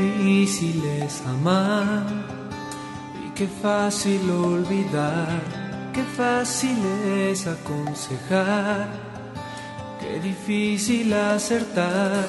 Difícil 0.00 0.82
es 1.02 1.22
amar 1.26 2.04
y 3.24 3.30
qué 3.30 3.46
fácil 3.46 4.30
olvidar, 4.30 5.40
qué 5.92 6.02
fácil 6.02 6.78
es 7.06 7.46
aconsejar, 7.46 8.88
qué 10.00 10.20
difícil 10.20 11.12
acertar. 11.12 12.26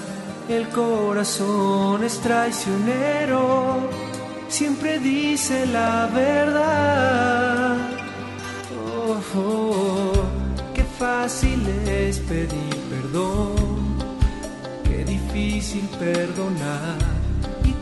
El 0.49 0.67
corazón 0.69 2.03
es 2.03 2.19
traicionero, 2.19 3.89
siempre 4.49 4.99
dice 4.99 5.65
la 5.67 6.07
verdad. 6.13 7.77
Oh, 8.97 9.39
oh, 9.39 10.11
qué 10.73 10.83
fácil 10.83 11.67
es 11.87 12.19
pedir 12.19 12.75
perdón 12.89 13.81
Qué 14.83 15.05
difícil 15.05 15.87
perdonar 15.99 17.10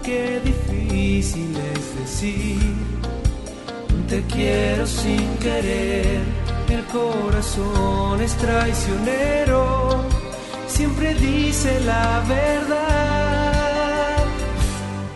qué 0.09 0.41
difícil 0.43 1.55
es 1.75 1.85
decir 1.99 2.59
te 4.07 4.23
quiero 4.23 4.87
sin 4.87 5.27
querer. 5.37 6.21
El 6.67 6.83
corazón 6.85 8.19
es 8.21 8.33
traicionero, 8.37 10.03
siempre 10.67 11.13
dice 11.13 11.79
la 11.81 12.23
verdad. 12.27 14.25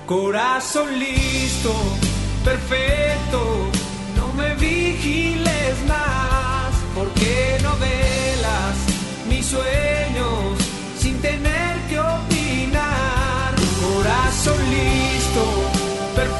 Corazón 0.05 0.99
listo, 0.99 1.73
perfecto, 2.43 3.39
no 4.17 4.27
me 4.33 4.53
vigiles 4.55 5.75
más, 5.87 6.71
porque 6.93 7.57
no 7.63 7.71
velas 7.77 8.75
mis 9.27 9.45
sueños 9.47 10.62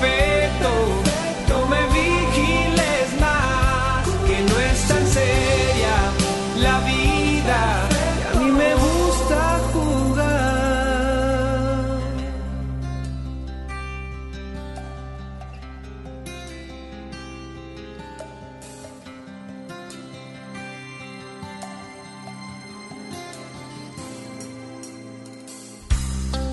perfecto, 0.03 0.71
no 1.49 1.65
me 1.67 1.81
vigiles 1.87 3.07
más, 3.19 4.07
que 4.27 4.37
no 4.49 4.59
es 4.59 4.87
tan 4.87 5.07
seria 5.07 5.95
la 6.57 6.79
vida, 6.79 7.59
y 8.33 8.37
a 8.37 8.39
mí 8.39 8.51
me 8.51 8.75
gusta 8.75 9.59
jugar. 9.71 10.43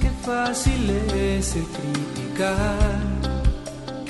Qué 0.00 0.10
fácil 0.24 0.90
es 1.14 1.56
el 1.56 1.64
criticar, 1.64 3.09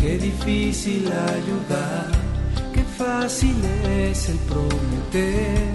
qué 0.01 0.17
difícil 0.17 1.13
ayudar, 1.13 2.07
qué 2.75 2.83
fácil 2.99 3.57
es 3.87 4.31
el 4.31 4.39
prometer, 4.39 5.69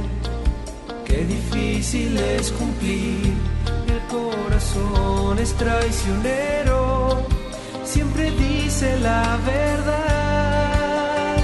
qué 1.05 1.23
difícil 1.25 2.17
es 2.17 2.51
cumplir. 2.51 3.33
El 3.87 4.01
corazón 4.09 5.37
es 5.39 5.53
traicionero, 5.53 7.27
siempre 7.83 8.31
dice 8.31 8.97
la 8.99 9.37
verdad. 9.45 11.35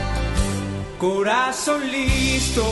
Corazón 0.98 1.82
listo, 1.92 2.64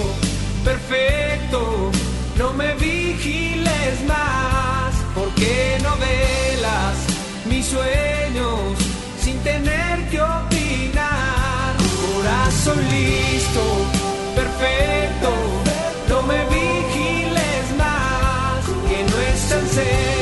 perfecto, 0.64 1.92
no 2.38 2.54
me 2.54 2.74
vigiles 2.76 4.06
más, 4.08 4.94
porque 5.14 5.78
no 5.84 5.92
velas 5.98 6.96
mis 7.48 7.66
sueños 7.66 8.90
sin 9.22 9.38
tener 9.40 9.99
que 10.10 10.22
opinar. 10.22 11.76
Corazón 12.02 12.78
listo, 12.90 13.62
perfecto, 14.36 15.30
no 16.10 16.22
me 16.24 16.44
vigiles 16.46 17.66
más, 17.78 18.66
que 18.88 19.04
no 19.04 19.18
es 19.22 19.50
tan 19.50 19.68
seria 19.68 20.19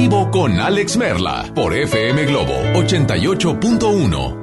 Vivo 0.00 0.30
con 0.30 0.58
Alex 0.58 0.96
Merla 0.96 1.44
por 1.54 1.76
FM 1.76 2.24
Globo 2.24 2.54
88.1. 2.72 4.39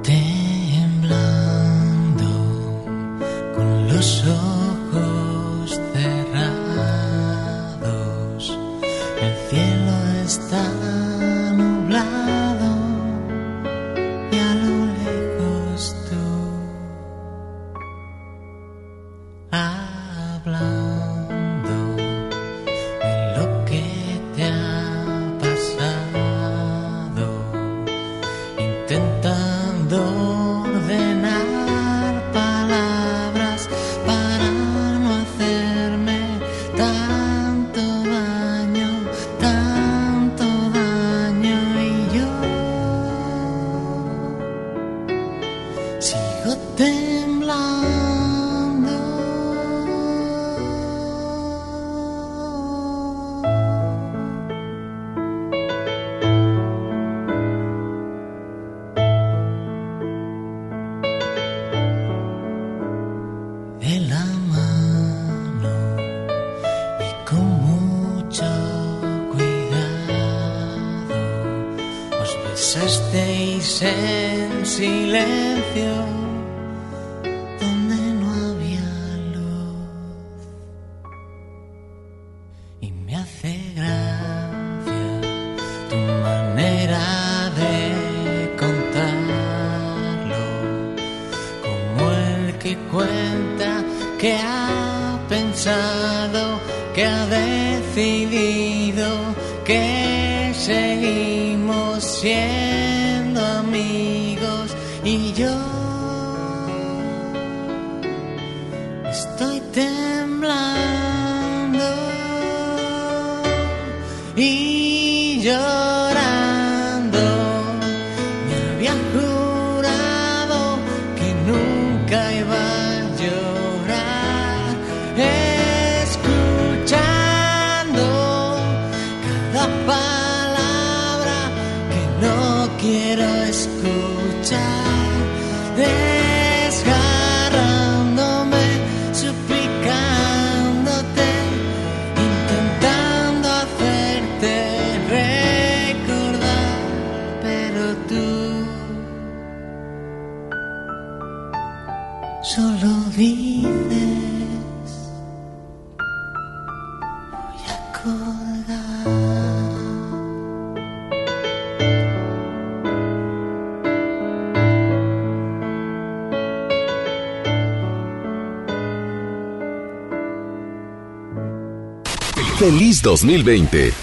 Feliz 172.68 173.00
2020. 173.00 173.94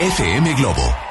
FM 0.00 0.56
Globo. 0.56 1.01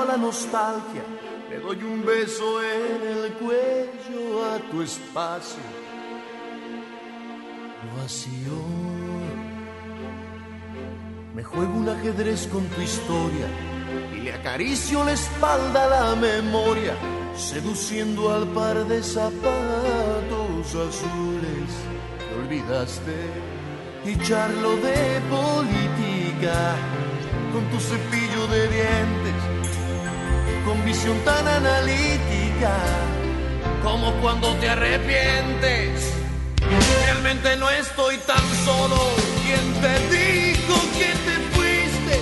A 0.00 0.04
la 0.04 0.16
nostalgia. 0.16 1.04
Le 1.50 1.58
doy 1.58 1.82
un 1.82 2.04
beso 2.04 2.62
en 2.62 3.02
el 3.08 3.32
cuello 3.34 4.44
a 4.44 4.58
tu 4.70 4.82
espacio 4.82 5.62
vacío. 8.00 8.58
Me 11.34 11.42
juego 11.42 11.74
un 11.74 11.88
ajedrez 11.88 12.46
con 12.48 12.64
tu 12.66 12.80
historia 12.80 13.46
y 14.14 14.20
le 14.20 14.32
acaricio 14.32 15.04
la 15.04 15.12
espalda 15.12 15.84
a 15.84 15.88
la 15.88 16.16
memoria, 16.16 16.94
seduciendo 17.36 18.32
al 18.32 18.46
par 18.48 18.86
de 18.86 19.02
zapatos 19.02 20.66
azules 20.66 21.70
que 22.18 22.34
olvidaste 22.42 23.16
y 24.04 24.16
charlo 24.18 24.76
de 24.76 25.20
política 25.30 26.76
con 27.52 27.64
tu 27.70 27.78
cepillo 27.80 28.46
de 28.48 28.68
dientes, 28.68 29.21
con 30.64 30.84
visión 30.84 31.18
tan 31.24 31.46
analítica 31.46 32.74
como 33.82 34.12
cuando 34.20 34.54
te 34.56 34.68
arrepientes. 34.68 36.12
Realmente 37.04 37.56
no 37.56 37.68
estoy 37.70 38.16
tan 38.18 38.44
solo. 38.64 38.96
¿Quién 39.44 39.66
te 39.80 39.94
dijo 40.16 40.74
que 40.98 41.10
te 41.26 41.36
fuiste? 41.54 42.14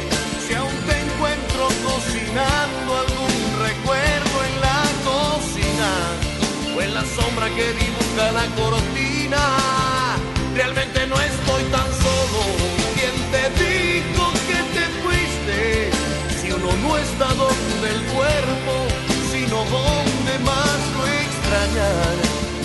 Si 0.47 0.55
aún 0.55 0.75
te 0.89 0.99
encuentro 1.07 1.69
cocinando 1.85 2.99
algún 3.05 3.35
recuerdo 3.67 4.37
en 4.49 4.61
la 4.67 4.83
cocina 5.05 5.91
o 6.77 6.81
en 6.81 6.95
la 6.95 7.05
sombra 7.05 7.47
que 7.49 7.73
dibuja 7.73 8.33
la 8.33 8.47
cortina. 8.61 9.43
Realmente 10.55 11.07
no 11.07 11.21
estoy 11.21 11.63
tan 11.65 11.87
solo. 11.87 12.00
No 16.91 16.99
está 16.99 17.29
donde 17.35 17.89
el 17.95 18.03
cuerpo, 18.17 18.75
sino 19.31 19.57
donde 19.77 20.35
más 20.45 20.79
lo 20.97 21.03
extrañar. 21.25 22.15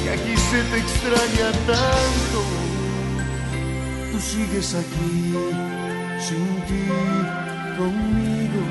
Que 0.03 0.09
aquí 0.09 0.35
se 0.49 0.63
te 0.71 0.77
extraña 0.77 1.51
tanto. 1.73 2.39
Tú 4.11 4.19
sigues 4.19 4.73
aquí, 4.73 5.33
sin 6.27 6.45
ti, 6.67 6.85
conmigo. 7.77 8.61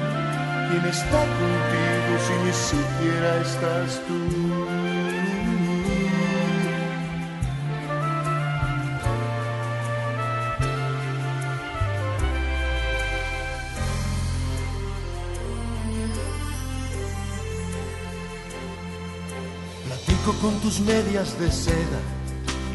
¿Quién 0.69 0.85
está 0.87 1.21
contigo 1.41 2.13
si 2.27 2.35
ni 2.45 2.53
siquiera 2.71 3.31
estás 3.43 4.01
tú? 4.09 4.44
Con 20.45 20.61
tus 20.61 20.79
medias 20.81 21.41
de 21.41 21.51
seda 21.51 22.01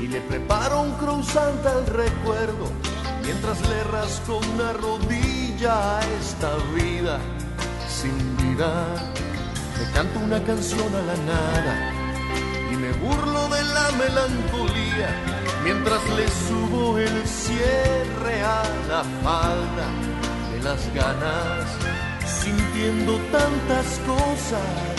y 0.02 0.08
le 0.08 0.22
preparo 0.22 0.82
un 0.82 0.94
croissant 0.94 1.64
al 1.68 1.86
recuerdo 1.86 2.66
mientras 3.24 3.62
le 3.70 3.84
rasco 3.84 4.40
una 4.54 4.74
rodilla 4.74 6.00
a 6.00 6.02
esta 6.20 6.50
vida 6.74 7.20
sin 7.88 8.18
vida. 8.38 8.72
Le 9.78 9.86
canto 9.94 10.18
una 10.20 10.44
canción 10.44 10.90
a 10.96 11.02
la 11.10 11.18
nada 11.34 11.76
y 12.72 12.76
me 12.76 12.92
burlo 13.04 13.48
de 13.50 13.64
la 13.76 13.88
melancolía 14.04 15.10
mientras 15.64 16.02
le 16.18 16.28
subo 16.28 16.98
el 16.98 17.28
cierre 17.28 18.42
a 18.42 18.64
la 18.88 19.04
falda 19.24 19.88
de 20.52 20.64
las 20.64 20.82
ganas 20.96 21.68
sintiendo 22.42 23.20
tantas 23.32 24.00
cosas 24.08 24.99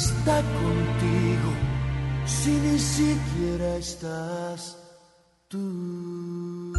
está 0.00 0.42
contigo? 0.62 1.50
Si 2.24 2.50
ni 2.50 2.78
siquiera 2.78 3.76
estás 3.76 4.78
tú. 5.48 6.72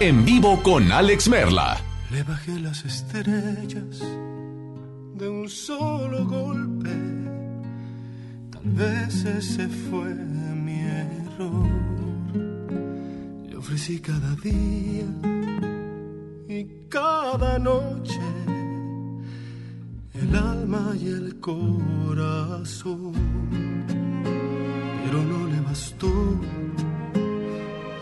En 0.00 0.24
vivo 0.24 0.62
con 0.62 0.90
Alex 0.90 1.28
Merla. 1.28 1.76
Le 2.10 2.22
bajé 2.22 2.58
las 2.60 2.84
estrellas 2.84 4.00
de 5.20 5.28
un 5.28 5.48
solo 5.48 6.24
golpe. 6.26 6.94
Tal 8.52 8.68
vez 8.80 9.24
ese 9.24 9.68
fue 9.68 10.14
mi 10.64 10.80
error. 10.80 11.68
Le 13.48 13.56
ofrecí 13.56 14.00
cada 14.00 14.34
día 14.36 15.08
y 16.48 16.88
cada 16.88 17.58
noche 17.58 18.20
el 20.22 20.36
alma 20.36 20.94
y 21.00 21.08
el 21.08 21.38
corazón. 21.40 23.12
Pero 25.04 25.22
no 25.22 25.46
le 25.46 25.60
bastó, 25.60 26.12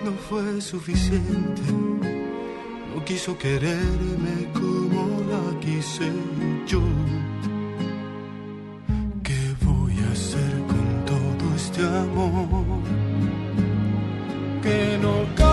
no 0.04 0.12
fue 0.28 0.60
suficiente. 0.60 1.62
No 2.94 3.04
quiso 3.04 3.36
quererme 3.38 4.50
como 4.54 5.22
la 5.30 5.60
quise 5.60 6.10
yo. 6.66 6.82
¿Qué 9.22 9.54
voy 9.64 9.94
a 10.06 10.12
hacer 10.12 10.52
con 10.66 11.04
todo 11.04 11.54
este 11.54 11.82
amor? 11.82 12.80
Que 14.62 14.98
no 15.00 15.45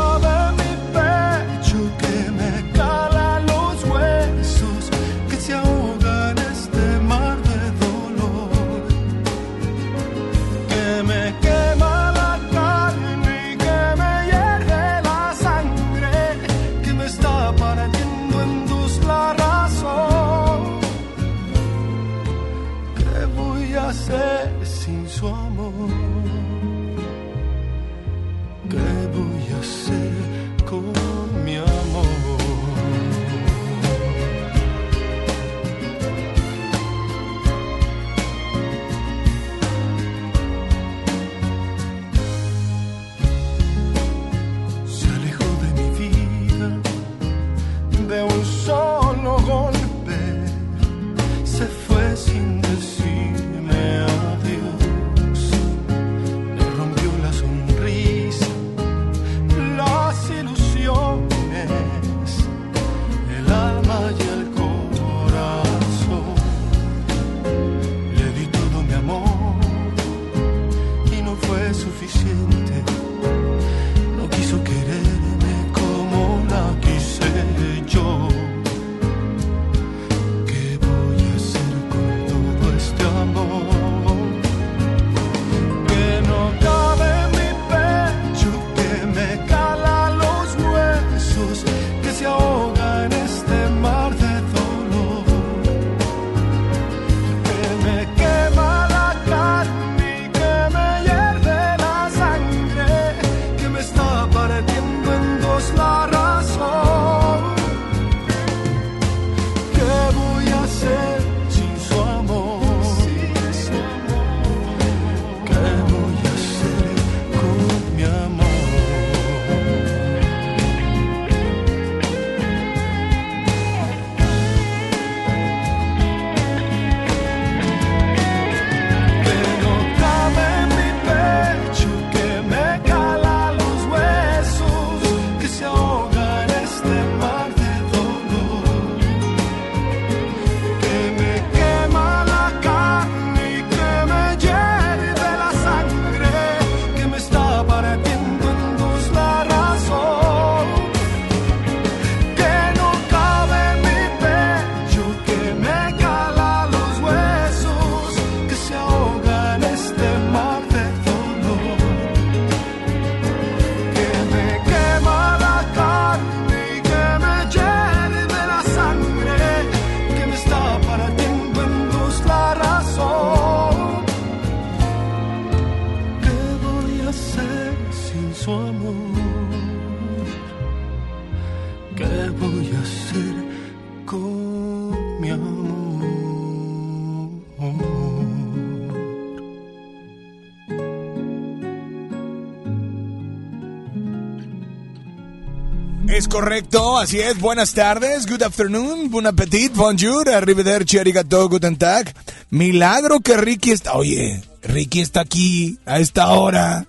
correcto, 196.34 196.98
así 196.98 197.20
es. 197.20 197.40
Buenas 197.40 197.74
tardes, 197.74 198.26
good 198.26 198.42
afternoon, 198.42 199.12
bon 199.12 199.28
appetit, 199.28 199.72
bonjour, 199.76 200.28
arrivederci, 200.28 200.98
arigato, 200.98 201.48
guten 201.48 201.78
tag. 201.78 202.12
Milagro 202.50 203.20
que 203.20 203.38
Ricky 203.38 203.70
está... 203.70 203.94
Oye, 203.94 204.42
Ricky 204.64 205.02
está 205.02 205.22
aquí 205.22 205.78
a 205.86 206.00
esta 206.00 206.30
hora. 206.30 206.88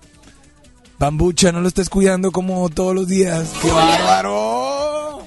Bambucha, 0.99 1.53
no 1.53 1.61
lo 1.61 1.69
estás 1.69 1.91
cuidando 1.91 2.33
como 2.33 2.71
todos 2.71 2.95
los 2.95 3.07
días. 3.07 3.51
¡Qué 3.61 3.71
bárbaro! 3.71 5.27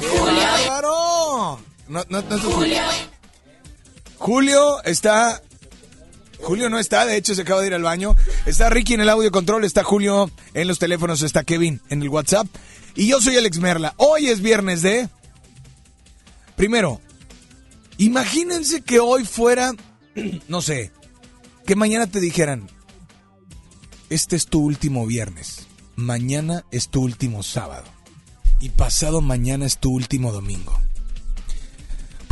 ¡Qué 0.00 0.06
bárbaro! 0.16 1.58
No, 1.88 2.04
no, 2.08 2.22
no, 2.22 2.38
Julio. 2.38 2.82
Julio 4.16 4.84
está... 4.84 5.42
Julio 6.44 6.68
no 6.68 6.78
está, 6.78 7.06
de 7.06 7.16
hecho 7.16 7.34
se 7.34 7.42
acaba 7.42 7.62
de 7.62 7.68
ir 7.68 7.74
al 7.74 7.82
baño. 7.82 8.14
Está 8.44 8.68
Ricky 8.68 8.94
en 8.94 9.00
el 9.00 9.08
audio 9.08 9.30
control, 9.30 9.64
está 9.64 9.82
Julio 9.82 10.30
en 10.52 10.68
los 10.68 10.78
teléfonos, 10.78 11.22
está 11.22 11.42
Kevin 11.42 11.80
en 11.88 12.02
el 12.02 12.10
WhatsApp. 12.10 12.46
Y 12.94 13.08
yo 13.08 13.20
soy 13.20 13.36
Alex 13.36 13.58
Merla. 13.58 13.94
Hoy 13.96 14.28
es 14.28 14.40
viernes 14.40 14.82
de... 14.82 15.08
primero, 16.54 17.00
imagínense 17.96 18.82
que 18.82 19.00
hoy 19.00 19.24
fuera, 19.24 19.72
no 20.48 20.60
sé, 20.60 20.92
que 21.66 21.76
mañana 21.76 22.06
te 22.06 22.20
dijeran, 22.20 22.68
este 24.10 24.36
es 24.36 24.46
tu 24.46 24.60
último 24.60 25.06
viernes, 25.06 25.66
mañana 25.96 26.64
es 26.70 26.88
tu 26.88 27.02
último 27.02 27.42
sábado 27.42 27.84
y 28.60 28.68
pasado 28.68 29.22
mañana 29.22 29.64
es 29.64 29.78
tu 29.78 29.90
último 29.90 30.30
domingo. 30.30 30.83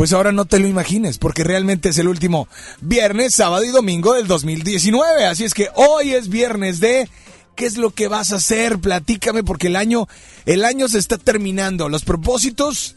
Pues 0.03 0.13
ahora 0.13 0.33
no 0.33 0.47
te 0.47 0.59
lo 0.59 0.67
imagines, 0.67 1.19
porque 1.19 1.45
realmente 1.45 1.91
es 1.91 1.99
el 1.99 2.09
último 2.09 2.49
viernes, 2.81 3.37
sábado 3.37 3.63
y 3.63 3.69
domingo 3.69 4.15
del 4.15 4.27
2019. 4.27 5.27
Así 5.27 5.45
es 5.45 5.55
que 5.55 5.69
hoy 5.77 6.15
es 6.15 6.29
viernes 6.29 6.81
de 6.81 7.09
¿qué 7.55 7.67
es 7.67 7.77
lo 7.77 7.91
que 7.91 8.09
vas 8.09 8.33
a 8.33 8.37
hacer? 8.39 8.81
Platícame, 8.81 9.45
porque 9.45 9.69
el 9.69 9.77
año, 9.77 10.09
el 10.45 10.65
año 10.65 10.89
se 10.89 10.99
está 10.99 11.19
terminando. 11.19 11.89
Los 11.89 12.05
propósitos. 12.05 12.97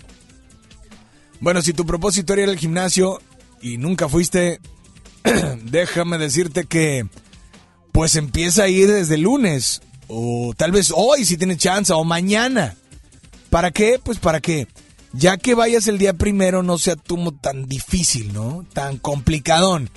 Bueno, 1.41 1.61
si 1.61 1.73
tu 1.73 1.85
propósito 1.85 2.33
era 2.33 2.41
ir 2.41 2.49
al 2.49 2.57
gimnasio 2.57 3.21
y 3.61 3.77
nunca 3.77 4.09
fuiste, 4.09 4.59
déjame 5.63 6.17
decirte 6.17 6.65
que 6.65 7.05
pues 7.91 8.15
empieza 8.15 8.63
a 8.63 8.67
ir 8.67 8.91
desde 8.91 9.13
el 9.13 9.21
lunes. 9.21 9.83
O 10.07 10.55
tal 10.57 10.71
vez 10.71 10.91
hoy 10.91 11.23
si 11.23 11.37
tienes 11.37 11.59
chance, 11.59 11.93
o 11.93 12.03
mañana. 12.03 12.75
¿Para 13.51 13.69
qué? 13.69 13.99
Pues 14.03 14.17
para 14.17 14.39
que 14.39 14.67
ya 15.15 15.37
que 15.37 15.55
vayas 15.55 15.87
el 15.87 15.97
día 15.97 16.13
primero 16.13 16.63
no 16.63 16.77
sea 16.77 16.95
tú 16.95 17.31
tan 17.41 17.67
difícil, 17.67 18.33
¿no? 18.33 18.65
Tan 18.73 18.97
complicadón. 18.97 19.89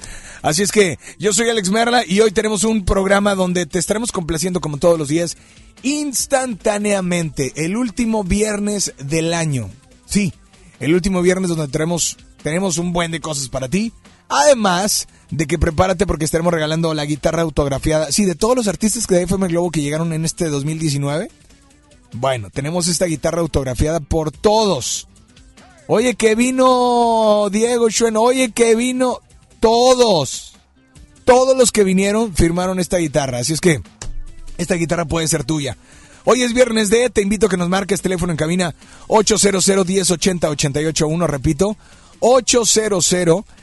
Así 0.43 0.63
es 0.63 0.73
que 0.73 0.99
yo 1.19 1.33
soy 1.33 1.49
Alex 1.49 1.71
Merla 1.71 2.05
y 2.07 2.21
hoy 2.21 2.31
tenemos 2.31 2.65
un 2.65 2.85
programa 2.85 3.35
donde 3.35 3.67
te 3.67 3.79
estaremos 3.79 4.13
complaciendo 4.13 4.61
como 4.61 4.79
todos 4.79 4.99
los 4.99 5.09
días 5.09 5.37
instantáneamente, 5.83 7.53
el 7.57 7.77
último 7.77 8.25
viernes 8.25 8.95
del 8.99 9.35
año. 9.35 9.71
Sí, 10.07 10.33
el 10.81 10.95
último 10.95 11.23
viernes 11.23 11.51
donde 11.51 11.69
tenemos, 11.69 12.17
tenemos 12.43 12.79
un 12.79 12.93
buen 12.93 13.11
de 13.11 13.21
cosas 13.21 13.49
para 13.49 13.69
ti. 13.69 13.93
Además 14.29 15.09
de 15.31 15.47
que 15.47 15.59
prepárate 15.59 16.07
porque 16.07 16.25
estaremos 16.25 16.53
regalando 16.53 16.93
la 16.95 17.07
guitarra 17.07 17.43
autografiada. 17.43 18.13
Sí, 18.13 18.25
de 18.25 18.35
todos 18.35 18.57
los 18.57 18.69
artistas 18.69 19.07
de 19.07 19.23
FM 19.23 19.49
Globo 19.49 19.71
que 19.71 19.81
llegaron 19.81 20.13
en 20.13 20.25
este 20.25 20.49
2019. 20.49 21.31
Bueno, 22.13 22.51
tenemos 22.51 22.89
esta 22.89 23.07
guitarra 23.07 23.41
autografiada 23.41 24.01
por 24.01 24.31
todos. 24.31 25.08
Oye, 25.91 26.17
que 26.17 26.35
vino 26.35 27.49
Diego 27.51 27.89
Schwen. 27.89 28.19
Oye, 28.19 28.53
que 28.53 28.77
vino 28.77 29.21
todos. 29.59 30.53
Todos 31.25 31.57
los 31.57 31.73
que 31.73 31.83
vinieron 31.83 32.35
firmaron 32.35 32.79
esta 32.79 32.99
guitarra. 32.99 33.39
Así 33.39 33.55
es 33.55 33.61
que 33.63 33.81
esta 34.59 34.75
guitarra 34.75 35.07
puede 35.07 35.27
ser 35.29 35.45
tuya. 35.45 35.79
Hoy 36.25 36.43
es 36.43 36.53
viernes 36.53 36.91
de, 36.91 37.09
te 37.09 37.23
invito 37.23 37.47
a 37.47 37.49
que 37.49 37.57
nos 37.57 37.71
marques 37.71 38.03
teléfono 38.03 38.33
en 38.33 38.37
cabina 38.37 38.75
800 39.07 39.67
1080 39.67 40.51
881, 40.51 41.27
repito, 41.27 41.79
800 42.21 43.15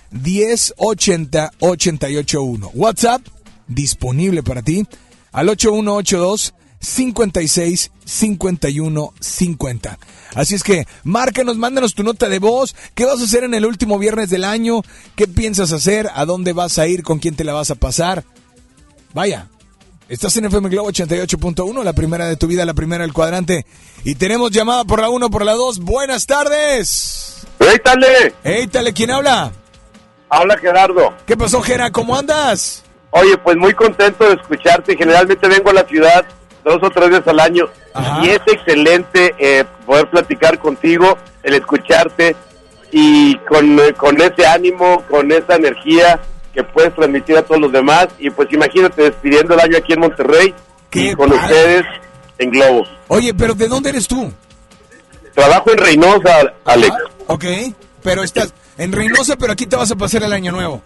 1080 0.09 1.51
881. 1.59 2.71
WhatsApp 2.73 3.21
disponible 3.67 4.41
para 4.41 4.63
ti 4.63 4.83
al 5.31 5.49
8182 5.49 6.55
56 6.85 7.91
51 8.05 9.13
50. 9.19 9.99
Así 10.35 10.55
es 10.55 10.63
que 10.63 10.87
márcanos, 11.03 11.57
mándanos 11.57 11.95
tu 11.95 12.03
nota 12.03 12.29
de 12.29 12.39
voz. 12.39 12.75
¿Qué 12.93 13.05
vas 13.05 13.19
a 13.19 13.23
hacer 13.23 13.43
en 13.43 13.53
el 13.53 13.65
último 13.65 13.97
viernes 13.97 14.29
del 14.29 14.43
año? 14.43 14.81
¿Qué 15.15 15.27
piensas 15.27 15.71
hacer? 15.71 16.09
¿A 16.13 16.25
dónde 16.25 16.53
vas 16.53 16.77
a 16.77 16.87
ir? 16.87 17.03
¿Con 17.03 17.19
quién 17.19 17.35
te 17.35 17.43
la 17.43 17.53
vas 17.53 17.71
a 17.71 17.75
pasar? 17.75 18.23
Vaya, 19.13 19.47
estás 20.09 20.35
en 20.37 20.45
FM 20.45 20.69
Globo 20.69 20.89
88.1, 20.89 21.83
la 21.83 21.93
primera 21.93 22.27
de 22.27 22.35
tu 22.35 22.47
vida, 22.47 22.65
la 22.65 22.73
primera 22.73 23.03
del 23.03 23.13
cuadrante. 23.13 23.65
Y 24.03 24.15
tenemos 24.15 24.51
llamada 24.51 24.83
por 24.83 25.01
la 25.01 25.09
1, 25.09 25.29
por 25.29 25.45
la 25.45 25.53
2. 25.53 25.79
Buenas 25.79 26.25
tardes. 26.25 27.47
¡Éitale! 27.59 28.33
Éitale, 28.43 28.93
¿quién 28.93 29.11
habla? 29.11 29.51
Habla 30.29 30.57
Gerardo. 30.57 31.13
¿Qué 31.25 31.37
pasó, 31.37 31.61
Gera? 31.61 31.91
¿Cómo 31.91 32.15
andas? 32.15 32.83
Oye, 33.11 33.37
pues 33.37 33.55
muy 33.55 33.73
contento 33.73 34.27
de 34.27 34.33
escucharte. 34.33 34.97
Generalmente 34.97 35.47
vengo 35.47 35.69
a 35.69 35.73
la 35.73 35.87
ciudad 35.87 36.25
dos 36.65 36.79
o 36.81 36.89
tres 36.89 37.09
veces 37.09 37.27
al 37.27 37.39
año 37.39 37.69
y 38.23 38.29
es 38.29 38.41
excelente 38.47 39.33
eh, 39.37 39.63
poder 39.85 40.09
platicar 40.09 40.59
contigo, 40.59 41.17
el 41.43 41.53
escucharte 41.53 42.35
y 42.91 43.37
con, 43.39 43.79
eh, 43.79 43.93
con 43.93 44.19
ese 44.19 44.45
ánimo, 44.45 45.03
con 45.09 45.31
esa 45.31 45.55
energía 45.55 46.19
que 46.53 46.63
puedes 46.63 46.93
transmitir 46.95 47.37
a 47.37 47.43
todos 47.43 47.61
los 47.61 47.71
demás. 47.71 48.07
Y 48.17 48.29
pues 48.31 48.51
imagínate 48.51 49.03
despidiendo 49.03 49.53
el 49.53 49.59
año 49.59 49.77
aquí 49.77 49.93
en 49.93 49.99
Monterrey 49.99 50.53
y 50.91 51.13
con 51.13 51.31
ustedes 51.31 51.85
en 52.39 52.49
Globo. 52.49 52.83
Oye, 53.07 53.33
pero 53.33 53.53
¿de 53.53 53.67
dónde 53.67 53.89
eres 53.89 54.07
tú? 54.07 54.31
Trabajo 55.33 55.71
en 55.71 55.77
Reynosa, 55.77 56.53
Alex. 56.65 56.95
ok, 57.27 57.45
pero 58.01 58.23
estás 58.23 58.53
en 58.77 58.91
Reynosa, 58.91 59.35
pero 59.35 59.53
aquí 59.53 59.67
te 59.67 59.75
vas 59.75 59.91
a 59.91 59.95
pasar 59.95 60.23
el 60.23 60.33
año 60.33 60.51
nuevo. 60.51 60.81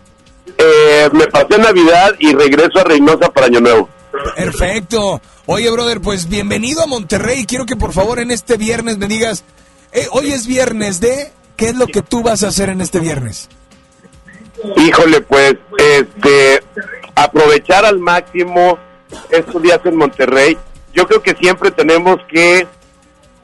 Eh, 0.57 1.09
me 1.13 1.27
pasé 1.27 1.57
Navidad 1.57 2.13
y 2.19 2.33
regreso 2.33 2.79
a 2.79 2.83
Reynosa 2.83 3.29
para 3.29 3.45
Año 3.45 3.61
Nuevo. 3.61 3.89
Perfecto. 4.35 5.21
Oye, 5.51 5.71
brother, 5.71 5.99
pues 5.99 6.29
bienvenido 6.29 6.83
a 6.83 6.85
Monterrey. 6.85 7.47
Quiero 7.47 7.65
que 7.65 7.75
por 7.75 7.91
favor 7.91 8.19
en 8.19 8.29
este 8.29 8.55
viernes 8.55 8.99
me 8.99 9.07
digas, 9.07 9.43
eh, 9.91 10.05
hoy 10.11 10.31
es 10.31 10.45
viernes 10.45 10.99
de, 10.99 11.31
¿qué 11.57 11.69
es 11.69 11.75
lo 11.75 11.87
que 11.87 12.03
tú 12.03 12.21
vas 12.21 12.43
a 12.43 12.49
hacer 12.49 12.69
en 12.69 12.81
este 12.81 12.99
viernes? 12.99 13.49
Híjole, 14.75 15.21
pues, 15.21 15.55
este, 15.75 16.61
aprovechar 17.15 17.83
al 17.83 17.97
máximo 17.97 18.77
estos 19.31 19.59
días 19.63 19.79
en 19.85 19.95
Monterrey. 19.95 20.55
Yo 20.93 21.07
creo 21.07 21.23
que 21.23 21.33
siempre 21.33 21.71
tenemos 21.71 22.17
que 22.29 22.67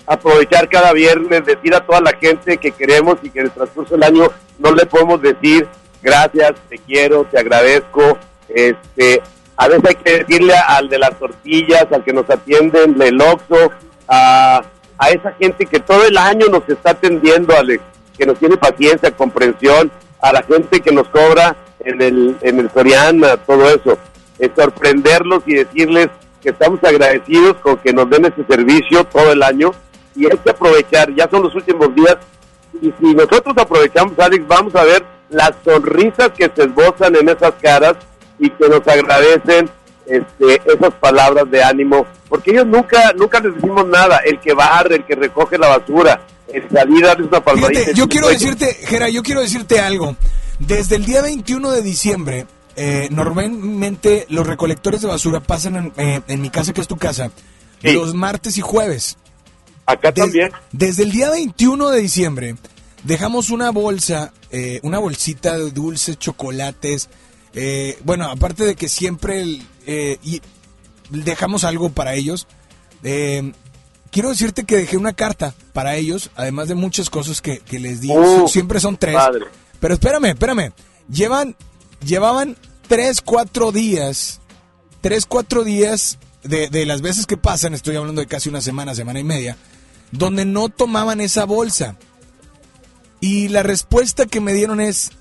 aprovechar 0.06 0.70
cada 0.70 0.94
viernes, 0.94 1.44
decir 1.44 1.74
a 1.74 1.84
toda 1.84 2.02
la 2.02 2.16
gente 2.22 2.58
que 2.58 2.70
queremos 2.70 3.18
y 3.24 3.32
que 3.32 3.40
en 3.40 3.46
el 3.48 3.52
transcurso 3.52 3.96
del 3.96 4.04
año 4.04 4.32
no 4.60 4.76
le 4.76 4.86
podemos 4.86 5.24
decir 5.24 5.68
gracias, 6.04 6.54
te 6.70 6.78
quiero, 6.78 7.24
te 7.24 7.40
agradezco, 7.40 8.20
este, 8.48 9.24
a 9.58 9.68
veces 9.68 9.84
hay 9.88 9.96
que 9.96 10.18
decirle 10.20 10.54
al 10.56 10.90
de 10.90 11.00
las 11.00 11.18
tortillas, 11.18 11.88
al 11.92 12.04
que 12.04 12.14
nos 12.14 12.30
atienden 12.30 12.98
del 12.98 13.22
Oxxo, 13.22 13.72
a, 14.08 14.64
esa 15.10 15.34
gente 15.34 15.66
que 15.66 15.80
todo 15.80 16.06
el 16.06 16.18
año 16.18 16.48
nos 16.48 16.68
está 16.68 16.92
atendiendo, 16.92 17.56
Alex, 17.56 17.84
que 18.18 18.26
nos 18.26 18.40
tiene 18.40 18.58
paciencia, 18.58 19.12
comprensión, 19.12 19.92
a 20.22 20.34
la 20.34 20.42
gente 20.44 20.80
que 20.80 20.92
nos 20.92 21.08
cobra 21.10 21.56
en 21.80 22.02
el, 22.02 22.38
en 22.42 22.60
el 22.60 22.72
Soriana, 22.72 23.38
todo 23.38 23.70
eso. 23.70 23.98
Es 24.40 24.52
sorprenderlos 24.56 25.44
y 25.46 25.56
decirles 25.56 26.10
que 26.42 26.50
estamos 26.50 26.84
agradecidos 26.84 27.58
con 27.58 27.78
que 27.78 27.94
nos 27.94 28.10
den 28.10 28.26
ese 28.26 28.44
servicio 28.48 29.04
todo 29.06 29.32
el 29.32 29.44
año 29.44 29.72
y 30.16 30.26
hay 30.26 30.38
que 30.38 30.50
aprovechar, 30.50 31.14
ya 31.14 31.30
son 31.30 31.44
los 31.44 31.54
últimos 31.56 31.94
días 31.94 32.18
y 32.82 32.94
si 33.00 33.14
nosotros 33.14 33.56
aprovechamos, 33.58 34.18
Alex, 34.20 34.48
vamos 34.48 34.76
a 34.76 34.84
ver 34.84 35.04
las 35.30 35.54
sonrisas 35.64 36.30
que 36.30 36.52
se 36.56 36.64
esbozan 36.64 37.16
en 37.16 37.30
esas 37.30 37.54
caras 37.62 37.96
y 38.40 38.50
que 38.50 38.70
nos 38.70 38.88
agradecen 38.88 39.70
este, 40.06 40.62
esas 40.72 40.94
palabras 41.00 41.50
de 41.50 41.64
ánimo, 41.64 42.06
porque 42.30 42.52
ellos 42.52 42.68
nunca, 42.68 43.12
nunca 43.14 43.40
les 43.40 43.56
decimos 43.56 43.86
nada, 43.88 44.18
el 44.26 44.40
que 44.40 44.54
barre, 44.54 44.96
el 44.98 45.06
que 45.06 45.16
recoge 45.16 45.58
la 45.58 45.78
basura, 45.78 46.22
el 46.54 46.70
salir 46.70 47.04
a 47.06 47.10
darles 47.10 47.28
una 47.30 47.44
palmadita. 47.44 47.80
Fíjate, 47.80 47.98
yo 47.98 48.08
quiero 48.08 48.28
decirte, 48.30 48.74
Gera, 48.74 49.10
yo 49.10 49.24
quiero 49.24 49.42
decirte 49.42 49.80
algo. 49.80 50.16
Desde 50.60 50.96
el 50.96 51.06
día 51.06 51.22
21 51.22 51.72
de 51.72 51.82
diciembre, 51.82 52.46
eh, 52.76 53.08
normalmente 53.12 54.26
los 54.30 54.46
recolectores 54.46 55.02
de 55.02 55.08
basura 55.08 55.40
pasan 55.40 55.76
en, 55.76 55.94
eh, 55.98 56.22
en 56.28 56.42
mi 56.42 56.50
casa, 56.50 56.74
que 56.74 56.82
es 56.82 56.88
tu 56.88 56.98
casa, 56.98 57.32
Sí. 57.82 57.94
los 57.94 58.14
martes 58.14 58.58
y 58.58 58.62
jueves. 58.62 59.18
Acá 59.86 60.12
Des- 60.12 60.24
también. 60.24 60.52
Desde 60.72 61.04
el 61.04 61.12
día 61.12 61.30
21 61.30 61.90
de 61.90 62.00
diciembre 62.02 62.56
dejamos 63.04 63.50
una 63.50 63.70
bolsa, 63.72 64.34
eh, 64.52 64.80
una 64.84 64.98
bolsita 65.00 65.58
de 65.58 65.72
dulces, 65.72 66.18
chocolates. 66.18 67.10
Eh, 67.56 67.98
bueno, 68.04 68.30
aparte 68.30 68.66
de 68.66 68.76
que 68.76 68.90
siempre 68.90 69.42
el, 69.42 69.66
eh, 69.88 70.18
y 70.24 70.42
dejamos 71.10 71.64
algo 71.64 71.90
para 71.90 72.14
ellos. 72.14 72.48
eh, 73.04 73.52
quiero 74.12 74.30
decirte 74.30 74.64
que 74.64 74.78
dejé 74.78 74.96
una 74.96 75.14
carta 75.14 75.54
para 75.74 75.96
ellos, 75.96 76.32
además 76.36 76.70
de 76.70 76.76
muchas 76.76 77.10
cosas 77.10 77.42
que, 77.42 77.60
que 77.60 77.80
les 77.80 78.00
di. 78.00 78.10
Uh, 78.12 78.48
siempre 78.48 78.80
son 78.80 78.98
tres. 78.98 79.18
Pero 79.80 79.94
espérame, 79.94 80.28
espérame. 80.28 80.72
Llevan, 81.10 81.56
llevaban 82.06 82.56
tres, 82.88 83.22
cuatro 83.22 83.72
días, 83.74 84.40
tres, 85.02 85.26
cuatro 85.26 85.64
días 85.66 86.18
de, 86.44 86.70
de 86.70 86.86
las 86.86 87.02
veces 87.02 87.26
que 87.26 87.36
pasan, 87.36 87.74
estoy 87.74 87.98
hablando 87.98 88.22
de 88.22 88.28
casi 88.28 88.48
una 88.48 88.62
semana, 88.62 88.96
semana 88.96 89.20
y 89.20 89.24
media, 89.26 89.58
donde 90.12 90.46
no 90.46 90.70
tomaban 90.70 91.20
esa 91.20 91.44
bolsa. 91.46 91.98
Y 93.20 93.50
la 93.50 93.64
respuesta 93.64 94.26
que 94.26 94.40
me 94.40 94.54
dieron 94.54 94.80
es, 94.80 95.12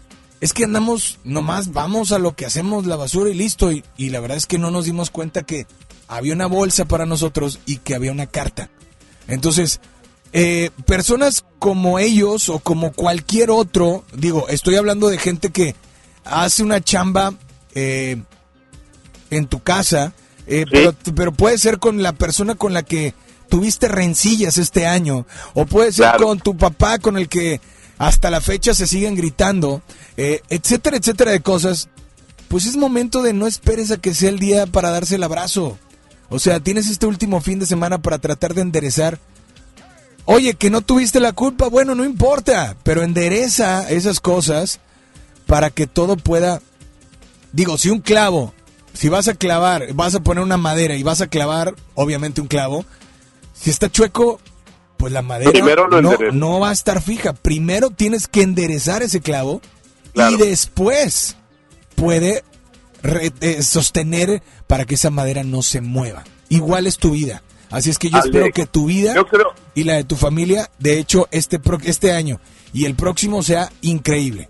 es 0.40 0.52
que 0.52 0.64
andamos, 0.64 1.18
nomás 1.24 1.72
vamos 1.72 2.12
a 2.12 2.18
lo 2.18 2.34
que 2.36 2.46
hacemos, 2.46 2.86
la 2.86 2.96
basura 2.96 3.30
y 3.30 3.34
listo. 3.34 3.72
Y, 3.72 3.84
y 3.96 4.10
la 4.10 4.20
verdad 4.20 4.36
es 4.36 4.46
que 4.46 4.58
no 4.58 4.70
nos 4.70 4.84
dimos 4.84 5.10
cuenta 5.10 5.42
que 5.42 5.66
había 6.08 6.34
una 6.34 6.46
bolsa 6.46 6.84
para 6.84 7.06
nosotros 7.06 7.60
y 7.66 7.78
que 7.78 7.94
había 7.94 8.12
una 8.12 8.26
carta. 8.26 8.68
Entonces, 9.26 9.80
eh, 10.32 10.70
personas 10.86 11.44
como 11.58 11.98
ellos 11.98 12.48
o 12.48 12.58
como 12.58 12.92
cualquier 12.92 13.50
otro, 13.50 14.04
digo, 14.14 14.48
estoy 14.48 14.76
hablando 14.76 15.08
de 15.08 15.18
gente 15.18 15.50
que 15.50 15.74
hace 16.24 16.62
una 16.62 16.82
chamba 16.82 17.32
eh, 17.74 18.20
en 19.30 19.46
tu 19.46 19.62
casa, 19.62 20.12
eh, 20.46 20.66
pero, 20.70 20.94
pero 21.14 21.32
puede 21.32 21.56
ser 21.56 21.78
con 21.78 22.02
la 22.02 22.12
persona 22.12 22.54
con 22.54 22.72
la 22.74 22.82
que 22.82 23.14
tuviste 23.48 23.88
rencillas 23.88 24.58
este 24.58 24.86
año, 24.86 25.26
o 25.54 25.64
puede 25.66 25.92
ser 25.92 26.06
Claro. 26.10 26.26
con 26.26 26.38
tu 26.40 26.56
papá 26.56 26.98
con 26.98 27.16
el 27.16 27.28
que 27.28 27.60
hasta 27.98 28.30
la 28.30 28.40
fecha 28.40 28.74
se 28.74 28.86
siguen 28.86 29.14
gritando, 29.14 29.82
eh, 30.16 30.42
etcétera, 30.48 30.96
etcétera 30.96 31.30
de 31.30 31.40
cosas, 31.40 31.88
pues 32.48 32.66
es 32.66 32.76
momento 32.76 33.22
de 33.22 33.32
no 33.32 33.46
esperes 33.46 33.90
a 33.90 33.96
que 33.96 34.14
sea 34.14 34.28
el 34.28 34.38
día 34.38 34.66
para 34.66 34.90
darse 34.90 35.16
el 35.16 35.22
abrazo. 35.22 35.78
O 36.28 36.38
sea, 36.38 36.60
tienes 36.60 36.88
este 36.88 37.06
último 37.06 37.40
fin 37.40 37.58
de 37.58 37.66
semana 37.66 37.98
para 37.98 38.18
tratar 38.18 38.54
de 38.54 38.62
enderezar. 38.62 39.18
Oye, 40.24 40.54
que 40.54 40.70
no 40.70 40.80
tuviste 40.80 41.20
la 41.20 41.32
culpa, 41.32 41.68
bueno, 41.68 41.94
no 41.94 42.04
importa, 42.04 42.76
pero 42.82 43.02
endereza 43.02 43.88
esas 43.90 44.20
cosas 44.20 44.80
para 45.46 45.70
que 45.70 45.86
todo 45.86 46.16
pueda... 46.16 46.62
Digo, 47.52 47.78
si 47.78 47.90
un 47.90 48.00
clavo, 48.00 48.54
si 48.94 49.08
vas 49.08 49.28
a 49.28 49.34
clavar, 49.34 49.92
vas 49.92 50.14
a 50.14 50.20
poner 50.20 50.42
una 50.42 50.56
madera 50.56 50.96
y 50.96 51.02
vas 51.02 51.20
a 51.20 51.26
clavar, 51.26 51.74
obviamente 51.94 52.40
un 52.40 52.48
clavo, 52.48 52.84
si 53.54 53.70
está 53.70 53.90
chueco, 53.90 54.40
pues 55.04 55.12
la 55.12 55.20
madera 55.20 55.50
Primero 55.52 55.86
lo 55.86 56.00
no, 56.32 56.60
va 56.60 56.70
a 56.70 56.72
estar 56.72 57.02
fija. 57.02 57.34
Primero 57.34 57.90
tienes 57.90 58.26
que 58.26 58.40
enderezar 58.40 59.02
ese 59.02 59.20
clavo 59.20 59.60
Claro. 60.14 60.34
y 60.34 60.38
después 60.38 61.36
puede 61.94 62.42
re- 63.02 63.30
eh, 63.42 63.62
sostener 63.62 64.42
para 64.66 64.86
que 64.86 64.94
esa 64.94 65.10
madera 65.10 65.44
no 65.44 65.60
se 65.60 65.82
mueva. 65.82 66.24
Igual 66.48 66.86
es 66.86 66.96
tu 66.96 67.10
vida. 67.10 67.42
Así 67.70 67.90
es 67.90 67.98
que 67.98 68.08
yo 68.08 68.16
Alex, 68.16 68.34
espero 68.34 68.50
que 68.54 68.64
tu 68.64 68.86
vida 68.86 69.12
creo, 69.24 69.52
y 69.74 69.84
la 69.84 69.92
de 69.96 70.04
tu 70.04 70.16
familia, 70.16 70.70
de 70.78 70.98
hecho, 70.98 71.28
este, 71.30 71.60
este 71.84 72.12
año 72.12 72.40
y 72.72 72.86
el 72.86 72.94
próximo 72.94 73.42
sea 73.42 73.70
increíble. 73.82 74.48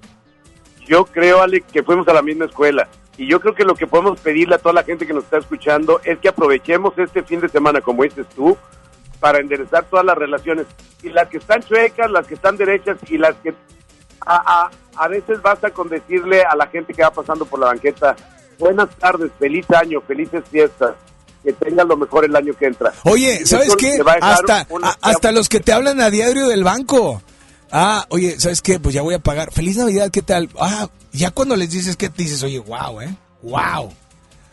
yo 0.86 1.04
creo, 1.04 1.42
Alex, 1.42 1.66
que 1.72 1.82
fuimos 1.82 2.06
a 2.06 2.12
la 2.12 2.22
misma 2.22 2.44
escuela. 2.44 2.88
Y 3.18 3.26
yo 3.26 3.40
creo 3.40 3.56
que 3.56 3.64
lo 3.64 3.74
que 3.74 3.88
podemos 3.88 4.20
pedirle 4.20 4.54
a 4.54 4.58
toda 4.58 4.72
la 4.72 4.84
gente 4.84 5.04
que 5.04 5.14
nos 5.14 5.24
está 5.24 5.38
escuchando 5.38 6.00
es 6.04 6.16
que 6.20 6.28
aprovechemos 6.28 6.96
este 6.96 7.24
fin 7.24 7.40
de 7.40 7.48
semana, 7.48 7.80
como 7.80 8.04
dices 8.04 8.26
tú, 8.36 8.56
para 9.24 9.40
enderezar 9.40 9.86
todas 9.86 10.04
las 10.04 10.18
relaciones. 10.18 10.66
Y 11.02 11.08
las 11.08 11.28
que 11.30 11.38
están 11.38 11.62
chuecas, 11.62 12.10
las 12.10 12.26
que 12.26 12.34
están 12.34 12.58
derechas 12.58 12.98
y 13.08 13.16
las 13.16 13.34
que 13.36 13.54
a, 14.20 14.66
a, 14.66 14.70
a 15.02 15.08
veces 15.08 15.40
basta 15.40 15.70
con 15.70 15.88
decirle 15.88 16.42
a 16.42 16.54
la 16.54 16.66
gente 16.66 16.92
que 16.92 17.00
va 17.02 17.10
pasando 17.10 17.46
por 17.46 17.58
la 17.58 17.68
banqueta, 17.68 18.14
buenas 18.58 18.90
tardes, 18.96 19.30
feliz 19.38 19.64
año, 19.70 20.02
felices 20.02 20.44
fiestas, 20.50 20.92
que 21.42 21.54
tengan 21.54 21.88
lo 21.88 21.96
mejor 21.96 22.26
el 22.26 22.36
año 22.36 22.52
que 22.52 22.66
entra. 22.66 22.92
Oye, 23.04 23.46
¿sabes 23.46 23.74
qué? 23.76 23.98
Hasta, 24.20 24.66
una- 24.68 24.94
hasta 25.00 25.32
los 25.32 25.48
que 25.48 25.60
te 25.60 25.72
hablan 25.72 26.02
a 26.02 26.10
diario 26.10 26.46
del 26.48 26.62
banco. 26.62 27.22
Ah, 27.72 28.04
oye, 28.10 28.38
¿sabes 28.38 28.60
qué? 28.60 28.78
Pues 28.78 28.94
ya 28.94 29.00
voy 29.00 29.14
a 29.14 29.20
pagar. 29.20 29.52
Feliz 29.52 29.78
Navidad, 29.78 30.10
¿qué 30.10 30.20
tal? 30.20 30.50
Ah, 30.60 30.88
ya 31.12 31.30
cuando 31.30 31.56
les 31.56 31.70
dices 31.70 31.96
que 31.96 32.10
dices, 32.10 32.42
oye, 32.42 32.58
wow, 32.58 33.00
¿eh? 33.00 33.14
Wow. 33.40 33.90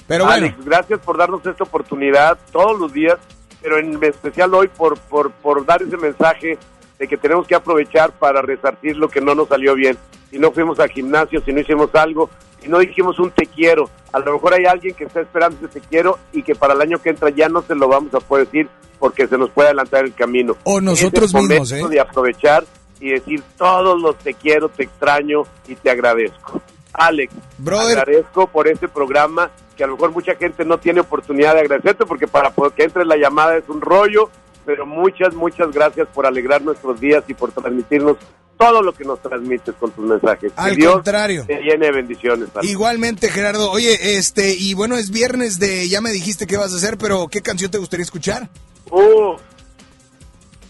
Pero 0.08 0.24
bueno, 0.24 0.46
Alex, 0.46 0.64
gracias 0.64 1.02
por 1.02 1.18
darnos 1.18 1.46
esta 1.46 1.66
oportunidad 1.66 2.38
todos 2.54 2.80
los 2.80 2.94
días, 2.94 3.18
pero 3.62 3.78
en 3.78 4.04
especial 4.04 4.54
hoy 4.54 4.68
por, 4.68 4.98
por, 4.98 5.32
por 5.32 5.66
dar 5.66 5.82
ese 5.82 5.98
mensaje 5.98 6.58
de 7.00 7.08
que 7.08 7.18
tenemos 7.18 7.48
que 7.48 7.56
aprovechar 7.56 8.12
para 8.12 8.42
resarcir 8.42 8.96
lo 8.96 9.10
que 9.10 9.22
no 9.22 9.36
nos 9.36 9.48
salió 9.48 9.76
bien. 9.76 9.98
Si 10.30 10.40
no 10.40 10.52
fuimos 10.52 10.80
al 10.80 10.90
gimnasio, 10.90 11.42
si 11.42 11.52
no 11.52 11.60
hicimos 11.60 11.94
algo, 11.96 12.30
si 12.62 12.70
no 12.70 12.80
dijimos 12.80 13.20
un 13.20 13.32
te 13.32 13.46
quiero, 13.46 13.90
a 14.12 14.20
lo 14.20 14.34
mejor 14.34 14.54
hay 14.54 14.66
alguien 14.66 14.94
que 14.94 15.06
está 15.06 15.22
esperando 15.22 15.66
ese 15.66 15.80
te 15.80 15.88
quiero 15.88 16.20
y 16.32 16.44
que 16.44 16.56
para 16.56 16.74
el 16.74 16.82
año 16.82 17.02
que 17.02 17.10
entra 17.10 17.30
ya 17.30 17.50
no 17.50 17.62
se 17.64 17.76
lo 17.76 17.88
vamos 17.88 18.14
a 18.14 18.20
poder 18.20 18.46
decir 18.46 18.70
porque 19.00 19.28
se 19.28 19.38
nos 19.38 19.50
puede 19.50 19.70
adelantar 19.70 20.06
el 20.06 20.14
camino. 20.14 20.56
O 20.64 20.80
nosotros 20.80 21.34
Es 21.34 21.42
el 21.42 21.48
mismos, 21.48 21.72
¿eh? 21.72 21.82
de 21.90 22.00
aprovechar 22.00 22.64
y 23.00 23.10
decir 23.10 23.42
todos 23.58 24.00
los 24.00 24.16
te 24.18 24.36
quiero, 24.36 24.70
te 24.70 24.84
extraño 24.84 25.44
y 25.68 25.76
te 25.76 25.90
agradezco. 25.90 26.62
Alex, 26.94 27.34
Brother. 27.58 28.00
agradezco 28.00 28.48
por 28.48 28.68
este 28.68 28.88
programa 28.88 29.52
que 29.76 29.84
a 29.84 29.88
lo 29.88 29.94
mejor 29.94 30.12
mucha 30.12 30.36
gente 30.36 30.66
no 30.66 30.78
tiene 30.78 31.00
oportunidad 31.00 31.54
de 31.56 31.62
agradecerte 31.62 32.06
porque 32.06 32.28
para 32.28 32.54
que 32.76 32.84
entre 32.84 33.06
la 33.06 33.18
llamada 33.18 33.58
es 33.58 33.68
un 33.68 33.82
rollo, 33.82 34.30
pero 34.66 34.86
muchas, 34.86 35.34
muchas 35.34 35.72
gracias 35.72 36.08
por 36.14 36.26
alegrar 36.26 36.62
nuestros 36.62 37.00
días 37.00 37.24
y 37.28 37.34
por 37.34 37.52
transmitirnos 37.52 38.18
todo 38.58 38.84
lo 38.84 38.94
que 38.94 39.04
nos 39.04 39.20
transmites 39.20 39.74
con 39.80 39.90
tus 39.92 40.06
mensajes. 40.06 40.54
Que 40.54 40.62
Al 40.62 40.76
Dios 40.76 40.94
contrario. 40.94 41.46
te 41.48 41.62
llene 41.62 41.88
de 41.88 41.92
bendiciones. 41.94 42.50
Igualmente, 42.62 43.30
Gerardo. 43.30 43.72
Oye, 43.72 44.18
este, 44.18 44.54
y 44.54 44.76
bueno, 44.76 44.98
es 44.98 45.10
viernes 45.10 45.58
de, 45.58 45.90
ya 45.90 46.00
me 46.00 46.12
dijiste 46.12 46.46
qué 46.46 46.58
vas 46.58 46.72
a 46.72 46.76
hacer, 46.76 47.00
pero 47.00 47.28
¿qué 47.28 47.42
canción 47.42 47.72
te 47.72 47.80
gustaría 47.80 48.04
escuchar? 48.04 48.50
Uh, 48.92 49.36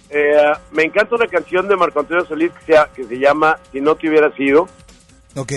eh, 0.10 0.54
me 0.72 0.84
encanta 0.84 1.16
una 1.16 1.28
canción 1.28 1.68
de 1.68 1.76
Marco 1.76 2.00
Antonio 2.00 2.26
Solís 2.26 2.52
que 2.66 2.74
se, 2.74 2.80
que 2.96 3.04
se 3.04 3.20
llama 3.20 3.60
Si 3.74 3.82
no 3.82 3.96
te 3.96 4.08
hubiera 4.08 4.34
sido. 4.38 4.70
Ok. 5.36 5.52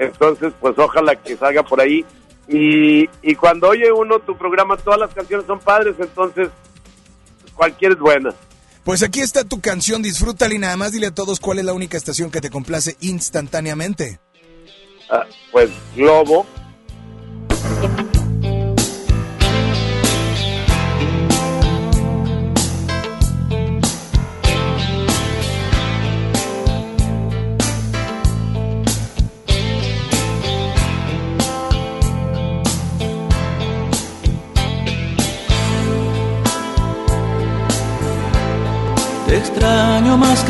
Entonces, 0.00 0.54
pues 0.58 0.76
ojalá 0.78 1.14
que 1.14 1.36
salga 1.36 1.62
por 1.62 1.78
ahí. 1.78 2.04
Y, 2.48 3.08
y 3.22 3.34
cuando 3.36 3.68
oye 3.68 3.92
uno 3.92 4.18
tu 4.18 4.36
programa, 4.36 4.76
todas 4.78 4.98
las 4.98 5.14
canciones 5.14 5.46
son 5.46 5.60
padres, 5.60 5.94
entonces 6.00 6.48
cualquiera 7.54 7.94
es 7.94 8.00
buena. 8.00 8.34
Pues 8.82 9.02
aquí 9.02 9.20
está 9.20 9.44
tu 9.44 9.60
canción, 9.60 10.00
disfrútala 10.00 10.54
y 10.54 10.58
nada 10.58 10.76
más 10.78 10.92
dile 10.92 11.08
a 11.08 11.14
todos 11.14 11.38
cuál 11.38 11.58
es 11.58 11.66
la 11.66 11.74
única 11.74 11.98
estación 11.98 12.30
que 12.30 12.40
te 12.40 12.48
complace 12.48 12.96
instantáneamente. 13.00 14.18
Ah, 15.10 15.26
pues 15.52 15.70
Globo. 15.94 16.46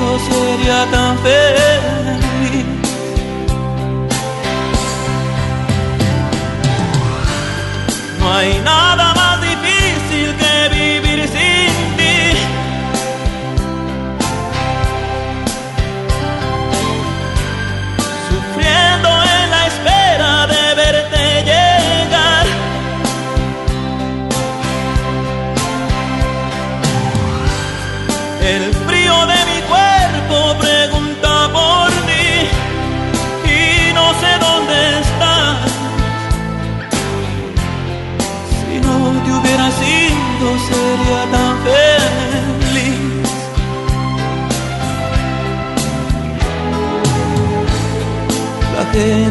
sido 0.00 0.18
sería 0.18 0.86
tan 0.90 1.18
feliz. 1.18 2.66
No 8.18 8.32
hay 8.32 8.58
nada 8.64 8.99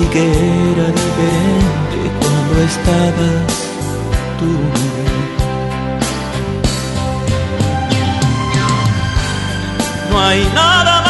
Sí 0.00 0.06
que 0.06 0.22
era 0.22 0.86
diferente 0.98 1.98
cuando 2.20 2.62
estabas 2.62 3.52
tú. 4.38 4.50
No 10.10 10.18
hay 10.18 10.42
nada 10.54 11.02
más 11.02 11.09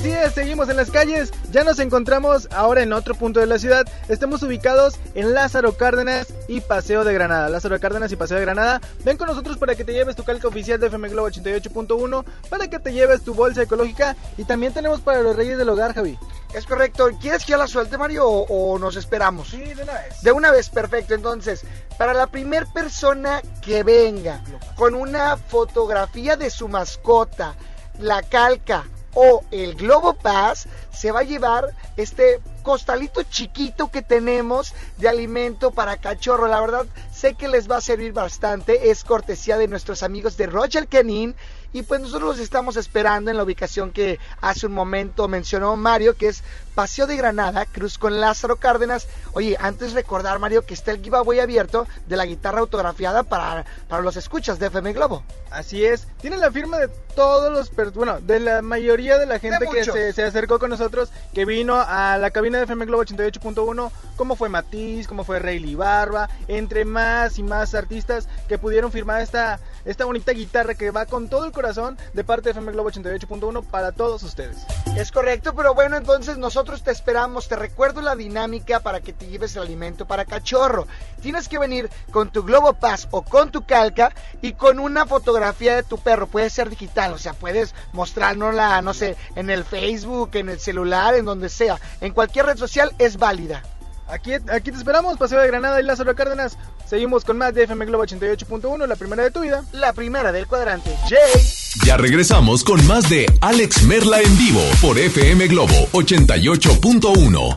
Así 0.00 0.12
es, 0.12 0.32
seguimos 0.32 0.70
en 0.70 0.76
las 0.76 0.90
calles. 0.90 1.30
Ya 1.50 1.62
nos 1.62 1.78
encontramos 1.78 2.48
ahora 2.52 2.82
en 2.82 2.92
otro 2.94 3.14
punto 3.14 3.38
de 3.38 3.46
la 3.46 3.58
ciudad. 3.58 3.86
Estamos 4.08 4.42
ubicados 4.42 4.98
en 5.14 5.34
Lázaro 5.34 5.76
Cárdenas 5.76 6.28
y 6.48 6.62
Paseo 6.62 7.04
de 7.04 7.12
Granada. 7.12 7.50
Lázaro 7.50 7.78
Cárdenas 7.78 8.10
y 8.10 8.16
Paseo 8.16 8.38
de 8.38 8.44
Granada. 8.44 8.80
Ven 9.04 9.18
con 9.18 9.28
nosotros 9.28 9.58
para 9.58 9.74
que 9.74 9.84
te 9.84 9.92
lleves 9.92 10.16
tu 10.16 10.24
calca 10.24 10.48
oficial 10.48 10.80
de 10.80 10.86
FM 10.86 11.10
Globo 11.10 11.28
88.1, 11.28 12.24
para 12.48 12.68
que 12.68 12.78
te 12.78 12.94
lleves 12.94 13.22
tu 13.22 13.34
bolsa 13.34 13.62
ecológica 13.62 14.16
y 14.38 14.44
también 14.44 14.72
tenemos 14.72 15.02
para 15.02 15.20
los 15.20 15.36
Reyes 15.36 15.58
del 15.58 15.68
Hogar, 15.68 15.94
Javi. 15.94 16.18
Es 16.54 16.64
correcto. 16.64 17.10
¿Quieres 17.20 17.44
que 17.44 17.50
ya 17.50 17.58
la 17.58 17.66
suelte, 17.66 17.98
Mario, 17.98 18.26
o, 18.26 18.46
o 18.46 18.78
nos 18.78 18.96
esperamos? 18.96 19.48
Sí, 19.48 19.58
de 19.58 19.82
una 19.82 19.92
vez. 19.92 20.22
De 20.22 20.32
una 20.32 20.50
vez, 20.50 20.70
perfecto. 20.70 21.14
Entonces, 21.14 21.62
para 21.98 22.14
la 22.14 22.26
primer 22.26 22.66
persona 22.68 23.42
que 23.60 23.82
venga 23.82 24.42
con 24.76 24.94
una 24.94 25.36
fotografía 25.36 26.36
de 26.38 26.48
su 26.48 26.68
mascota, 26.68 27.54
la 27.98 28.22
calca 28.22 28.86
o 29.14 29.42
el 29.50 29.74
Globo 29.74 30.14
Pass, 30.14 30.68
se 30.92 31.12
va 31.12 31.20
a 31.20 31.24
llevar 31.24 31.74
este 31.96 32.40
costalito 32.62 33.22
chiquito 33.22 33.90
que 33.90 34.02
tenemos 34.02 34.74
de 34.98 35.08
alimento 35.08 35.70
para 35.70 35.96
cachorro. 35.96 36.46
La 36.46 36.60
verdad, 36.60 36.86
sé 37.12 37.34
que 37.34 37.48
les 37.48 37.70
va 37.70 37.78
a 37.78 37.80
servir 37.80 38.12
bastante. 38.12 38.90
Es 38.90 39.04
cortesía 39.04 39.56
de 39.56 39.68
nuestros 39.68 40.02
amigos 40.02 40.36
de 40.36 40.46
Roger 40.46 40.86
Canin. 40.88 41.34
Y 41.72 41.82
pues 41.82 42.00
nosotros 42.00 42.30
los 42.30 42.38
estamos 42.40 42.76
esperando 42.76 43.30
en 43.30 43.36
la 43.36 43.44
ubicación 43.44 43.92
que 43.92 44.18
hace 44.40 44.66
un 44.66 44.72
momento 44.72 45.28
mencionó 45.28 45.76
Mario, 45.76 46.16
que 46.16 46.28
es 46.28 46.42
Paseo 46.74 47.06
de 47.06 47.16
Granada, 47.16 47.66
Cruz 47.66 47.98
con 47.98 48.20
Lázaro 48.20 48.56
Cárdenas. 48.56 49.06
Oye, 49.32 49.56
antes 49.60 49.92
recordar, 49.92 50.38
Mario, 50.38 50.64
que 50.64 50.74
está 50.74 50.90
el 50.90 51.02
giveaway 51.02 51.40
abierto 51.40 51.86
de 52.06 52.16
la 52.16 52.26
guitarra 52.26 52.60
autografiada 52.60 53.22
para, 53.22 53.64
para 53.88 54.02
los 54.02 54.16
escuchas 54.16 54.58
de 54.58 54.66
FM 54.66 54.92
Globo. 54.94 55.22
Así 55.50 55.84
es. 55.84 56.06
Tiene 56.20 56.36
la 56.38 56.50
firma 56.50 56.78
de 56.78 56.88
todos 57.14 57.52
los, 57.52 57.94
bueno, 57.94 58.20
de 58.20 58.40
la 58.40 58.62
mayoría 58.62 59.18
de 59.18 59.26
la 59.26 59.38
gente 59.38 59.66
que 59.72 59.84
se, 59.84 60.12
se 60.12 60.22
acercó 60.22 60.58
con 60.58 60.70
nosotros, 60.70 61.10
que 61.34 61.44
vino 61.44 61.76
a 61.76 62.18
la 62.18 62.30
cabina 62.30 62.58
de 62.58 62.64
FM 62.64 62.86
Globo 62.86 63.04
88.1, 63.04 63.90
como 64.16 64.36
fue 64.36 64.48
Matiz, 64.48 65.06
como 65.06 65.24
fue 65.24 65.38
Rayleigh 65.38 65.74
Barba, 65.74 66.28
entre 66.48 66.84
más 66.84 67.38
y 67.38 67.42
más 67.42 67.74
artistas 67.74 68.28
que 68.48 68.58
pudieron 68.58 68.92
firmar 68.92 69.20
esta, 69.20 69.60
esta 69.84 70.04
bonita 70.04 70.32
guitarra 70.32 70.74
que 70.74 70.90
va 70.90 71.06
con 71.06 71.28
todo 71.28 71.44
el 71.44 71.52
corazón 71.52 71.98
de 72.12 72.24
parte 72.24 72.44
de 72.44 72.50
FM 72.50 72.72
Globo 72.72 72.90
88.1 72.90 73.64
para 73.64 73.92
todos 73.92 74.22
ustedes. 74.22 74.58
Es 74.96 75.12
correcto, 75.12 75.54
pero 75.54 75.74
bueno, 75.74 75.96
entonces 75.96 76.38
nosotros 76.38 76.82
te 76.82 76.90
esperamos. 76.90 77.48
Te 77.48 77.56
recuerdo 77.56 78.00
la 78.00 78.16
dinámica 78.16 78.80
para 78.80 79.00
que 79.00 79.12
te 79.12 79.26
lleves 79.26 79.56
el 79.56 79.62
alimento 79.62 80.06
para 80.06 80.24
cachorro. 80.24 80.86
Tienes 81.22 81.48
que 81.48 81.58
venir 81.58 81.90
con 82.10 82.30
tu 82.30 82.42
Globo 82.42 82.74
Pass 82.74 83.08
o 83.10 83.22
con 83.22 83.50
tu 83.50 83.64
calca 83.64 84.12
y 84.42 84.52
con 84.54 84.78
una 84.78 85.06
fotografía 85.06 85.76
de 85.76 85.82
tu 85.82 85.98
perro. 85.98 86.26
Puede 86.26 86.50
ser 86.50 86.70
digital, 86.70 87.12
o 87.12 87.18
sea, 87.18 87.34
puedes 87.34 87.74
mostrárnosla, 87.92 88.82
no 88.82 88.94
sé, 88.94 89.16
en 89.36 89.50
el 89.50 89.64
Facebook, 89.64 90.30
en 90.34 90.48
el 90.48 90.60
celular, 90.60 91.14
en 91.14 91.24
donde 91.24 91.48
sea. 91.48 91.78
En 92.00 92.12
cualquier 92.12 92.46
red 92.46 92.56
social 92.56 92.92
es 92.98 93.16
válida. 93.16 93.62
Aquí, 94.10 94.32
aquí 94.32 94.72
te 94.72 94.76
esperamos, 94.76 95.16
Paseo 95.18 95.40
de 95.40 95.46
Granada 95.46 95.80
y 95.80 95.84
Lázaro 95.84 96.14
Cárdenas. 96.14 96.58
Seguimos 96.86 97.24
con 97.24 97.38
más 97.38 97.54
de 97.54 97.64
FM 97.64 97.86
Globo 97.86 98.04
88.1, 98.04 98.86
la 98.86 98.96
primera 98.96 99.22
de 99.22 99.30
tu 99.30 99.40
vida. 99.40 99.64
La 99.72 99.92
primera 99.92 100.32
del 100.32 100.46
cuadrante. 100.46 100.96
Jay. 101.08 101.42
Ya 101.86 101.96
regresamos 101.96 102.64
con 102.64 102.84
más 102.88 103.08
de 103.08 103.26
Alex 103.40 103.84
Merla 103.84 104.20
en 104.20 104.38
vivo 104.38 104.60
por 104.82 104.98
FM 104.98 105.46
Globo 105.46 105.74
88.1. 105.92 107.56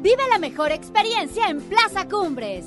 Vive 0.00 0.22
la 0.30 0.38
mejor 0.38 0.70
experiencia 0.70 1.48
en 1.48 1.60
Plaza 1.62 2.06
Cumbres. 2.08 2.66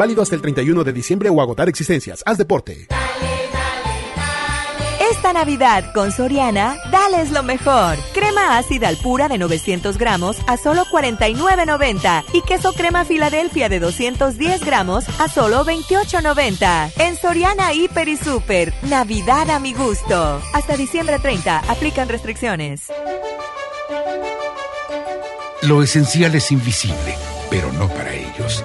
Válido 0.00 0.22
hasta 0.22 0.34
el 0.34 0.40
31 0.40 0.82
de 0.82 0.94
diciembre 0.94 1.28
o 1.28 1.42
agotar 1.42 1.68
existencias. 1.68 2.22
Haz 2.24 2.38
deporte. 2.38 2.86
Esta 5.10 5.34
Navidad 5.34 5.92
con 5.92 6.10
Soriana, 6.10 6.78
dales 6.90 7.30
lo 7.32 7.42
mejor. 7.42 7.98
Crema 8.14 8.56
ácida 8.56 8.88
al 8.88 8.96
pura 8.96 9.28
de 9.28 9.36
900 9.36 9.98
gramos 9.98 10.38
a 10.46 10.56
solo 10.56 10.84
49.90 10.86 12.24
y 12.32 12.40
queso 12.40 12.72
crema 12.72 13.04
Filadelfia 13.04 13.68
de 13.68 13.78
210 13.78 14.64
gramos 14.64 15.04
a 15.20 15.28
solo 15.28 15.66
28.90. 15.66 16.92
En 16.96 17.18
Soriana 17.18 17.74
Hiper 17.74 18.08
y 18.08 18.16
Super, 18.16 18.72
Navidad 18.84 19.50
a 19.50 19.58
mi 19.58 19.74
gusto. 19.74 20.40
Hasta 20.54 20.78
diciembre 20.78 21.18
30, 21.18 21.58
aplican 21.68 22.08
restricciones. 22.08 22.84
Lo 25.60 25.82
esencial 25.82 26.34
es 26.34 26.50
invisible, 26.52 27.16
pero 27.50 27.70
no 27.74 27.86
para 27.88 28.14
ellos. 28.14 28.64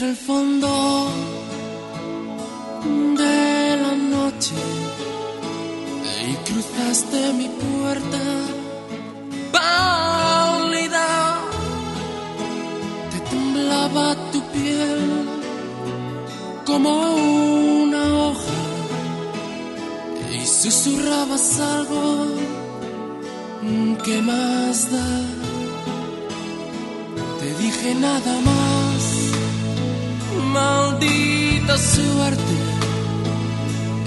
Entre 0.00 0.12
el 0.12 0.16
fondo 0.16 1.08
de 3.18 3.76
la 3.84 3.94
noche 4.16 4.54
y 6.26 6.34
cruzaste 6.48 7.32
mi 7.34 7.48
puerta. 7.48 8.22
Te 13.10 13.18
temblaba 13.28 14.16
tu 14.32 14.40
piel 14.54 15.02
como 16.64 16.90
una 17.84 18.02
hoja 18.22 18.60
y 20.32 20.46
susurrabas 20.46 21.60
algo 21.60 22.26
que 24.02 24.22
más 24.22 24.90
da. 24.90 25.10
Te 27.40 27.48
dije 27.62 27.94
nada 27.96 28.34
más, 28.48 28.69
maldita 30.52 31.74
suerte, 31.78 32.54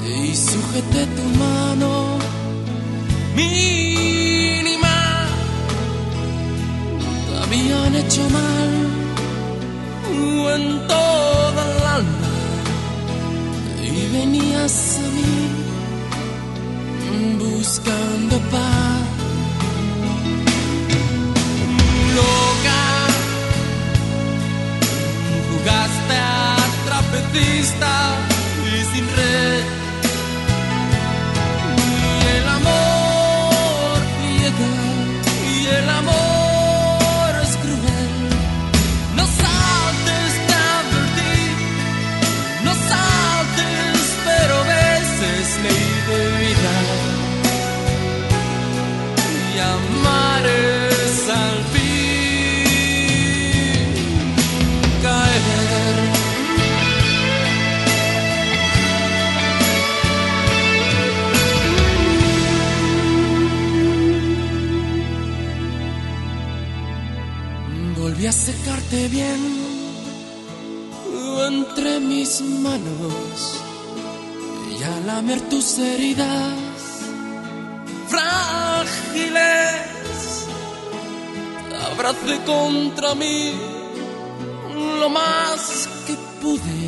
y 0.05 0.35
sujeté 0.35 1.01
tu 1.15 1.23
mano 1.43 1.91
mínima. 3.35 4.97
Te 7.25 7.33
habían 7.43 7.95
hecho 7.95 8.23
mal 8.29 8.71
en 10.55 10.87
toda 10.87 11.61
el 11.71 11.83
alma, 11.97 12.31
y 13.83 13.93
venías 14.15 14.75
a 14.99 15.07
mí 15.15 15.33
buscando 17.39 18.35
paz. 18.51 19.02
vista. 27.33 28.12
Bien 69.09 69.41
entre 71.47 71.99
mis 71.99 72.41
manos 72.41 73.59
y 74.79 74.83
a 74.83 74.99
lamer 75.07 75.41
tus 75.49 75.79
heridas 75.79 76.53
frágiles. 78.07 79.33
Abracé 81.91 82.35
contra 82.45 83.15
mí 83.15 83.53
lo 84.99 85.09
más 85.09 85.89
que 86.05 86.15
pude 86.41 86.81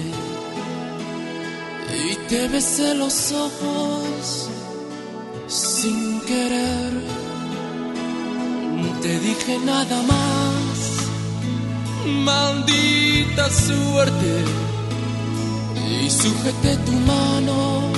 y 2.07 2.15
te 2.29 2.47
besé 2.49 2.93
los 2.93 3.31
ojos 3.31 4.49
sin 5.47 6.21
querer. 6.21 6.93
Te 9.01 9.19
dije 9.19 9.59
nada 9.63 10.01
más, 10.03 10.74
maldita 12.05 13.49
suerte, 13.49 14.43
y 16.03 16.09
sujeté 16.09 16.77
tu 16.85 16.91
mano 16.91 17.91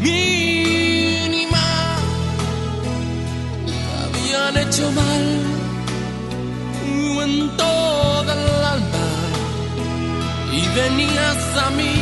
mínima. 0.00 1.66
Habían 4.02 4.56
hecho 4.56 4.90
mal 4.92 5.42
en 7.24 7.56
toda 7.56 8.32
el 8.34 8.64
alma 8.64 9.08
y 10.52 10.60
venías 10.74 11.42
a 11.66 11.70
mí 11.70 11.94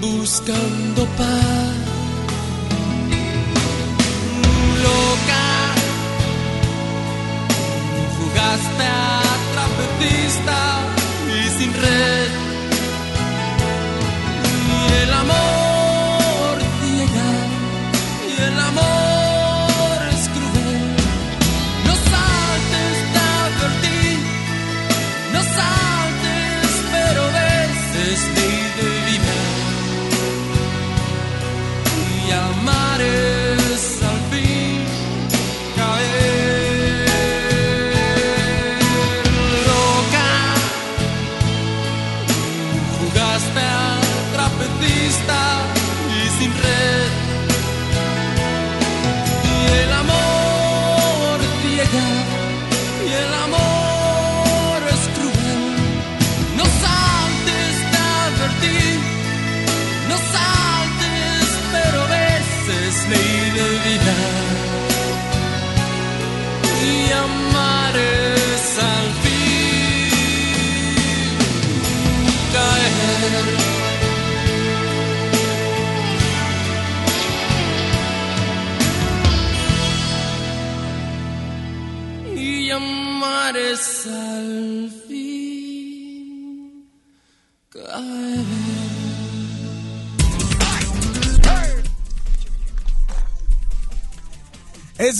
buscando 0.00 1.04
paz. 1.18 1.89
Jugaste 8.50 8.82
a 8.82 9.22
trapecista 9.52 10.58
y 11.28 11.48
sin 11.58 11.72
red. 11.74 12.28
Y 14.72 15.02
el 15.02 15.12
amor 15.12 16.58
ciega, 16.80 17.30
y 18.28 18.42
el 18.42 18.60
amor 18.60 18.99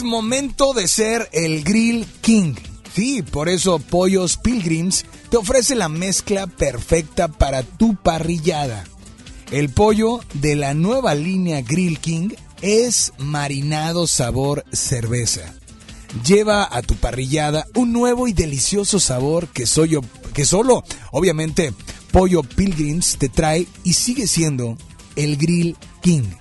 Momento 0.03 0.73
de 0.73 0.89
ser 0.89 1.29
el 1.33 1.65
Grill 1.65 2.07
King. 2.21 2.55
Sí, 2.95 3.23
por 3.23 3.49
eso 3.49 3.79
Pollos 3.79 4.37
Pilgrims 4.37 5.05
te 5.31 5.37
ofrece 5.37 5.75
la 5.75 5.89
mezcla 5.89 6.47
perfecta 6.47 7.29
para 7.29 7.63
tu 7.63 7.95
parrillada. 7.95 8.85
El 9.51 9.69
pollo 9.69 10.21
de 10.35 10.57
la 10.57 10.75
nueva 10.75 11.15
línea 11.15 11.63
Grill 11.63 11.99
King 11.99 12.31
es 12.63 13.13
marinado 13.19 14.07
sabor 14.07 14.65
cerveza. 14.73 15.55
Lleva 16.25 16.69
a 16.71 16.83
tu 16.83 16.95
parrillada 16.97 17.67
un 17.75 17.93
nuevo 17.93 18.29
y 18.29 18.33
delicioso 18.33 18.99
sabor 18.99 19.49
que, 19.49 19.67
soy 19.67 19.99
que 20.35 20.45
solo, 20.45 20.85
obviamente, 21.13 21.73
Pollo 22.13 22.43
Pilgrims 22.43 23.17
te 23.19 23.29
trae 23.29 23.67
y 23.85 23.93
sigue 23.93 24.27
siendo 24.27 24.77
el 25.17 25.37
Grill 25.37 25.77
King. 26.03 26.40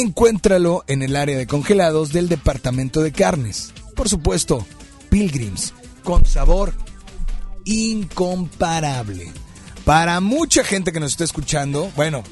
Encuéntralo 0.00 0.84
en 0.86 1.02
el 1.02 1.16
área 1.16 1.36
de 1.36 1.48
congelados 1.48 2.12
del 2.12 2.28
departamento 2.28 3.02
de 3.02 3.10
carnes. 3.10 3.72
Por 3.96 4.08
supuesto, 4.08 4.64
Pilgrims, 5.10 5.74
con 6.04 6.24
sabor 6.24 6.72
incomparable. 7.64 9.32
Para 9.84 10.20
mucha 10.20 10.62
gente 10.62 10.92
que 10.92 11.00
nos 11.00 11.10
está 11.10 11.24
escuchando, 11.24 11.90
bueno, 11.96 12.22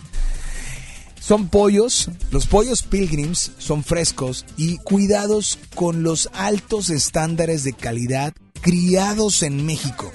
son 1.19 1.49
pollos, 1.49 2.09
los 2.31 2.47
pollos 2.47 2.85
Pilgrims 2.85 3.51
son 3.59 3.83
frescos 3.83 4.47
y 4.57 4.79
cuidados 4.79 5.59
con 5.75 6.05
los 6.05 6.31
altos 6.35 6.89
estándares 6.89 7.65
de 7.65 7.73
calidad 7.73 8.33
criados 8.61 9.43
en 9.43 9.67
México, 9.67 10.13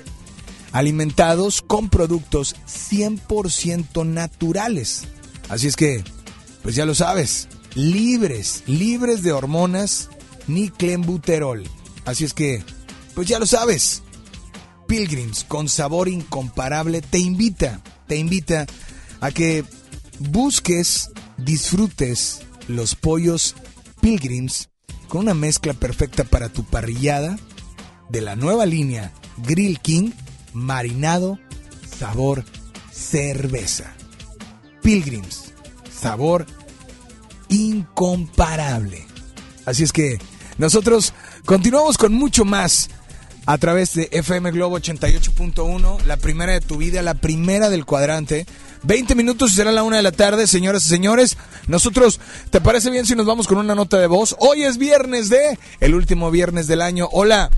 alimentados 0.72 1.62
con 1.62 1.89
productos 1.89 2.56
100% 2.66 4.06
naturales. 4.06 5.04
Así 5.49 5.68
es 5.68 5.76
que, 5.76 6.02
pues 6.64 6.76
ya 6.76 6.86
lo 6.86 6.95
sabes, 6.95 7.47
libres, 7.76 8.64
libres 8.68 9.24
de 9.24 9.32
hormonas 9.32 10.09
ni 10.47 10.70
clenbuterol. 10.70 11.64
Así 12.05 12.26
es 12.26 12.34
que, 12.34 12.64
pues 13.16 13.28
ya 13.28 13.39
lo 13.39 13.45
sabes. 13.45 14.03
Pilgrims 14.88 15.45
con 15.45 15.70
sabor 15.70 16.09
incomparable 16.09 17.01
te 17.01 17.20
invita, 17.20 17.82
te 18.07 18.18
invita 18.18 18.68
a 19.22 19.32
que 19.32 19.64
busques, 20.20 21.12
disfrutes 21.38 22.41
los 22.68 22.95
pollos 22.95 23.55
Pilgrims 24.01 24.70
con 25.07 25.22
una 25.22 25.34
mezcla 25.34 25.74
perfecta 25.74 26.24
para 26.24 26.49
tu 26.49 26.64
parrillada 26.64 27.38
de 28.09 28.22
la 28.22 28.36
nueva 28.36 28.66
línea 28.66 29.14
Grill 29.38 29.80
King 29.80 30.12
marinado 30.53 31.39
sabor 31.99 32.43
cerveza. 32.91 33.93
Pilgrims, 34.82 35.51
sabor 36.02 36.45
incomparable. 37.49 39.06
Así 39.66 39.84
es 39.84 39.91
que 39.91 40.18
nosotros 40.58 41.14
continuamos 41.45 41.97
con 41.97 42.14
mucho 42.14 42.45
más 42.45 42.89
a 43.45 43.58
través 43.58 43.93
de 43.93 44.10
FM 44.12 44.52
Globo 44.52 44.80
88.1, 44.80 46.04
la 46.06 46.18
primera 46.18 46.54
de 46.54 46.62
tu 46.62 46.78
vida, 46.78 47.02
la 47.02 47.16
primera 47.16 47.70
del 47.70 47.86
cuadrante. 47.86 48.45
20 48.84 49.14
minutos 49.14 49.52
y 49.52 49.56
será 49.56 49.72
la 49.72 49.84
una 49.84 49.97
de 49.97 50.04
la 50.04 50.12
tarde, 50.12 50.47
señoras 50.47 50.86
y 50.86 50.89
señores. 50.89 51.38
Nosotros, 51.68 52.20
¿te 52.49 52.62
parece 52.62 52.89
bien 52.89 53.06
si 53.06 53.16
nos 53.16 53.28
vamos 53.28 53.47
con 53.47 53.60
una 53.60 53.76
nota 53.76 53.99
de 53.99 54.08
voz? 54.08 54.36
Hoy 54.39 54.64
es 54.64 54.78
viernes 54.78 55.30
de, 55.30 55.60
el 55.80 55.93
último 55.93 56.32
viernes 56.32 56.68
del 56.68 56.82
año. 56.82 57.08
Hola. 57.12 57.52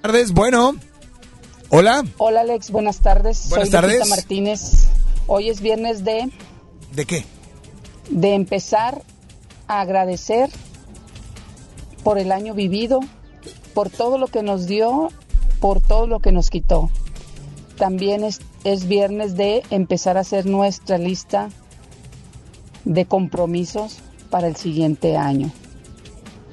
Tardes, 0.00 0.32
bueno. 0.32 0.76
Hola. 1.68 2.04
Hola 2.18 2.42
Alex, 2.42 2.70
buenas 2.70 3.00
tardes. 3.00 3.48
Buenas 3.48 3.68
Soy 3.70 3.80
Lupita 3.80 3.98
tardes. 3.98 4.08
Martínez. 4.08 4.88
Hoy 5.26 5.48
es 5.48 5.60
viernes 5.60 6.04
de, 6.04 6.30
¿De 6.92 7.04
qué? 7.04 7.24
de 8.10 8.34
empezar 8.34 9.02
a 9.66 9.80
agradecer 9.80 10.48
por 12.04 12.18
el 12.18 12.30
año 12.30 12.54
vivido, 12.54 13.00
por 13.74 13.90
todo 13.90 14.16
lo 14.16 14.28
que 14.28 14.42
nos 14.42 14.66
dio, 14.66 15.08
por 15.60 15.80
todo 15.80 16.06
lo 16.06 16.20
que 16.20 16.30
nos 16.30 16.50
quitó. 16.50 16.88
También 17.76 18.22
es, 18.22 18.40
es 18.62 18.86
viernes 18.86 19.36
de 19.36 19.64
empezar 19.70 20.16
a 20.16 20.20
hacer 20.20 20.46
nuestra 20.46 20.98
lista 20.98 21.48
de 22.84 23.06
compromisos 23.06 23.98
para 24.30 24.46
el 24.46 24.54
siguiente 24.54 25.16
año. 25.16 25.50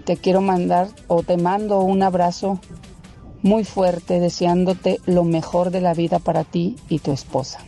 Te 0.05 0.17
quiero 0.17 0.41
mandar 0.41 0.87
o 1.07 1.21
te 1.21 1.37
mando 1.37 1.81
un 1.81 2.01
abrazo 2.01 2.59
muy 3.43 3.63
fuerte 3.63 4.19
deseándote 4.19 4.99
lo 5.05 5.23
mejor 5.23 5.69
de 5.69 5.81
la 5.81 5.93
vida 5.93 6.17
para 6.19 6.43
ti 6.43 6.77
y 6.89 6.99
tu 6.99 7.11
esposa. 7.11 7.59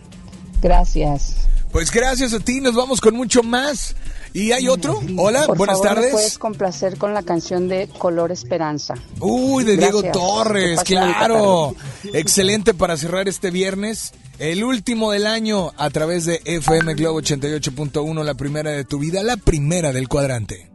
Gracias. 0.61 1.35
Pues 1.71 1.91
gracias 1.91 2.33
a 2.33 2.39
ti, 2.39 2.61
nos 2.61 2.73
vamos 2.73 3.01
con 3.01 3.15
mucho 3.15 3.43
más. 3.43 3.95
¿Y 4.33 4.51
hay 4.51 4.67
otro? 4.67 5.01
Hola, 5.17 5.45
Por 5.45 5.57
buenas 5.57 5.77
favor, 5.77 5.89
¿me 5.89 5.95
tardes. 5.95 6.11
puedes 6.11 6.37
complacer 6.37 6.97
con 6.97 7.13
la 7.13 7.23
canción 7.23 7.67
de 7.67 7.87
Color 7.87 8.31
Esperanza. 8.31 8.95
Uy, 9.19 9.63
de 9.63 9.77
Diego 9.77 10.01
Gracias. 10.01 10.13
Torres, 10.13 10.83
claro. 10.83 11.75
Excelente 12.13 12.73
para 12.73 12.97
cerrar 12.97 13.27
este 13.29 13.51
viernes. 13.51 14.11
El 14.39 14.63
último 14.65 15.11
del 15.11 15.25
año 15.27 15.71
a 15.77 15.89
través 15.89 16.25
de 16.25 16.41
FM 16.43 16.95
Globo 16.95 17.21
88.1, 17.21 18.23
la 18.23 18.33
primera 18.33 18.71
de 18.71 18.83
tu 18.83 18.99
vida, 18.99 19.23
la 19.23 19.37
primera 19.37 19.93
del 19.93 20.09
cuadrante. 20.09 20.74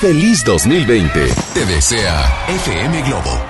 Feliz 0.00 0.42
2020. 0.44 1.28
Te 1.52 1.66
desea 1.66 2.46
FM 2.48 3.02
Globo. 3.02 3.49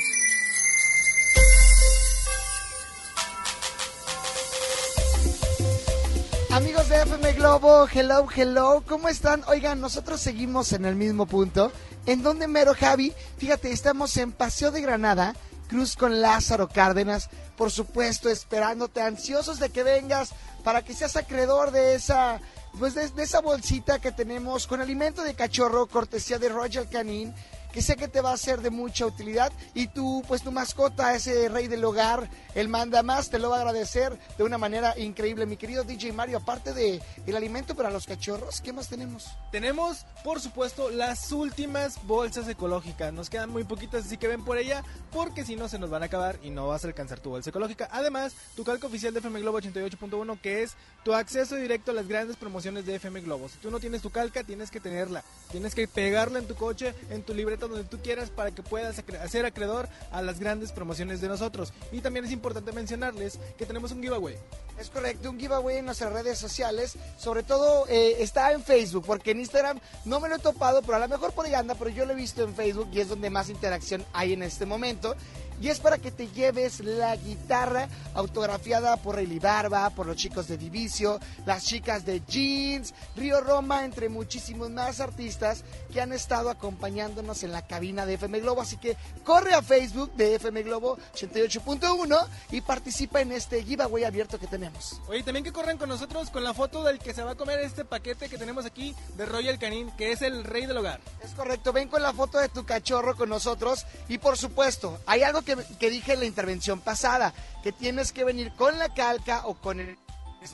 Hello, 7.63 8.27
hello, 8.35 8.83
¿cómo 8.87 9.07
están? 9.07 9.43
Oigan, 9.45 9.79
nosotros 9.79 10.19
seguimos 10.19 10.73
en 10.73 10.83
el 10.83 10.95
mismo 10.95 11.27
punto. 11.27 11.71
¿En 12.07 12.23
dónde 12.23 12.47
mero, 12.47 12.73
Javi? 12.73 13.13
Fíjate, 13.37 13.71
estamos 13.71 14.17
en 14.17 14.31
Paseo 14.31 14.71
de 14.71 14.81
Granada, 14.81 15.35
Cruz 15.69 15.95
con 15.95 16.21
Lázaro 16.21 16.67
Cárdenas, 16.67 17.29
por 17.57 17.69
supuesto, 17.69 18.29
esperándote, 18.29 19.03
ansiosos 19.03 19.59
de 19.59 19.69
que 19.69 19.83
vengas 19.83 20.31
para 20.63 20.83
que 20.83 20.95
seas 20.95 21.15
acreedor 21.15 21.69
de 21.69 21.93
esa, 21.93 22.41
pues 22.79 22.95
de, 22.95 23.11
esa 23.21 23.41
bolsita 23.41 23.99
que 23.99 24.11
tenemos 24.11 24.65
con 24.65 24.81
alimento 24.81 25.21
de 25.21 25.35
cachorro, 25.35 25.85
cortesía 25.85 26.39
de 26.39 26.49
Royal 26.49 26.89
Canin 26.89 27.31
que 27.71 27.81
sé 27.81 27.95
que 27.95 28.07
te 28.07 28.21
va 28.21 28.33
a 28.33 28.37
ser 28.37 28.61
de 28.61 28.69
mucha 28.69 29.05
utilidad 29.05 29.51
y 29.73 29.87
tú, 29.87 30.23
pues 30.27 30.43
tu 30.43 30.51
mascota, 30.51 31.15
ese 31.15 31.49
rey 31.49 31.67
del 31.67 31.83
hogar, 31.83 32.29
el 32.55 32.67
manda 32.67 33.03
más, 33.03 33.29
te 33.29 33.39
lo 33.39 33.49
va 33.49 33.57
a 33.57 33.61
agradecer 33.61 34.17
de 34.37 34.43
una 34.43 34.57
manera 34.57 34.97
increíble. 34.97 35.45
Mi 35.45 35.57
querido 35.57 35.83
DJ 35.83 36.13
Mario, 36.13 36.37
aparte 36.37 36.73
de 36.73 37.01
el 37.25 37.35
alimento 37.35 37.75
para 37.75 37.89
los 37.89 38.05
cachorros, 38.05 38.61
¿qué 38.61 38.73
más 38.73 38.89
tenemos? 38.89 39.29
Tenemos, 39.51 40.05
por 40.23 40.39
supuesto, 40.41 40.89
las 40.89 41.31
últimas 41.31 42.03
bolsas 42.05 42.47
ecológicas. 42.47 43.13
Nos 43.13 43.29
quedan 43.29 43.49
muy 43.49 43.63
poquitas, 43.63 44.05
así 44.05 44.17
que 44.17 44.27
ven 44.27 44.43
por 44.43 44.57
ella, 44.57 44.83
porque 45.11 45.45
si 45.45 45.55
no 45.55 45.69
se 45.69 45.79
nos 45.79 45.89
van 45.89 46.03
a 46.03 46.07
acabar 46.07 46.39
y 46.43 46.49
no 46.49 46.67
vas 46.67 46.83
a 46.83 46.87
alcanzar 46.87 47.19
tu 47.19 47.29
bolsa 47.29 47.49
ecológica. 47.49 47.87
Además, 47.91 48.33
tu 48.55 48.63
calco 48.63 48.87
oficial 48.87 49.13
de 49.13 49.19
FM 49.19 49.39
Globo 49.41 49.59
88.1, 49.59 50.39
que 50.41 50.63
es 50.63 50.75
tu 51.03 51.13
acceso 51.13 51.55
directo 51.55 51.91
a 51.91 51.93
las 51.93 52.07
grandes 52.07 52.37
promociones 52.37 52.85
de 52.85 52.95
FM 52.95 53.21
Globo. 53.21 53.49
Si 53.49 53.57
tú 53.57 53.71
no 53.71 53.79
tienes 53.79 54.01
tu 54.01 54.09
calca, 54.09 54.43
tienes 54.43 54.71
que 54.71 54.79
tenerla. 54.79 55.23
Tienes 55.51 55.75
que 55.75 55.87
pegarla 55.87 56.39
en 56.39 56.47
tu 56.47 56.55
coche, 56.55 56.93
en 57.09 57.23
tu 57.23 57.33
libreta, 57.33 57.60
donde 57.67 57.85
tú 57.85 57.99
quieras, 57.99 58.29
para 58.29 58.51
que 58.51 58.63
puedas 58.63 59.01
ser 59.29 59.45
acreedor 59.45 59.89
a 60.11 60.21
las 60.21 60.39
grandes 60.39 60.71
promociones 60.71 61.21
de 61.21 61.27
nosotros. 61.27 61.73
Y 61.91 62.01
también 62.01 62.25
es 62.25 62.31
importante 62.31 62.71
mencionarles 62.71 63.39
que 63.57 63.65
tenemos 63.65 63.91
un 63.91 64.01
giveaway. 64.01 64.35
Es 64.79 64.89
correcto, 64.89 65.29
un 65.29 65.39
giveaway 65.39 65.77
en 65.77 65.85
nuestras 65.85 66.11
redes 66.11 66.39
sociales, 66.39 66.95
sobre 67.17 67.43
todo 67.43 67.87
eh, 67.87 68.17
está 68.19 68.51
en 68.51 68.63
Facebook, 68.63 69.05
porque 69.05 69.31
en 69.31 69.39
Instagram 69.39 69.79
no 70.05 70.19
me 70.19 70.29
lo 70.29 70.35
he 70.35 70.39
topado, 70.39 70.81
pero 70.81 70.95
a 70.95 70.99
lo 70.99 71.07
mejor 71.07 71.33
por 71.33 71.45
ahí 71.45 71.51
pero 71.77 71.89
yo 71.89 72.05
lo 72.05 72.13
he 72.13 72.15
visto 72.15 72.43
en 72.43 72.55
Facebook 72.55 72.89
y 72.91 73.01
es 73.01 73.09
donde 73.09 73.29
más 73.29 73.49
interacción 73.49 74.05
hay 74.13 74.33
en 74.33 74.43
este 74.43 74.65
momento. 74.65 75.15
Y 75.61 75.69
es 75.69 75.79
para 75.79 75.99
que 75.99 76.11
te 76.11 76.27
lleves 76.27 76.79
la 76.79 77.15
guitarra 77.15 77.87
autografiada 78.15 78.97
por 78.97 79.15
Rayleigh 79.15 79.39
Barba, 79.39 79.91
por 79.91 80.07
los 80.07 80.15
chicos 80.15 80.47
de 80.47 80.57
Divicio, 80.57 81.19
las 81.45 81.63
chicas 81.63 82.03
de 82.03 82.21
Jeans, 82.27 82.93
Río 83.15 83.41
Roma, 83.41 83.85
entre 83.85 84.09
muchísimos 84.09 84.71
más 84.71 84.99
artistas 84.99 85.63
que 85.93 86.01
han 86.01 86.13
estado 86.13 86.49
acompañándonos 86.49 87.43
en 87.43 87.51
la 87.51 87.61
cabina 87.67 88.05
de 88.05 88.15
FM 88.15 88.39
Globo. 88.39 88.61
Así 88.61 88.77
que 88.77 88.97
corre 89.23 89.53
a 89.53 89.61
Facebook 89.61 90.11
de 90.15 90.35
FM 90.35 90.63
Globo 90.63 90.97
88.1 91.13 92.27
y 92.51 92.61
participa 92.61 93.21
en 93.21 93.31
este 93.31 93.63
giveaway 93.63 94.03
abierto 94.03 94.39
que 94.39 94.47
tenemos. 94.47 94.99
Oye, 95.07 95.21
también 95.23 95.43
que 95.43 95.51
corran 95.51 95.77
con 95.77 95.89
nosotros 95.89 96.29
con 96.31 96.43
la 96.43 96.53
foto 96.53 96.83
del 96.83 96.97
que 96.97 97.13
se 97.13 97.23
va 97.23 97.31
a 97.31 97.35
comer 97.35 97.59
este 97.59 97.85
paquete 97.85 98.29
que 98.29 98.37
tenemos 98.37 98.65
aquí 98.65 98.95
de 99.15 99.25
Royal 99.25 99.59
Canin, 99.59 99.91
que 99.91 100.11
es 100.11 100.23
el 100.23 100.43
rey 100.43 100.65
del 100.65 100.77
hogar. 100.77 100.99
Es 101.23 101.31
correcto, 101.31 101.71
ven 101.71 101.87
con 101.87 102.01
la 102.01 102.13
foto 102.13 102.39
de 102.39 102.49
tu 102.49 102.65
cachorro 102.65 103.15
con 103.15 103.29
nosotros 103.29 103.85
y 104.09 104.17
por 104.17 104.37
supuesto, 104.37 104.99
hay 105.05 105.23
algo 105.23 105.41
que, 105.43 105.50
que 105.79 105.89
dije 105.89 106.13
en 106.13 106.19
la 106.19 106.25
intervención 106.25 106.79
pasada, 106.79 107.33
que 107.63 107.71
tienes 107.71 108.11
que 108.11 108.23
venir 108.23 108.51
con 108.55 108.77
la 108.79 108.93
calca 108.93 109.45
o 109.45 109.55
con 109.55 109.79
el... 109.79 109.97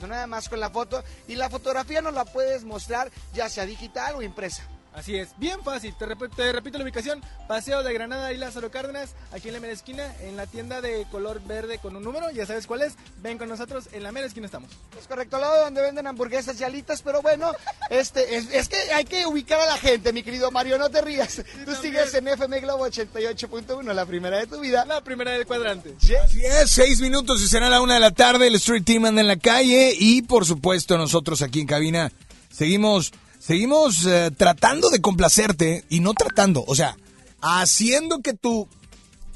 No 0.02 0.06
nada 0.06 0.26
más 0.26 0.50
con 0.50 0.60
la 0.60 0.68
foto 0.68 1.02
y 1.28 1.36
la 1.36 1.48
fotografía 1.48 2.02
nos 2.02 2.12
la 2.12 2.26
puedes 2.26 2.64
mostrar 2.64 3.10
ya 3.32 3.48
sea 3.48 3.64
digital 3.64 4.16
o 4.16 4.22
impresa. 4.22 4.68
Así 4.98 5.16
es, 5.16 5.28
bien 5.38 5.62
fácil. 5.62 5.94
Te, 5.98 6.06
rep- 6.06 6.34
te 6.34 6.52
repito 6.52 6.76
la 6.78 6.84
ubicación: 6.84 7.22
Paseo 7.46 7.82
de 7.82 7.92
Granada 7.92 8.32
y 8.32 8.36
Lázaro 8.36 8.70
Cárdenas, 8.70 9.10
aquí 9.32 9.48
en 9.48 9.54
la 9.54 9.60
mera 9.60 9.72
esquina, 9.72 10.12
en 10.22 10.36
la 10.36 10.46
tienda 10.46 10.80
de 10.80 11.06
color 11.10 11.40
verde 11.46 11.78
con 11.78 11.94
un 11.96 12.02
número. 12.02 12.30
Ya 12.30 12.46
sabes 12.46 12.66
cuál 12.66 12.82
es. 12.82 12.94
Ven 13.22 13.38
con 13.38 13.48
nosotros, 13.48 13.88
en 13.92 14.02
la 14.02 14.12
mera 14.12 14.26
esquina 14.26 14.46
estamos. 14.46 14.70
Es 15.00 15.06
correcto, 15.06 15.36
al 15.36 15.42
lado 15.42 15.64
donde 15.64 15.82
venden 15.82 16.06
hamburguesas 16.06 16.60
y 16.60 16.64
alitas, 16.64 17.02
pero 17.02 17.22
bueno, 17.22 17.52
este 17.90 18.36
es, 18.36 18.52
es 18.52 18.68
que 18.68 18.76
hay 18.92 19.04
que 19.04 19.24
ubicar 19.26 19.60
a 19.60 19.66
la 19.66 19.76
gente, 19.78 20.12
mi 20.12 20.22
querido 20.22 20.50
Mario, 20.50 20.78
no 20.78 20.90
te 20.90 21.00
rías. 21.00 21.42
Tú 21.64 21.74
sigues 21.80 22.12
en 22.14 22.26
FM 22.28 22.60
Globo 22.60 22.86
88.1, 22.88 23.92
la 23.92 24.04
primera 24.06 24.38
de 24.38 24.46
tu 24.46 24.58
vida. 24.60 24.84
La 24.84 25.02
primera 25.02 25.30
del 25.32 25.46
cuadrante. 25.46 25.94
Así 26.24 26.42
es, 26.44 26.70
seis 26.70 27.00
minutos 27.00 27.40
y 27.42 27.48
será 27.48 27.68
la 27.68 27.80
una 27.80 27.94
de 27.94 28.00
la 28.00 28.10
tarde. 28.10 28.46
El 28.48 28.54
Street 28.56 28.84
Team 28.84 29.04
anda 29.04 29.20
en 29.20 29.26
la 29.28 29.36
calle 29.36 29.94
y, 29.98 30.22
por 30.22 30.44
supuesto, 30.46 30.96
nosotros 30.98 31.42
aquí 31.42 31.60
en 31.60 31.66
cabina 31.66 32.10
seguimos, 32.50 33.12
seguimos 33.38 34.04
eh, 34.06 34.30
tratando 34.36 34.90
de 34.90 35.00
complacerte 35.00 35.84
y 35.88 36.00
no 36.00 36.14
tratando, 36.14 36.64
o 36.66 36.74
sea, 36.74 36.96
haciendo 37.40 38.20
que 38.20 38.34
tu 38.34 38.68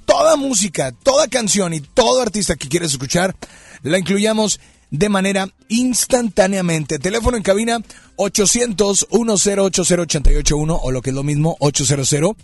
toda 0.05 0.37
música, 0.37 0.93
toda 0.93 1.29
canción 1.29 1.73
y 1.75 1.81
todo 1.81 2.21
artista 2.21 2.57
que 2.57 2.69
quieres 2.69 2.93
escuchar 2.93 3.35
la 3.83 3.99
incluyamos 3.99 4.61
de 4.91 5.09
manera 5.09 5.49
instantáneamente. 5.69 6.99
Teléfono 6.99 7.37
en 7.37 7.43
cabina 7.43 7.79
800 8.17 9.09
1080 9.11 9.63
881 9.63 10.81
o 10.83 10.91
lo 10.91 11.01
que 11.01 11.11
es 11.11 11.17
lo 11.17 11.23
mismo 11.23 11.57
800 11.61 12.37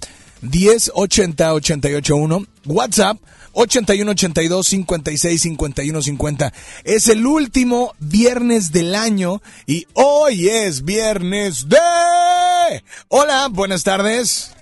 1080 0.43 1.55
881. 1.55 2.47
WhatsApp 2.67 3.19
81 3.53 4.11
82 4.13 4.67
56 4.67 5.43
51 5.43 6.03
50. 6.03 6.53
Es 6.85 7.09
el 7.09 7.27
último 7.27 7.95
viernes 7.99 8.73
del 8.73 8.95
año 8.95 9.41
y 9.67 9.87
hoy 9.95 10.49
es 10.49 10.85
viernes 10.85 11.69
de 11.69 11.79
Hola, 13.09 13.49
buenas 13.51 13.83
tardes. 13.85 14.53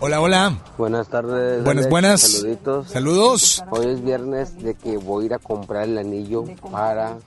Hola, 0.00 0.20
hola. 0.20 0.58
Buenas 0.78 1.08
tardes. 1.08 1.62
Buenas, 1.62 1.84
Alex. 1.84 1.90
buenas. 1.90 2.20
Saluditos. 2.20 2.88
Saludos. 2.88 3.62
Hoy 3.70 3.86
es 3.86 4.02
viernes 4.02 4.60
de 4.62 4.74
que 4.74 4.96
voy 4.96 5.24
a 5.24 5.26
ir 5.26 5.34
a 5.34 5.38
comprar 5.38 5.84
el 5.84 5.98
anillo 5.98 6.44
para 6.72 7.18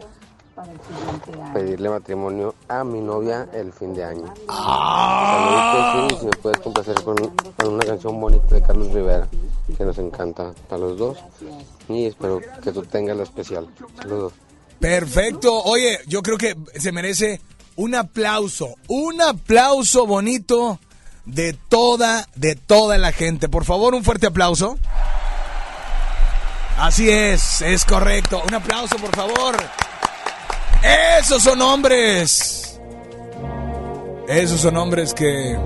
pedirle 1.54 1.90
matrimonio 1.90 2.56
a 2.68 2.84
mi 2.84 3.02
novia 3.02 3.48
el 3.54 3.72
fin 3.72 3.94
de 3.94 4.04
año. 4.04 4.34
Saluditos 4.48 6.12
y 6.12 6.20
si 6.20 6.26
me 6.26 6.32
puedes 6.34 6.60
complacer 6.60 6.96
con, 7.04 7.16
con 7.16 7.74
una 7.74 7.86
canción 7.86 8.20
bonita 8.20 8.56
de 8.56 8.62
Carlos 8.62 8.92
Rivera 8.92 9.28
que 9.78 9.84
nos 9.84 9.98
encanta 9.98 10.54
a 10.70 10.78
los 10.78 10.98
dos 10.98 11.18
y 11.90 12.06
espero 12.06 12.40
que 12.64 12.72
tú 12.72 12.84
tengas 12.84 13.18
la 13.18 13.24
especial. 13.24 13.68
Saludos. 13.98 14.34
Perfecto. 14.80 15.64
Oye, 15.64 16.00
yo 16.08 16.22
creo 16.22 16.38
que 16.38 16.56
se 16.76 16.92
merece 16.92 17.42
un 17.76 17.96
aplauso, 17.96 18.76
un 18.88 19.22
aplauso 19.22 20.06
bonito 20.06 20.80
de 21.26 21.54
toda, 21.54 22.28
de 22.36 22.56
toda 22.56 22.98
la 22.98 23.12
gente. 23.12 23.50
Por 23.50 23.66
favor, 23.66 23.96
un 23.96 24.04
fuerte 24.04 24.28
aplauso. 24.28 24.78
Así 26.78 27.10
es, 27.10 27.62
es 27.62 27.86
correcto. 27.86 28.42
Un 28.48 28.54
aplauso, 28.54 28.98
por 28.98 29.16
favor. 29.16 29.56
Esos 30.86 31.42
son 31.42 31.62
hombres. 31.62 32.80
Esos 34.28 34.62
son 34.62 34.78
hombres 34.78 35.14
que... 35.14 35.58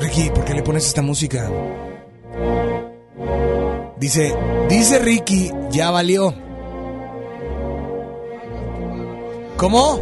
Ricky, 0.00 0.30
¿por 0.30 0.44
qué 0.44 0.54
le 0.54 0.62
pones 0.62 0.86
esta 0.86 1.02
música? 1.02 1.48
Dice, 3.98 4.34
dice 4.68 4.98
Ricky, 4.98 5.50
ya 5.70 5.90
valió. 5.90 6.34
¿Cómo? 9.56 10.00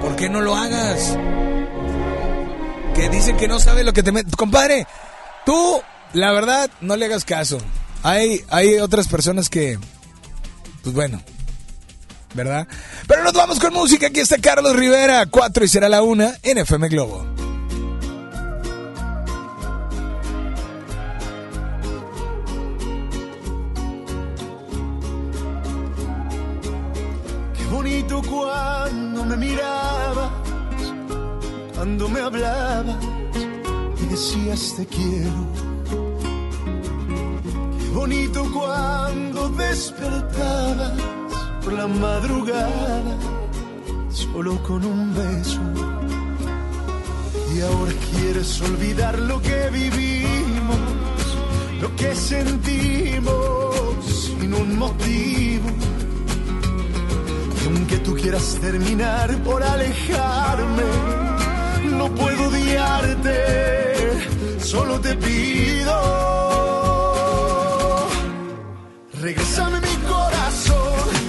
¿Por 0.00 0.16
qué 0.16 0.28
no 0.28 0.40
lo 0.40 0.54
hagas? 0.54 1.16
Que 2.94 3.08
dicen 3.08 3.36
que 3.36 3.48
no 3.48 3.58
sabe 3.58 3.84
lo 3.84 3.92
que 3.92 4.02
te 4.02 4.12
metes. 4.12 4.36
Compadre, 4.36 4.86
tú, 5.46 5.80
la 6.12 6.32
verdad, 6.32 6.70
no 6.80 6.96
le 6.96 7.06
hagas 7.06 7.24
caso. 7.24 7.58
Hay, 8.02 8.44
hay 8.50 8.76
otras 8.76 9.08
personas 9.08 9.48
que, 9.48 9.78
pues 10.82 10.94
bueno, 10.94 11.22
¿verdad? 12.34 12.66
Pero 13.06 13.24
nos 13.24 13.32
vamos 13.32 13.58
con 13.58 13.72
música. 13.72 14.06
Aquí 14.06 14.20
está 14.20 14.38
Carlos 14.38 14.74
Rivera, 14.76 15.26
4 15.26 15.64
y 15.64 15.68
será 15.68 15.88
la 15.88 16.02
1 16.02 16.32
en 16.42 16.58
FM 16.58 16.88
Globo. 16.88 17.26
Qué 27.56 27.64
bonito 27.70 28.22
cuando 28.22 29.24
me 29.24 29.36
mirabas, 29.36 30.30
cuando 31.74 32.08
me 32.08 32.20
hablabas 32.20 32.96
y 34.02 34.06
decías 34.06 34.74
te 34.76 34.86
quiero. 34.86 35.69
Bonito 37.92 38.44
cuando 38.52 39.48
despertabas 39.50 40.92
por 41.62 41.72
la 41.72 41.86
madrugada 41.86 43.16
solo 44.10 44.62
con 44.62 44.84
un 44.84 45.14
beso. 45.14 45.60
Y 47.54 47.60
ahora 47.62 47.92
quieres 48.10 48.60
olvidar 48.62 49.18
lo 49.18 49.40
que 49.42 49.70
vivimos, 49.70 50.78
lo 51.80 51.94
que 51.96 52.14
sentimos 52.14 54.04
sin 54.04 54.54
un 54.54 54.78
motivo. 54.78 55.68
Y 57.62 57.66
aunque 57.66 57.98
tú 57.98 58.14
quieras 58.14 58.56
terminar 58.60 59.36
por 59.42 59.62
alejarme, 59.62 60.84
no 61.98 62.08
puedo 62.14 62.48
odiarte, 62.48 63.36
solo 64.60 65.00
te 65.00 65.16
pido. 65.16 66.89
Regrésame 69.20 69.80
mi 69.80 69.96
corazón, 70.08 71.19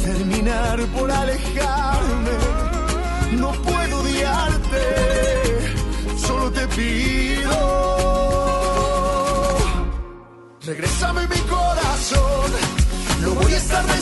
terminar 0.00 0.80
por 0.88 1.10
alejarme, 1.10 2.38
no 3.38 3.52
puedo 3.52 4.00
odiarte, 4.00 4.82
solo 6.16 6.50
te 6.50 6.66
pido. 6.68 7.56
Regrésame 10.64 11.26
mi 11.28 11.40
corazón, 11.48 12.50
lo 13.22 13.34
voy 13.34 13.52
a 13.52 13.56
estar 13.56 13.84
necesitando. 13.84 14.01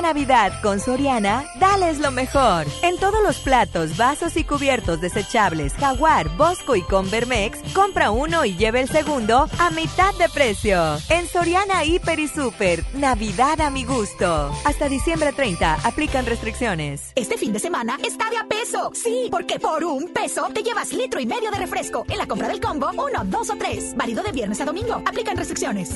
Esta 0.00 0.14
Navidad 0.14 0.62
con 0.62 0.80
Soriana, 0.80 1.44
dales 1.56 1.98
lo 1.98 2.10
mejor. 2.10 2.66
En 2.80 2.96
todos 2.96 3.22
los 3.22 3.36
platos, 3.40 3.98
vasos 3.98 4.34
y 4.38 4.44
cubiertos 4.44 5.02
desechables 5.02 5.74
Jaguar, 5.74 6.34
Bosco 6.38 6.74
y 6.74 6.80
Convermex, 6.80 7.58
compra 7.74 8.10
uno 8.10 8.46
y 8.46 8.56
lleve 8.56 8.80
el 8.80 8.88
segundo 8.88 9.46
a 9.58 9.68
mitad 9.68 10.14
de 10.14 10.30
precio. 10.30 10.96
En 11.10 11.28
Soriana 11.28 11.84
Hiper 11.84 12.18
y 12.18 12.28
Super, 12.28 12.82
Navidad 12.94 13.60
a 13.60 13.68
mi 13.68 13.84
gusto. 13.84 14.50
Hasta 14.64 14.88
diciembre 14.88 15.34
30, 15.34 15.80
aplican 15.84 16.24
restricciones. 16.24 17.12
Este 17.14 17.36
fin 17.36 17.52
de 17.52 17.58
semana 17.58 17.98
está 18.02 18.30
de 18.30 18.38
a 18.38 18.44
peso. 18.44 18.92
Sí, 18.94 19.28
porque 19.30 19.60
por 19.60 19.84
un 19.84 20.08
peso 20.14 20.48
te 20.54 20.62
llevas 20.62 20.94
litro 20.94 21.20
y 21.20 21.26
medio 21.26 21.50
de 21.50 21.58
refresco. 21.58 22.06
En 22.08 22.16
la 22.16 22.26
compra 22.26 22.48
del 22.48 22.60
combo, 22.60 22.90
uno, 22.92 23.22
dos 23.26 23.50
o 23.50 23.56
tres. 23.56 23.94
Válido 23.94 24.22
de 24.22 24.32
viernes 24.32 24.62
a 24.62 24.64
domingo. 24.64 24.94
Aplican 25.04 25.36
restricciones. 25.36 25.90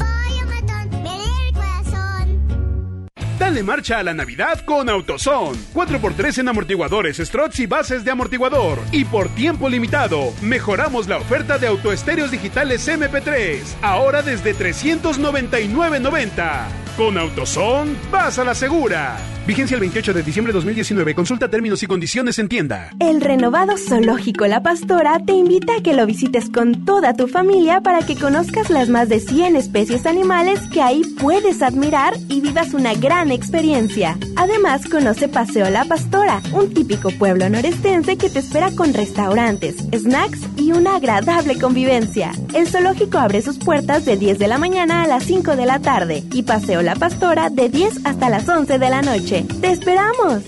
Dale 3.38 3.62
marcha 3.64 3.98
a 3.98 4.02
la 4.02 4.14
Navidad 4.14 4.64
con 4.64 4.88
AutoZone. 4.88 5.58
4x3 5.74 6.38
en 6.38 6.48
amortiguadores, 6.48 7.18
struts 7.18 7.60
y 7.60 7.66
bases 7.66 8.02
de 8.04 8.10
amortiguador. 8.12 8.78
Y 8.92 9.04
por 9.04 9.28
tiempo 9.30 9.68
limitado, 9.68 10.32
mejoramos 10.40 11.08
la 11.08 11.18
oferta 11.18 11.58
de 11.58 11.66
autoestéreos 11.66 12.30
digitales 12.30 12.86
MP3. 12.86 13.58
Ahora 13.82 14.22
desde 14.22 14.54
399.90. 14.54 16.83
Con 16.96 17.18
AutoZone, 17.18 17.96
vas 18.12 18.38
a 18.38 18.44
la 18.44 18.54
segura. 18.54 19.16
Vigencia 19.46 19.74
el 19.74 19.80
28 19.80 20.14
de 20.14 20.22
diciembre 20.22 20.52
de 20.52 20.58
2019. 20.58 21.14
Consulta 21.14 21.50
términos 21.50 21.82
y 21.82 21.86
condiciones 21.86 22.38
en 22.38 22.48
tienda. 22.48 22.90
El 22.98 23.20
renovado 23.20 23.76
Zoológico 23.76 24.46
La 24.46 24.62
Pastora 24.62 25.18
te 25.18 25.32
invita 25.32 25.74
a 25.76 25.82
que 25.82 25.92
lo 25.92 26.06
visites 26.06 26.48
con 26.48 26.86
toda 26.86 27.12
tu 27.14 27.26
familia 27.26 27.82
para 27.82 28.06
que 28.06 28.16
conozcas 28.16 28.70
las 28.70 28.88
más 28.88 29.10
de 29.10 29.20
100 29.20 29.56
especies 29.56 30.06
animales 30.06 30.60
que 30.72 30.80
ahí 30.80 31.02
puedes 31.20 31.60
admirar 31.62 32.14
y 32.28 32.40
vivas 32.40 32.72
una 32.72 32.94
gran 32.94 33.32
experiencia. 33.32 34.16
Además, 34.36 34.86
conoce 34.88 35.28
Paseo 35.28 35.68
La 35.68 35.84
Pastora, 35.84 36.40
un 36.52 36.72
típico 36.72 37.10
pueblo 37.10 37.50
norestense 37.50 38.16
que 38.16 38.30
te 38.30 38.38
espera 38.38 38.70
con 38.70 38.94
restaurantes, 38.94 39.76
snacks 39.92 40.40
y 40.56 40.72
una 40.72 40.96
agradable 40.96 41.58
convivencia. 41.58 42.32
El 42.54 42.66
zoológico 42.66 43.18
abre 43.18 43.42
sus 43.42 43.58
puertas 43.58 44.06
de 44.06 44.16
10 44.16 44.38
de 44.38 44.48
la 44.48 44.56
mañana 44.56 45.02
a 45.02 45.06
las 45.06 45.24
5 45.24 45.54
de 45.56 45.66
la 45.66 45.80
tarde 45.80 46.22
y 46.32 46.44
Paseo 46.44 46.80
La 46.84 46.94
Pastora 46.96 47.48
de 47.48 47.70
10 47.70 48.04
hasta 48.04 48.28
las 48.28 48.46
11 48.46 48.78
de 48.78 48.90
la 48.90 49.00
noche. 49.00 49.46
¡Te 49.62 49.70
esperamos! 49.70 50.42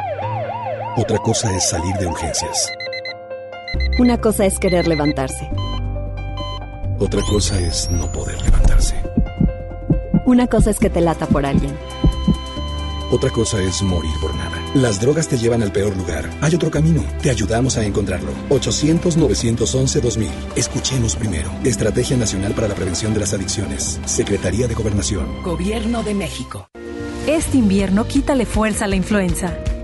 Otra 0.97 1.19
cosa 1.19 1.55
es 1.55 1.69
salir 1.69 1.95
de 1.95 2.05
urgencias. 2.05 2.69
Una 3.97 4.19
cosa 4.19 4.45
es 4.45 4.59
querer 4.59 4.87
levantarse. 4.87 5.49
Otra 6.99 7.21
cosa 7.29 7.57
es 7.59 7.89
no 7.89 8.11
poder 8.11 8.41
levantarse. 8.41 8.95
Una 10.25 10.47
cosa 10.47 10.69
es 10.69 10.79
que 10.79 10.89
te 10.89 10.99
lata 10.99 11.27
por 11.27 11.45
alguien. 11.45 11.71
Otra 13.09 13.29
cosa 13.29 13.61
es 13.61 13.81
morir 13.81 14.11
por 14.21 14.35
nada. 14.35 14.61
Las 14.73 14.99
drogas 14.99 15.29
te 15.29 15.37
llevan 15.37 15.63
al 15.63 15.71
peor 15.71 15.95
lugar. 15.95 16.29
Hay 16.41 16.55
otro 16.55 16.69
camino. 16.69 17.03
Te 17.21 17.29
ayudamos 17.29 17.77
a 17.77 17.85
encontrarlo. 17.85 18.31
800-911-2000. 18.49 20.27
Escuchemos 20.57 21.15
primero. 21.15 21.51
Estrategia 21.63 22.17
Nacional 22.17 22.53
para 22.53 22.67
la 22.67 22.75
Prevención 22.75 23.13
de 23.13 23.21
las 23.21 23.33
Adicciones. 23.33 24.01
Secretaría 24.05 24.67
de 24.67 24.75
Gobernación. 24.75 25.41
Gobierno 25.41 26.03
de 26.03 26.15
México. 26.15 26.67
Este 27.27 27.57
invierno 27.57 28.05
quítale 28.07 28.45
fuerza 28.45 28.85
a 28.85 28.87
la 28.89 28.97
influenza. 28.97 29.57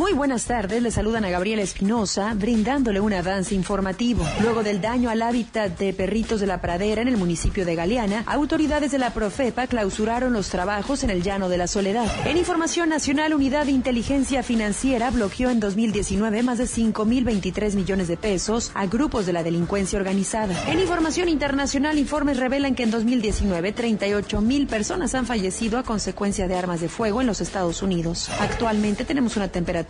Muy 0.00 0.14
buenas 0.14 0.46
tardes, 0.46 0.82
le 0.82 0.90
saludan 0.90 1.26
a 1.26 1.30
Gabriela 1.30 1.60
Espinosa, 1.60 2.32
brindándole 2.32 3.00
un 3.00 3.12
avance 3.12 3.54
informativo. 3.54 4.26
Luego 4.40 4.62
del 4.62 4.80
daño 4.80 5.10
al 5.10 5.20
hábitat 5.20 5.78
de 5.78 5.92
perritos 5.92 6.40
de 6.40 6.46
la 6.46 6.62
pradera 6.62 7.02
en 7.02 7.08
el 7.08 7.18
municipio 7.18 7.66
de 7.66 7.74
Galeana, 7.74 8.22
autoridades 8.24 8.92
de 8.92 8.98
la 8.98 9.12
Profepa 9.12 9.66
clausuraron 9.66 10.32
los 10.32 10.48
trabajos 10.48 11.04
en 11.04 11.10
el 11.10 11.22
Llano 11.22 11.50
de 11.50 11.58
la 11.58 11.66
Soledad. 11.66 12.10
En 12.24 12.38
información 12.38 12.88
nacional, 12.88 13.34
Unidad 13.34 13.66
de 13.66 13.72
Inteligencia 13.72 14.42
Financiera 14.42 15.10
bloqueó 15.10 15.50
en 15.50 15.60
2019 15.60 16.44
más 16.44 16.56
de 16.56 16.64
5.023 16.64 17.74
millones 17.74 18.08
de 18.08 18.16
pesos 18.16 18.70
a 18.72 18.86
grupos 18.86 19.26
de 19.26 19.34
la 19.34 19.42
delincuencia 19.42 19.98
organizada. 19.98 20.54
En 20.72 20.80
información 20.80 21.28
internacional, 21.28 21.98
informes 21.98 22.38
revelan 22.38 22.74
que 22.74 22.84
en 22.84 22.90
2019 22.90 23.72
38 23.72 24.40
mil 24.40 24.66
personas 24.66 25.14
han 25.14 25.26
fallecido 25.26 25.78
a 25.78 25.82
consecuencia 25.82 26.48
de 26.48 26.54
armas 26.54 26.80
de 26.80 26.88
fuego 26.88 27.20
en 27.20 27.26
los 27.26 27.42
Estados 27.42 27.82
Unidos. 27.82 28.30
Actualmente 28.40 29.04
tenemos 29.04 29.36
una 29.36 29.48
temperatura 29.48 29.89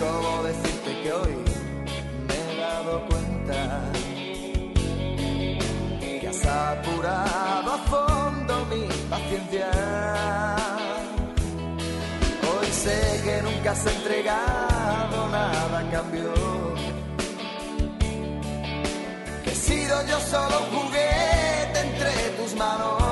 Cómo 0.00 0.42
decirte 0.42 1.02
que 1.02 1.12
hoy 1.12 1.36
me 2.26 2.34
he 2.34 2.56
dado 2.60 3.06
cuenta 3.08 3.92
que 6.20 6.28
has 6.28 6.46
apurado 6.46 7.72
a 7.72 7.78
fondo 7.78 8.66
mi 8.66 8.86
paciencia. 9.10 9.70
Hoy 12.42 12.66
sé 12.72 13.20
que 13.24 13.42
nunca 13.42 13.70
has 13.72 13.86
entregado 13.86 15.28
nada 15.28 15.78
a 15.78 15.90
cambio. 15.90 16.32
Que 19.44 19.50
he 19.50 19.54
sido 19.54 20.06
yo 20.06 20.18
solo 20.20 20.60
un 20.60 20.76
juguete 20.76 21.80
entre 21.80 22.12
tus 22.38 22.54
manos. 22.56 23.03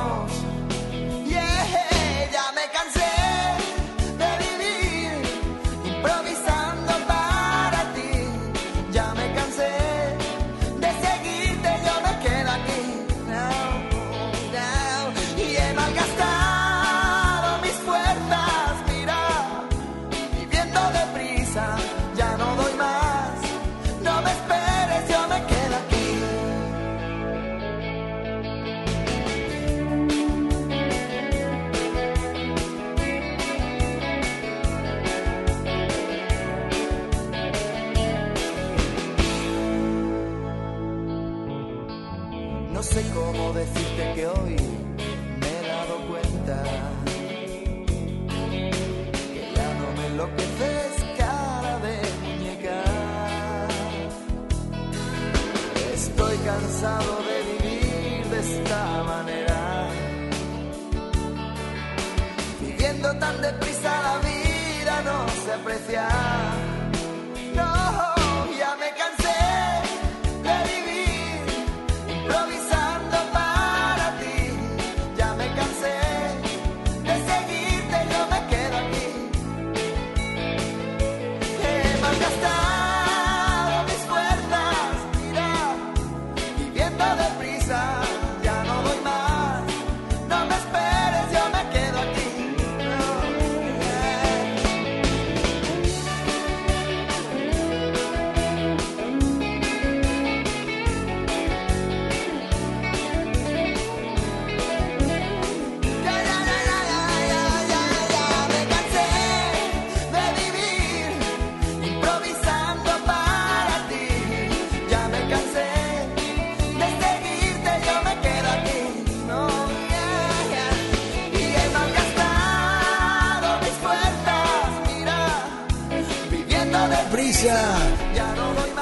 Se 65.87 66.51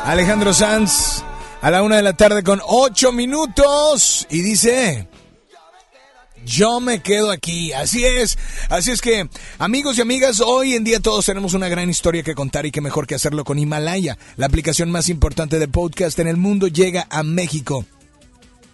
Alejandro 0.04 0.52
Sanz 0.52 1.22
a 1.62 1.70
la 1.70 1.82
una 1.82 1.96
de 1.96 2.02
la 2.02 2.14
tarde 2.14 2.42
con 2.42 2.60
ocho 2.66 3.12
minutos 3.12 4.26
y 4.30 4.42
dice... 4.42 5.08
Yo 6.42 6.80
me 6.80 7.02
quedo 7.02 7.30
aquí, 7.30 7.72
así 7.74 8.02
es, 8.02 8.38
así 8.70 8.90
es 8.90 9.02
que 9.02 9.28
amigos 9.58 9.98
y 9.98 10.00
amigas, 10.00 10.40
hoy 10.40 10.74
en 10.74 10.84
día 10.84 10.98
todos 10.98 11.26
tenemos 11.26 11.52
una 11.52 11.68
gran 11.68 11.90
historia 11.90 12.22
que 12.22 12.34
contar 12.34 12.64
y 12.64 12.70
qué 12.70 12.80
mejor 12.80 13.06
que 13.06 13.14
hacerlo 13.14 13.44
con 13.44 13.58
Himalaya, 13.58 14.16
la 14.36 14.46
aplicación 14.46 14.90
más 14.90 15.10
importante 15.10 15.58
de 15.58 15.68
podcast 15.68 16.18
en 16.18 16.28
el 16.28 16.38
mundo 16.38 16.66
llega 16.66 17.06
a 17.10 17.22
México. 17.22 17.84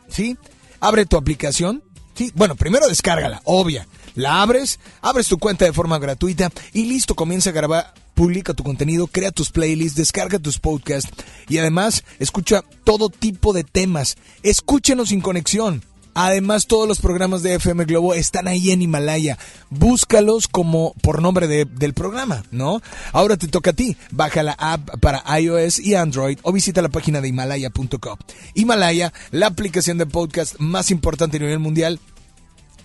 ¿Sí? 0.08 0.38
Abre 0.78 1.06
tu 1.06 1.16
aplicación, 1.16 1.82
sí, 2.14 2.30
bueno, 2.36 2.54
primero 2.54 2.86
descárgala, 2.86 3.42
obvia, 3.44 3.88
la 4.14 4.42
abres, 4.42 4.78
abres 5.02 5.26
tu 5.26 5.38
cuenta 5.38 5.64
de 5.64 5.72
forma 5.72 5.98
gratuita 5.98 6.50
y 6.72 6.84
listo, 6.84 7.16
comienza 7.16 7.50
a 7.50 7.52
grabar 7.52 7.94
publica 8.16 8.54
tu 8.54 8.64
contenido, 8.64 9.06
crea 9.06 9.30
tus 9.30 9.50
playlists, 9.52 9.96
descarga 9.96 10.40
tus 10.40 10.58
podcasts 10.58 11.10
y 11.48 11.58
además 11.58 12.02
escucha 12.18 12.64
todo 12.82 13.08
tipo 13.10 13.52
de 13.52 13.62
temas. 13.62 14.16
Escúchenos 14.42 15.10
sin 15.10 15.20
conexión. 15.20 15.84
Además, 16.18 16.66
todos 16.66 16.88
los 16.88 16.98
programas 16.98 17.42
de 17.42 17.56
FM 17.56 17.84
Globo 17.84 18.14
están 18.14 18.48
ahí 18.48 18.70
en 18.70 18.80
Himalaya. 18.80 19.36
Búscalos 19.68 20.48
como 20.48 20.94
por 21.02 21.20
nombre 21.20 21.46
de- 21.46 21.66
del 21.66 21.92
programa, 21.92 22.42
¿no? 22.50 22.80
Ahora 23.12 23.36
te 23.36 23.48
toca 23.48 23.70
a 23.70 23.74
ti. 23.74 23.98
Baja 24.12 24.42
la 24.42 24.52
app 24.52 24.98
para 25.00 25.22
iOS 25.38 25.78
y 25.78 25.94
Android 25.94 26.38
o 26.42 26.52
visita 26.52 26.80
la 26.80 26.88
página 26.88 27.20
de 27.20 27.28
himalaya.com. 27.28 28.16
Himalaya, 28.54 29.12
la 29.30 29.48
aplicación 29.48 29.98
de 29.98 30.06
podcast 30.06 30.54
más 30.58 30.90
importante 30.90 31.36
a 31.36 31.40
nivel 31.40 31.58
mundial, 31.58 32.00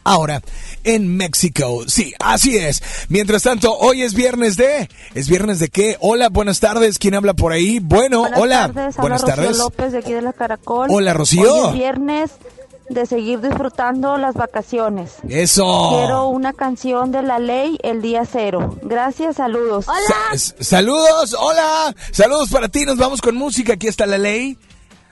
ahora 0.03 0.41
en 0.83 1.15
México. 1.17 1.83
Sí, 1.87 2.13
así 2.19 2.57
es. 2.57 2.81
Mientras 3.09 3.43
tanto, 3.43 3.75
hoy 3.77 4.01
es 4.01 4.13
viernes 4.13 4.57
de... 4.57 4.89
¿Es 5.15 5.29
viernes 5.29 5.59
de 5.59 5.69
qué? 5.69 5.97
Hola, 5.99 6.29
buenas 6.29 6.59
tardes. 6.59 6.97
¿Quién 6.99 7.15
habla 7.15 7.33
por 7.33 7.51
ahí? 7.53 7.79
Bueno, 7.79 8.21
Buenas 8.21 8.39
hola. 8.39 8.71
tardes, 8.73 8.97
buenas 8.97 9.21
Rocío 9.21 9.35
tardes. 9.35 9.57
López 9.57 9.91
de 9.91 9.97
aquí 9.99 10.13
de 10.13 10.21
la 10.21 10.33
Caracol. 10.33 10.87
Hola, 10.91 11.13
Rocío. 11.13 11.53
Hoy 11.53 11.67
es 11.69 11.73
viernes 11.73 12.31
de 12.89 13.05
seguir 13.05 13.39
disfrutando 13.39 14.17
las 14.17 14.35
vacaciones. 14.35 15.11
Eso. 15.29 15.89
Quiero 15.97 16.27
una 16.27 16.51
canción 16.51 17.11
de 17.13 17.21
la 17.23 17.39
ley 17.39 17.77
el 17.83 18.01
día 18.01 18.23
cero. 18.29 18.77
Gracias, 18.81 19.37
saludos. 19.37 19.85
Sa- 19.85 20.33
s- 20.33 20.55
saludos, 20.59 21.33
hola. 21.39 21.95
Saludos 22.11 22.49
para 22.49 22.67
ti. 22.67 22.83
Nos 22.85 22.97
vamos 22.97 23.21
con 23.21 23.35
música. 23.35 23.73
Aquí 23.73 23.87
está 23.87 24.05
la 24.05 24.17
ley. 24.17 24.57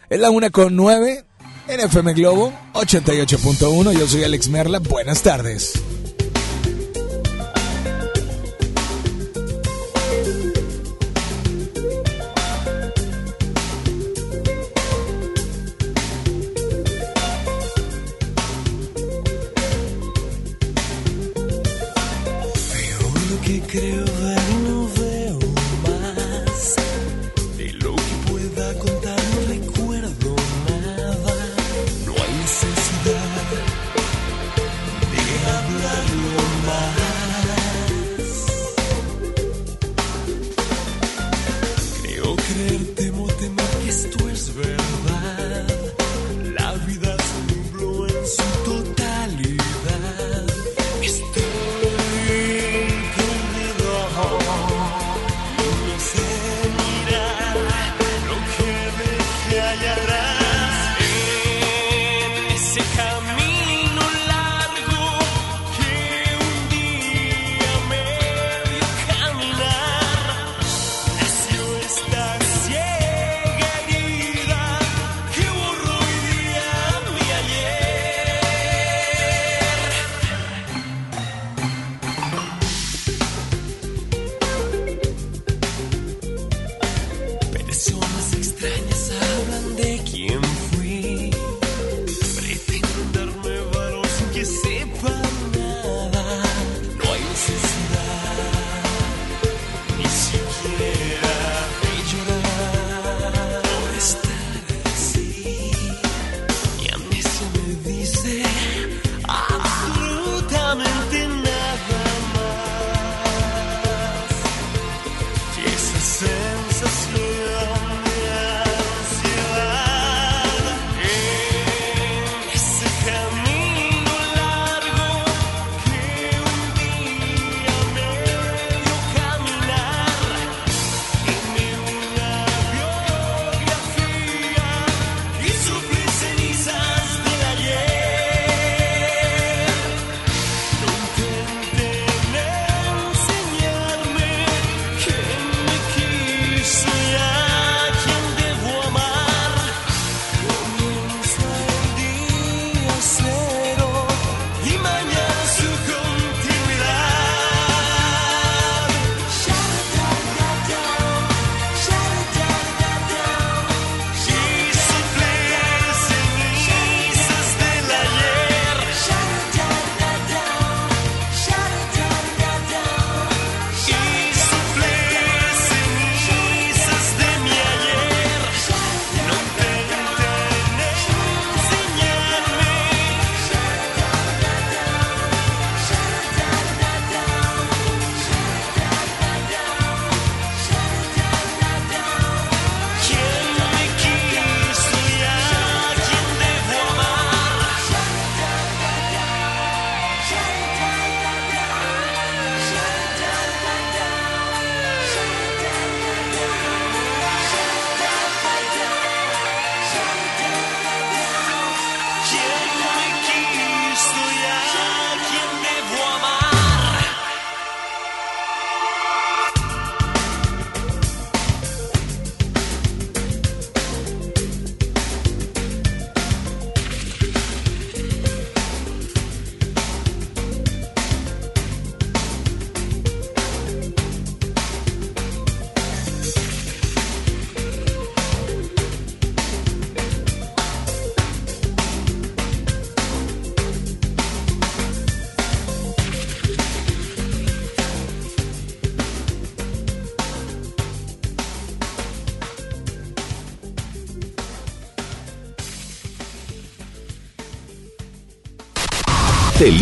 Es 0.10 0.20
la 0.20 0.30
una 0.30 0.50
con 0.50 0.76
nueve 0.76 1.24
en 1.70 1.80
FM 1.82 2.14
Globo 2.14 2.52
88.1. 2.74 3.98
Yo 3.98 4.08
soy 4.08 4.24
Alex 4.24 4.50
Merla. 4.50 4.80
Buenas 4.80 5.22
tardes. 5.22 5.74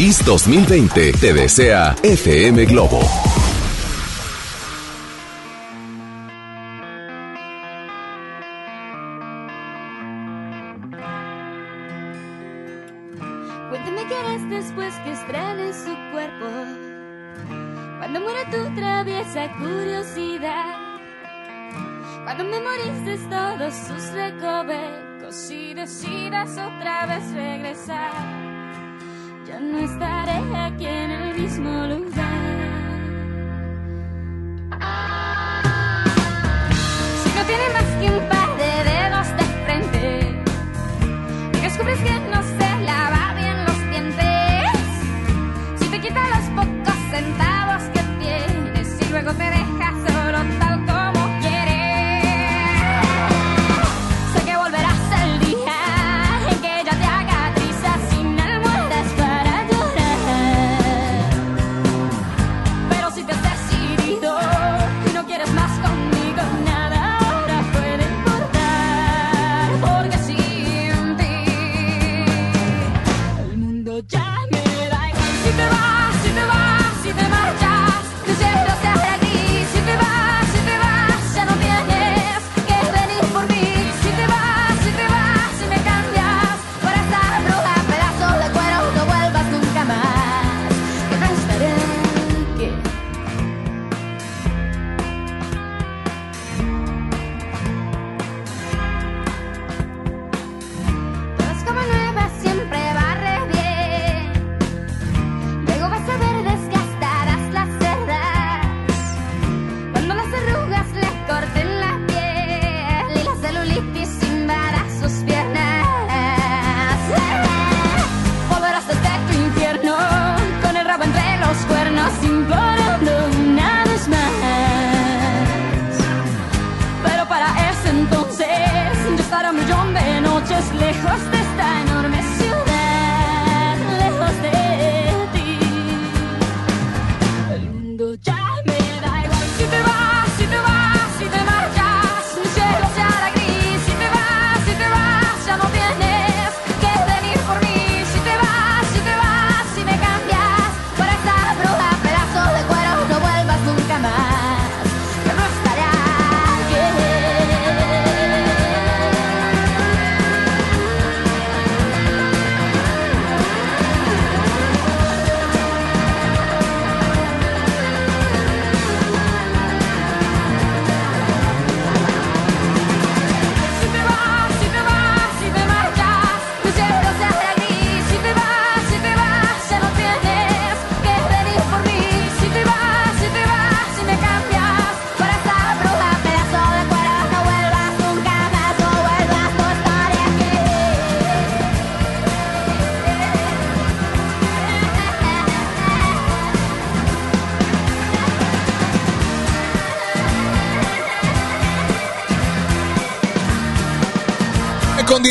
Feliz 0.08 0.24
2020. 0.24 1.12
Te 1.20 1.34
desea 1.34 1.94
FM 2.02 2.66
Globo. 2.66 3.02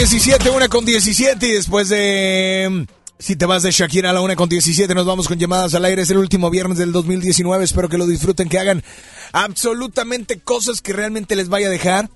17, 0.09 0.51
una 0.51 0.69
con 0.69 0.85
17 0.85 1.49
y 1.49 1.51
después 1.51 1.89
de... 1.89 2.87
Si 3.19 3.35
te 3.35 3.45
vas 3.45 3.65
de 3.65 3.73
Shakira 3.73 4.11
a 4.11 4.13
la 4.13 4.21
una 4.21 4.37
con 4.37 4.49
17 4.49 4.95
nos 4.95 5.05
vamos 5.05 5.27
con 5.27 5.37
llamadas 5.37 5.75
al 5.75 5.85
aire. 5.85 6.03
Es 6.03 6.11
el 6.11 6.19
último 6.19 6.49
viernes 6.49 6.79
del 6.79 6.93
2019. 6.93 7.65
Espero 7.65 7.89
que 7.89 7.99
lo 7.99 8.07
disfruten, 8.07 8.49
que 8.49 8.61
hagan 8.61 8.85
absolutamente 9.33 10.39
cosas 10.39 10.81
que 10.81 10.93
realmente 10.93 11.35
les 11.35 11.49
vaya 11.49 11.67
a 11.67 11.71
dejar. 11.71 12.09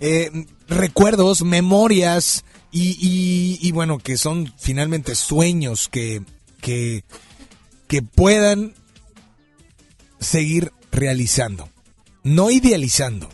eh, 0.00 0.46
recuerdos, 0.68 1.42
memorias 1.42 2.46
y, 2.72 3.70
bueno, 3.72 3.98
que 3.98 4.16
son 4.16 4.50
finalmente 4.56 5.16
sueños 5.16 5.90
que, 5.90 6.22
que 6.62 8.02
puedan 8.14 8.72
seguir 10.18 10.72
realizando. 10.90 11.68
No 12.22 12.50
idealizando, 12.50 13.28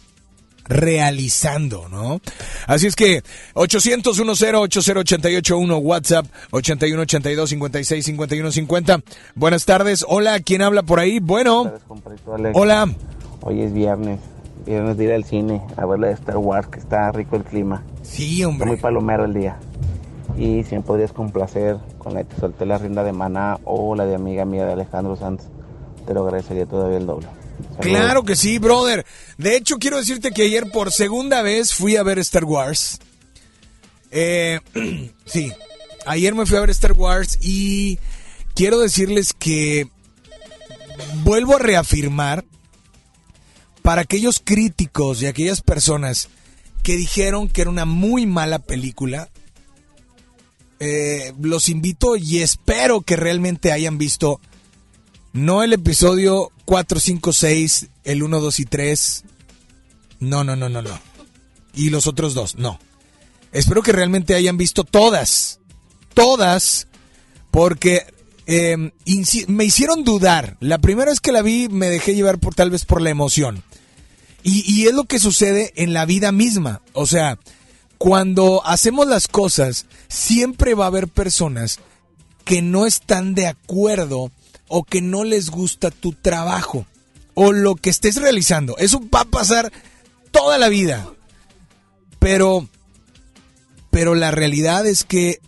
realizando, 0.66 1.89
¿no? 1.89 2.20
Así 2.66 2.86
es 2.86 2.97
que 2.97 3.23
800 3.55 4.16
10 4.16 4.55
80881 4.55 5.78
WhatsApp 5.78 6.27
8182 6.51 7.51
56 7.51 8.05
51 8.05 8.53
50. 8.53 9.01
Buenas 9.35 9.65
tardes. 9.65 10.05
Hola, 10.09 10.41
¿quién 10.41 10.62
habla 10.62 10.82
por 10.82 11.01
ahí? 11.01 11.20
Bueno. 11.20 11.73
Alex. 12.35 12.57
Hola. 12.57 12.89
Hoy 13.43 13.61
es 13.61 13.73
viernes, 13.73 14.20
viernes 14.65 14.97
de 14.97 15.05
ir 15.05 15.12
al 15.12 15.24
cine 15.24 15.62
a 15.77 15.85
ver 15.85 15.99
la 15.99 16.07
de 16.09 16.15
Star 16.15 16.39
Wars, 16.39 16.69
que 16.69 16.78
está 16.78 17.12
rico 17.12 17.36
el 17.36 17.45
clima. 17.45 17.82
Sí, 18.03 18.43
hombre. 18.45 18.65
Está 18.65 18.66
muy 18.66 18.77
palomero 18.77 19.24
el 19.24 19.35
día. 19.35 19.57
Y 20.39 20.65
si 20.65 20.74
me 20.74 20.81
podrías 20.81 21.12
complacer 21.12 21.77
con 21.99 22.15
la 22.15 22.20
de 22.20 22.24
Te 22.24 22.36
solté 22.41 22.66
la 22.66 22.78
rienda 22.78 23.05
de 23.05 23.12
Maná 23.12 23.59
o 23.65 23.95
la 23.95 24.07
de 24.07 24.15
Amiga 24.15 24.45
Mía 24.45 24.65
de 24.65 24.73
Alejandro 24.73 25.16
Sanz, 25.16 25.43
te 26.07 26.15
lo 26.15 26.24
agradecería 26.24 26.66
todavía 26.66 26.99
el 26.99 27.07
doble. 27.07 27.28
Claro 27.81 28.25
que 28.25 28.37
sí, 28.37 28.59
brother. 28.59 29.05
De 29.39 29.57
hecho, 29.57 29.79
quiero 29.79 29.99
decirte 29.99 30.31
que 30.31 30.43
ayer 30.43 30.71
por 30.71 30.93
segunda 30.93 31.43
vez 31.43 31.75
fui 31.75 31.97
a 31.97 32.03
ver 32.03 32.19
Star 32.19 32.45
Wars. 32.45 32.99
Eh, 34.11 34.61
sí, 35.27 35.53
ayer 36.07 36.35
me 36.35 36.47
fui 36.47 36.57
a 36.57 36.61
ver 36.61 36.71
Star 36.71 36.93
Wars 36.93 37.39
y 37.41 37.99
quiero 38.55 38.79
decirles 38.79 39.33
que 39.33 39.89
vuelvo 41.23 41.57
a 41.57 41.59
reafirmar 41.59 42.45
para 43.83 44.03
aquellos 44.03 44.41
críticos 44.43 45.21
y 45.21 45.27
aquellas 45.27 45.61
personas 45.61 46.29
que 46.83 46.97
dijeron 46.97 47.49
que 47.49 47.63
era 47.63 47.71
una 47.71 47.85
muy 47.85 48.27
mala 48.27 48.59
película, 48.59 49.31
eh, 50.81 51.33
los 51.41 51.69
invito 51.69 52.17
y 52.17 52.39
espero 52.39 53.01
que 53.01 53.17
realmente 53.17 53.73
hayan 53.73 53.99
visto 53.99 54.41
no 55.35 55.62
el 55.62 55.74
episodio 55.74 56.51
4, 56.65 56.98
5, 56.98 57.32
6, 57.35 57.89
el 58.05 58.23
1, 58.23 58.40
2 58.40 58.61
y 58.61 58.65
3. 58.65 59.24
No, 60.20 60.43
no, 60.44 60.56
no, 60.56 60.69
no, 60.70 60.81
no. 60.81 60.98
Y 61.74 61.90
los 61.90 62.06
otros 62.06 62.32
dos, 62.35 62.55
no. 62.56 62.78
Espero 63.52 63.82
que 63.82 63.93
realmente 63.93 64.35
hayan 64.35 64.56
visto 64.56 64.85
todas. 64.85 65.61
Todas. 66.15 66.86
Porque 67.51 68.06
insi- 68.47 69.47
me 69.48 69.65
hicieron 69.65 70.05
dudar. 70.05 70.56
La 70.61 70.78
primera 70.78 71.11
vez 71.11 71.20
que 71.20 71.32
la 71.32 71.43
vi 71.43 71.69
me 71.69 71.89
dejé 71.89 72.15
llevar 72.15 72.39
por 72.39 72.55
tal 72.55 72.70
vez 72.70 72.85
por 72.85 73.02
la 73.02 73.11
emoción. 73.11 73.62
Y, 74.43 74.62
y 74.73 74.86
es 74.86 74.94
lo 74.94 75.05
que 75.05 75.19
sucede 75.19 75.73
en 75.77 75.93
la 75.93 76.06
vida 76.06 76.31
misma. 76.32 76.81
O 76.93 77.06
sea, 77.06 77.39
cuando 77.98 78.65
hacemos 78.66 79.06
las 79.06 79.27
cosas, 79.28 79.86
siempre 80.09 80.74
va 80.74 80.85
a 80.85 80.89
haber 80.89 81.09
personas 81.09 81.81
que 82.44 82.61
no 82.62 82.86
están 82.86 83.35
de 83.35 83.47
acuerdo 83.47 84.31
o 84.77 84.83
que 84.83 85.01
no 85.01 85.23
les 85.23 85.51
gusta 85.51 85.93
tu 85.93 86.13
trabajo 86.13 86.85
o 87.35 87.53
lo 87.53 87.77
que 87.77 87.91
estés 87.91 88.17
realizando. 88.17 88.77
Eso 88.79 89.01
va 89.09 89.21
a 89.21 89.25
pasar 89.25 89.73
toda 90.33 90.59
la 90.59 90.69
vida. 90.69 91.09
Pero, 92.19 92.69
pero 93.91 94.17
la 94.17 94.33
realidad 94.33 94.85
es 94.85 95.05
que 95.05 95.39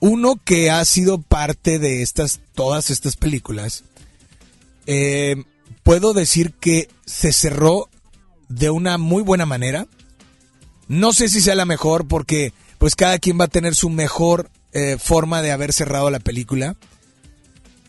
uno 0.00 0.34
que 0.44 0.68
ha 0.68 0.84
sido 0.84 1.18
parte 1.22 1.78
de 1.78 2.02
estas, 2.02 2.40
todas 2.56 2.90
estas 2.90 3.14
películas, 3.14 3.84
eh, 4.86 5.36
puedo 5.84 6.12
decir 6.12 6.54
que 6.54 6.88
se 7.06 7.32
cerró 7.32 7.88
de 8.48 8.68
una 8.70 8.98
muy 8.98 9.22
buena 9.22 9.46
manera. 9.46 9.86
No 10.88 11.12
sé 11.12 11.28
si 11.28 11.40
sea 11.40 11.54
la 11.54 11.66
mejor 11.66 12.08
porque 12.08 12.52
pues 12.78 12.96
cada 12.96 13.20
quien 13.20 13.38
va 13.38 13.44
a 13.44 13.48
tener 13.48 13.76
su 13.76 13.90
mejor 13.90 14.50
eh, 14.72 14.96
forma 14.98 15.40
de 15.40 15.52
haber 15.52 15.72
cerrado 15.72 16.10
la 16.10 16.18
película. 16.18 16.74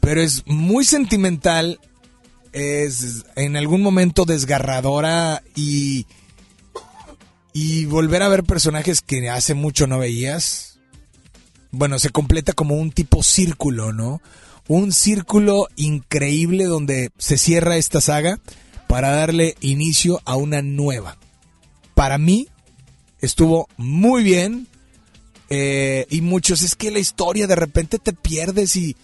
Pero 0.05 0.21
es 0.21 0.45
muy 0.45 0.85
sentimental, 0.85 1.79
es 2.53 3.25
en 3.35 3.57
algún 3.57 3.81
momento 3.81 4.25
desgarradora 4.25 5.41
y, 5.55 6.05
y 7.53 7.85
volver 7.85 8.21
a 8.21 8.27
ver 8.27 8.43
personajes 8.43 9.01
que 9.01 9.31
hace 9.31 9.55
mucho 9.55 9.87
no 9.87 9.97
veías. 9.97 10.77
Bueno, 11.71 11.97
se 11.97 12.11
completa 12.11 12.53
como 12.53 12.75
un 12.75 12.91
tipo 12.91 13.23
círculo, 13.23 13.93
¿no? 13.93 14.21
Un 14.67 14.91
círculo 14.91 15.69
increíble 15.75 16.65
donde 16.65 17.09
se 17.17 17.39
cierra 17.39 17.77
esta 17.77 17.99
saga 17.99 18.39
para 18.87 19.09
darle 19.09 19.55
inicio 19.59 20.21
a 20.25 20.35
una 20.35 20.61
nueva. 20.61 21.17
Para 21.95 22.19
mí 22.19 22.47
estuvo 23.21 23.67
muy 23.75 24.21
bien 24.23 24.67
eh, 25.49 26.05
y 26.11 26.21
muchos 26.21 26.61
es 26.61 26.75
que 26.75 26.91
la 26.91 26.99
historia 26.99 27.47
de 27.47 27.55
repente 27.55 27.97
te 27.97 28.13
pierdes 28.13 28.75
y 28.75 28.95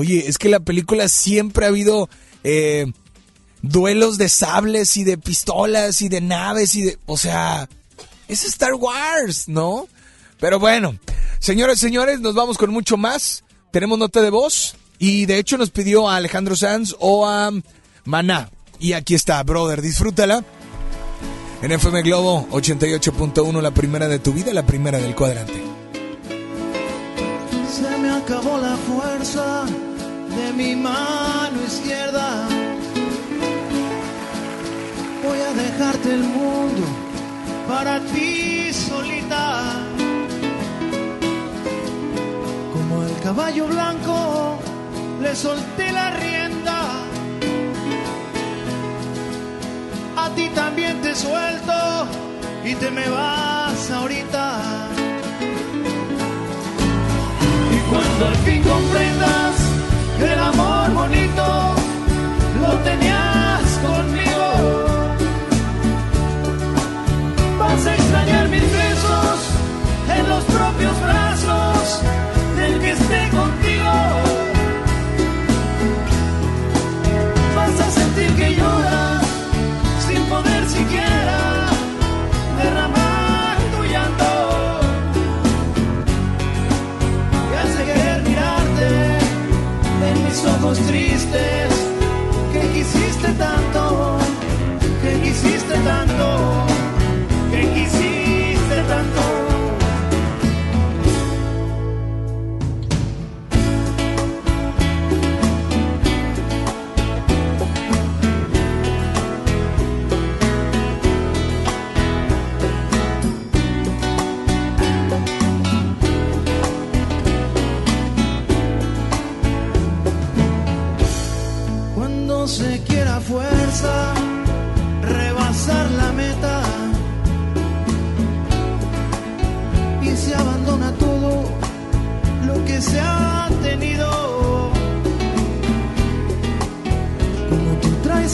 oye 0.00 0.28
es 0.28 0.38
que 0.38 0.48
la 0.48 0.60
película 0.60 1.08
siempre 1.08 1.64
ha 1.64 1.68
habido 1.68 2.08
eh, 2.44 2.86
duelos 3.62 4.18
de 4.18 4.28
sables 4.28 4.96
y 4.96 5.04
de 5.04 5.18
pistolas 5.18 6.02
y 6.02 6.08
de 6.08 6.20
naves 6.20 6.74
y 6.74 6.82
de 6.82 6.98
o 7.06 7.16
sea 7.16 7.68
es 8.28 8.44
Star 8.44 8.74
Wars 8.74 9.48
no 9.48 9.86
pero 10.38 10.58
bueno 10.58 10.98
señores 11.38 11.78
señores 11.78 12.20
nos 12.20 12.34
vamos 12.34 12.58
con 12.58 12.70
mucho 12.70 12.96
más. 12.96 13.44
Tenemos 13.72 13.98
nota 13.98 14.20
de 14.20 14.30
voz 14.30 14.74
y 14.98 15.26
de 15.26 15.38
hecho 15.38 15.56
nos 15.56 15.70
pidió 15.70 16.08
a 16.08 16.16
Alejandro 16.16 16.56
Sanz 16.56 16.94
o 16.98 17.26
a 17.26 17.50
Maná. 18.04 18.50
Y 18.78 18.94
aquí 18.94 19.14
está 19.14 19.42
brother 19.42 19.82
disfrútala. 19.82 20.44
En 21.62 21.72
FM 21.72 22.02
Globo 22.02 22.48
88.1, 22.50 23.60
la 23.60 23.70
primera 23.70 24.08
de 24.08 24.18
tu 24.18 24.32
vida, 24.32 24.52
la 24.54 24.64
primera 24.64 24.98
del 24.98 25.14
cuadrante. 25.14 25.62
Se 27.70 27.98
me 27.98 28.10
acabó 28.10 28.56
la 28.58 28.76
fuerza 28.76 29.66
de 30.40 30.52
mi 30.52 30.74
mano 30.76 31.58
izquierda. 31.66 32.28
Voy 35.24 35.40
a 35.48 35.52
dejarte 35.64 36.08
el 36.18 36.24
mundo 36.38 36.84
para 37.68 38.00
ti 38.12 38.72
solita. 38.72 39.44
Como 42.74 43.02
el 43.08 43.16
caballo 43.22 43.66
blanco, 43.66 44.58
le 45.20 45.34
solté 45.34 45.92
la 45.92 46.10
rienda. 46.22 46.78
A 50.16 50.26
ti 50.36 50.48
también 50.54 51.00
te 51.02 51.14
suelto 51.14 51.78
y 52.64 52.74
te 52.74 52.90
me 52.90 53.06
vas 53.08 53.90
ahorita. 53.90 54.46
Y 57.76 57.78
cuando 57.90 58.26
al 58.30 58.36
fin 58.46 58.62
comprendas 58.62 59.59
el 60.26 60.38
amor 60.38 60.92
bonito 60.92 61.74
lo 62.60 62.72
tenías 62.78 63.62
conmigo, 63.82 64.48
vas 67.58 67.86
a 67.86 67.94
extrañar 67.94 68.48
mis 68.48 68.62
besos 68.62 69.38
en 70.16 70.28
los 70.28 70.44
propios 70.44 71.00
brazos 71.00 72.02
del 72.56 72.80
que 72.80 72.90
esté 72.90 73.28
contigo. 73.30 73.92
Vas 77.56 77.80
a 77.80 77.90
sentir 77.90 78.34
que 78.36 78.54
lloras 78.56 79.26
sin 80.06 80.22
poder 80.24 80.68
siquiera 80.68 81.68
derramar 82.62 83.09
mis 90.40 90.52
ojos 90.52 90.78
tristes. 90.86 91.70
Que 92.52 92.60
quisiste 92.72 93.28
tanto, 93.38 94.18
que 95.02 95.20
quisiste 95.20 95.74
tanto, 95.84 96.39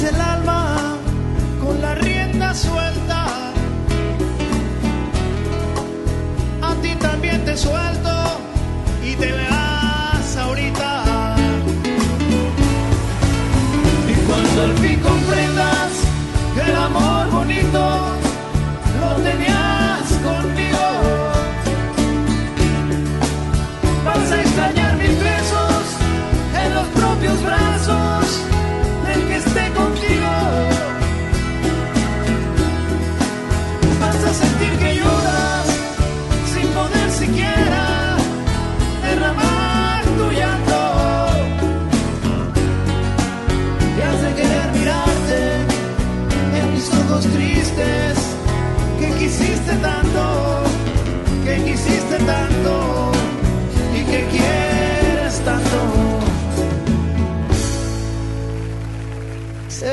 el 0.02 0.20
alma 0.20 0.98
con 1.64 1.81
la 1.81 1.94
rienda 1.94 2.52
suelta, 2.52 3.27
a 6.60 6.74
ti 6.82 6.94
también 6.97 7.43
te 7.47 7.56
suelto 7.56 8.10
y 9.02 9.14
te 9.14 9.32
veas 9.32 10.36
ahorita. 10.36 11.36
Y 14.10 14.14
cuando 14.27 14.62
al 14.64 14.74
fin 14.78 15.01
comprendas 15.01 15.93
que 16.55 16.60
el 16.60 16.77
amor 16.77 17.31
bonito 17.31 17.95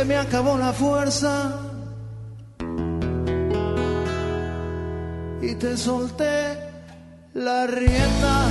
Se 0.04 0.10
me 0.10 0.18
acabó 0.18 0.58
la 0.58 0.74
fuerza 0.74 1.62
y 5.42 5.56
te 5.56 5.78
solté 5.78 6.58
la 7.34 7.68
rienda. 7.68 8.50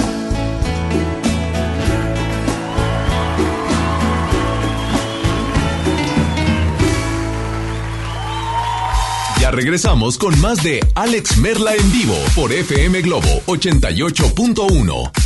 Ya 9.38 9.50
regresamos 9.50 10.16
con 10.16 10.40
más 10.40 10.62
de 10.62 10.80
Alex 10.94 11.36
Merla 11.36 11.74
en 11.74 11.92
vivo 11.92 12.16
por 12.34 12.50
FM 12.50 13.02
Globo 13.02 13.42
88.1. 13.44 15.22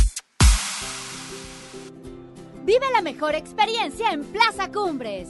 mejor 3.07 3.35
experiencia 3.35 4.11
en 4.11 4.25
Plaza 4.25 4.69
Cumbres. 4.69 5.29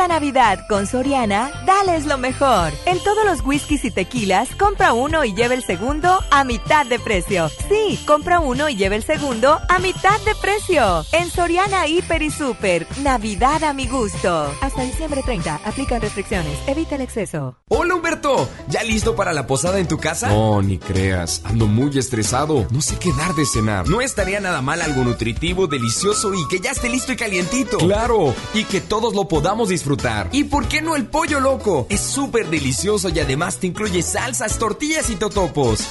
Esta 0.00 0.14
Navidad 0.14 0.66
con 0.66 0.86
Soriana, 0.86 1.50
dales 1.66 2.06
lo 2.06 2.16
mejor. 2.16 2.72
En 2.86 2.98
todos 3.00 3.22
los 3.26 3.44
whiskies 3.44 3.84
y 3.84 3.90
tequilas, 3.90 4.48
compra 4.58 4.94
uno 4.94 5.26
y 5.26 5.34
lleva 5.34 5.52
el 5.52 5.62
segundo 5.62 6.20
a 6.30 6.42
mitad 6.42 6.86
de 6.86 6.98
precio. 6.98 7.50
Sí, 7.68 8.02
compra 8.06 8.40
uno 8.40 8.70
y 8.70 8.76
lleva 8.76 8.96
el 8.96 9.02
segundo 9.02 9.58
a 9.68 9.78
mitad 9.78 10.18
de 10.20 10.34
precio. 10.40 11.04
En 11.12 11.28
Soriana 11.28 11.86
Hiper 11.86 12.22
y 12.22 12.30
Super, 12.30 12.86
Navidad 13.02 13.62
a 13.62 13.74
mi 13.74 13.86
gusto. 13.88 14.50
Hasta 14.62 14.84
diciembre 14.84 15.22
30, 15.22 15.60
aplican 15.66 16.00
restricciones. 16.00 16.58
Evita 16.66 16.94
el 16.94 17.02
exceso. 17.02 17.58
Hola 17.68 17.94
Humberto, 17.94 18.48
¿ya 18.68 18.82
listo 18.82 19.14
para 19.14 19.34
la 19.34 19.46
posada 19.46 19.80
en 19.80 19.86
tu 19.86 19.98
casa? 19.98 20.30
No, 20.30 20.62
ni 20.62 20.78
creas, 20.78 21.42
ando 21.44 21.66
muy 21.66 21.98
estresado. 21.98 22.66
No 22.70 22.80
sé 22.80 22.96
qué 22.98 23.12
dar 23.12 23.34
de 23.34 23.44
cenar. 23.44 23.86
No 23.86 24.00
estaría 24.00 24.40
nada 24.40 24.62
mal 24.62 24.80
algo 24.80 25.04
nutritivo, 25.04 25.66
delicioso 25.66 26.32
y 26.32 26.48
que 26.48 26.58
ya 26.58 26.70
esté 26.70 26.88
listo 26.88 27.12
y 27.12 27.16
calientito. 27.16 27.76
Claro, 27.76 28.34
y 28.54 28.64
que 28.64 28.80
todos 28.80 29.14
lo 29.14 29.28
podamos 29.28 29.68
disfrutar. 29.68 29.89
¿Y 30.32 30.44
por 30.44 30.68
qué 30.68 30.82
no 30.82 30.94
el 30.94 31.06
pollo 31.06 31.40
loco? 31.40 31.86
Es 31.90 32.00
súper 32.00 32.46
delicioso 32.46 33.08
y 33.08 33.18
además 33.18 33.58
te 33.58 33.66
incluye 33.66 34.02
salsas, 34.02 34.58
tortillas 34.58 35.10
y 35.10 35.16
totopos. 35.16 35.88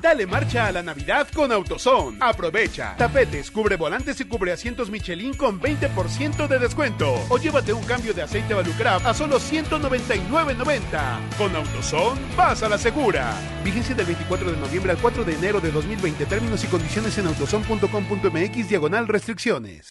Dale 0.00 0.26
marcha 0.26 0.66
a 0.66 0.72
la 0.72 0.82
Navidad 0.82 1.26
con 1.34 1.50
AutoZone. 1.50 2.18
Aprovecha. 2.20 2.94
Tapetes, 2.96 3.50
cubre 3.50 3.76
volantes 3.76 4.20
y 4.20 4.24
cubre 4.26 4.52
asientos 4.52 4.90
Michelin 4.90 5.34
con 5.34 5.60
20% 5.60 6.46
de 6.46 6.58
descuento. 6.58 7.14
O 7.28 7.38
llévate 7.38 7.72
un 7.72 7.82
cambio 7.82 8.14
de 8.14 8.22
aceite 8.22 8.54
Valucraft 8.54 9.06
a 9.06 9.14
solo 9.14 9.40
199.90. 9.40 11.36
Con 11.36 11.54
AutoZone, 11.54 12.20
vas 12.36 12.62
a 12.62 12.68
la 12.68 12.78
segura. 12.78 13.34
Vigencia 13.64 13.94
del 13.94 14.06
24 14.06 14.52
de 14.52 14.56
noviembre 14.56 14.92
al 14.92 14.98
4 14.98 15.24
de 15.24 15.34
enero 15.34 15.60
de 15.60 15.72
2020. 15.72 16.26
Términos 16.26 16.62
y 16.62 16.68
condiciones 16.68 17.18
en 17.18 17.26
autozone.com.mx 17.26 18.68
diagonal 18.68 19.08
restricciones. 19.08 19.90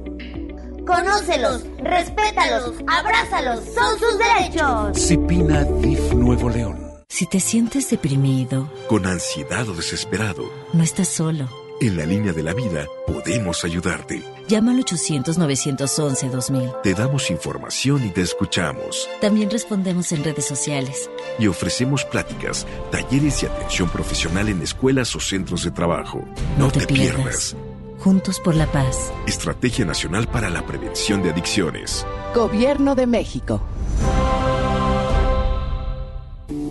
Conócelos, 0.85 1.63
respétalos, 1.83 2.73
abrázalos, 2.87 3.59
son 3.73 3.99
sus 3.99 4.17
derechos. 4.17 4.97
Cipina 4.97 5.63
DIF 5.63 6.13
Nuevo 6.13 6.49
León. 6.49 6.91
Si 7.07 7.25
te 7.27 7.39
sientes 7.39 7.89
deprimido, 7.89 8.71
con 8.87 9.05
ansiedad 9.05 9.67
o 9.69 9.73
desesperado, 9.73 10.49
no 10.73 10.83
estás 10.83 11.09
solo. 11.09 11.49
En 11.81 11.97
la 11.97 12.05
línea 12.05 12.31
de 12.31 12.43
la 12.43 12.53
vida 12.53 12.85
podemos 13.07 13.65
ayudarte. 13.65 14.23
Llama 14.47 14.71
al 14.71 14.85
800-911-2000. 14.85 16.81
Te 16.83 16.93
damos 16.93 17.31
información 17.31 18.05
y 18.05 18.09
te 18.09 18.21
escuchamos. 18.21 19.09
También 19.19 19.49
respondemos 19.49 20.11
en 20.11 20.23
redes 20.23 20.45
sociales. 20.45 21.09
Y 21.39 21.47
ofrecemos 21.47 22.05
pláticas, 22.05 22.67
talleres 22.91 23.41
y 23.41 23.47
atención 23.47 23.89
profesional 23.89 24.49
en 24.49 24.61
escuelas 24.61 25.15
o 25.15 25.19
centros 25.19 25.63
de 25.63 25.71
trabajo. 25.71 26.23
No, 26.57 26.71
te, 26.71 26.85
pierdas. 26.85 27.55
Juntos 28.01 28.39
por 28.39 28.55
la 28.55 28.65
paz. 28.65 29.13
Estrategia 29.27 29.85
Nacional 29.85 30.25
para 30.25 30.49
la 30.49 30.65
Prevención 30.65 31.21
de 31.21 31.29
Adicciones. 31.29 32.03
Gobierno 32.33 32.95
de 32.95 33.05
México. 33.05 33.61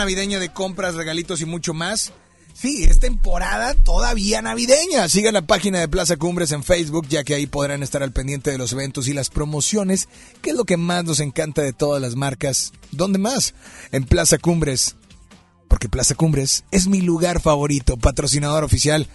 navideña 0.00 0.38
de 0.38 0.50
compras, 0.50 0.94
regalitos 0.94 1.42
y 1.42 1.44
mucho 1.44 1.74
más. 1.74 2.12
Sí, 2.54 2.84
es 2.84 3.00
temporada 3.00 3.74
todavía 3.74 4.40
navideña. 4.40 5.08
Sigan 5.10 5.34
la 5.34 5.42
página 5.42 5.78
de 5.78 5.88
Plaza 5.88 6.16
Cumbres 6.16 6.52
en 6.52 6.64
Facebook, 6.64 7.06
ya 7.06 7.22
que 7.22 7.34
ahí 7.34 7.46
podrán 7.46 7.82
estar 7.82 8.02
al 8.02 8.12
pendiente 8.12 8.50
de 8.50 8.56
los 8.56 8.72
eventos 8.72 9.08
y 9.08 9.12
las 9.12 9.28
promociones, 9.28 10.08
que 10.40 10.50
es 10.50 10.56
lo 10.56 10.64
que 10.64 10.78
más 10.78 11.04
nos 11.04 11.20
encanta 11.20 11.60
de 11.60 11.74
todas 11.74 12.00
las 12.00 12.16
marcas. 12.16 12.72
¿Dónde 12.92 13.18
más? 13.18 13.54
En 13.92 14.04
Plaza 14.04 14.38
Cumbres. 14.38 14.96
Porque 15.68 15.90
Plaza 15.90 16.14
Cumbres 16.14 16.64
es 16.70 16.88
mi 16.88 17.02
lugar 17.02 17.42
favorito, 17.42 17.98
patrocinador 17.98 18.64
oficial 18.64 19.06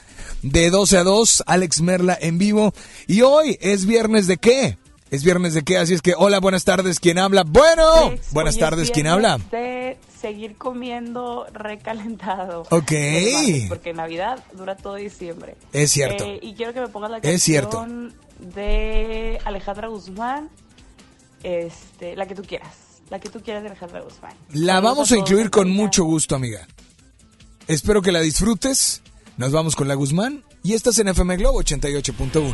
de 0.44 0.70
12 0.70 0.98
a 0.98 1.04
2, 1.04 1.44
Alex 1.48 1.82
Merla 1.82 2.18
en 2.22 2.38
vivo. 2.38 2.74
Y 3.08 3.22
hoy 3.22 3.58
es 3.60 3.88
viernes 3.88 4.28
de 4.28 4.38
qué? 4.38 4.78
Es 5.12 5.24
viernes 5.24 5.54
de 5.54 5.64
qué, 5.64 5.78
así 5.78 5.94
es 5.94 6.02
que 6.02 6.14
hola, 6.18 6.40
buenas 6.40 6.64
tardes, 6.64 7.00
¿quién 7.00 7.20
habla? 7.20 7.44
Bueno, 7.46 8.16
buenas 8.32 8.56
es 8.56 8.60
tardes, 8.60 8.90
¿quién 8.92 9.06
habla? 9.08 9.38
De 9.52 9.98
seguir 10.20 10.56
comiendo 10.58 11.46
recalentado. 11.54 12.62
Ok. 12.72 12.92
Porque 13.70 13.94
Navidad 13.94 14.44
dura 14.54 14.76
todo 14.76 14.96
diciembre. 14.96 15.56
Es 15.74 15.92
cierto. 15.92 16.24
Eh, 16.26 16.40
y 16.42 16.56
quiero 16.56 16.74
que 16.74 16.82
me 16.82 16.88
pongas 16.88 17.12
la 17.12 17.18
Es 17.18 17.24
canción 17.24 17.40
cierto. 17.40 17.86
de 18.40 19.40
Alejandra 19.46 19.88
Guzmán. 19.90 20.50
Este, 21.44 22.16
la 22.16 22.26
que 22.26 22.34
tú 22.34 22.42
quieras. 22.42 22.74
La 23.12 23.20
que 23.20 23.30
tú 23.30 23.40
quieras 23.42 23.62
de 23.62 23.70
Alejandra 23.70 24.02
Guzmán. 24.02 24.34
La 24.54 24.74
Saludos 24.76 24.84
vamos 24.92 25.12
a 25.12 25.18
incluir 25.18 25.52
con 25.52 25.70
mucho 25.70 26.04
gusto, 26.04 26.36
amiga. 26.36 26.68
Espero 27.68 28.02
que 28.02 28.12
la 28.12 28.22
disfrutes. 28.22 29.04
Nos 29.38 29.52
vamos 29.52 29.76
con 29.76 29.88
la 29.88 29.94
Guzmán 29.94 30.44
y 30.64 30.74
estás 30.74 30.98
en 30.98 31.10
FM 31.10 31.38
Globo 31.38 31.62
88.1. 31.62 32.54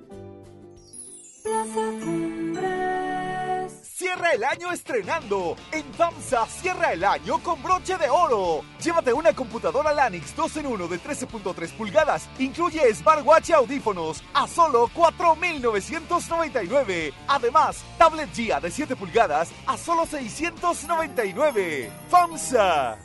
El 4.33 4.43
año 4.45 4.71
estrenando. 4.71 5.57
En 5.73 5.83
FAMSA 5.93 6.45
cierra 6.45 6.93
el 6.93 7.03
año 7.03 7.43
con 7.43 7.61
broche 7.61 7.97
de 7.97 8.09
oro. 8.09 8.61
Llévate 8.81 9.11
una 9.11 9.33
computadora 9.33 9.91
Lanix 9.91 10.33
2 10.35 10.57
en 10.57 10.67
1 10.67 10.87
de 10.87 11.01
13.3 11.01 11.75
pulgadas. 11.75 12.29
Incluye 12.39 12.93
smartwatch 12.93 13.49
y 13.49 13.53
audífonos 13.53 14.23
a 14.33 14.47
solo 14.47 14.89
4,999. 14.93 17.13
Además, 17.27 17.83
tablet 17.97 18.29
GIA 18.33 18.61
de 18.61 18.71
7 18.71 18.95
pulgadas 18.95 19.49
a 19.67 19.77
solo 19.77 20.05
699. 20.05 21.91
FAMSA. 22.09 22.97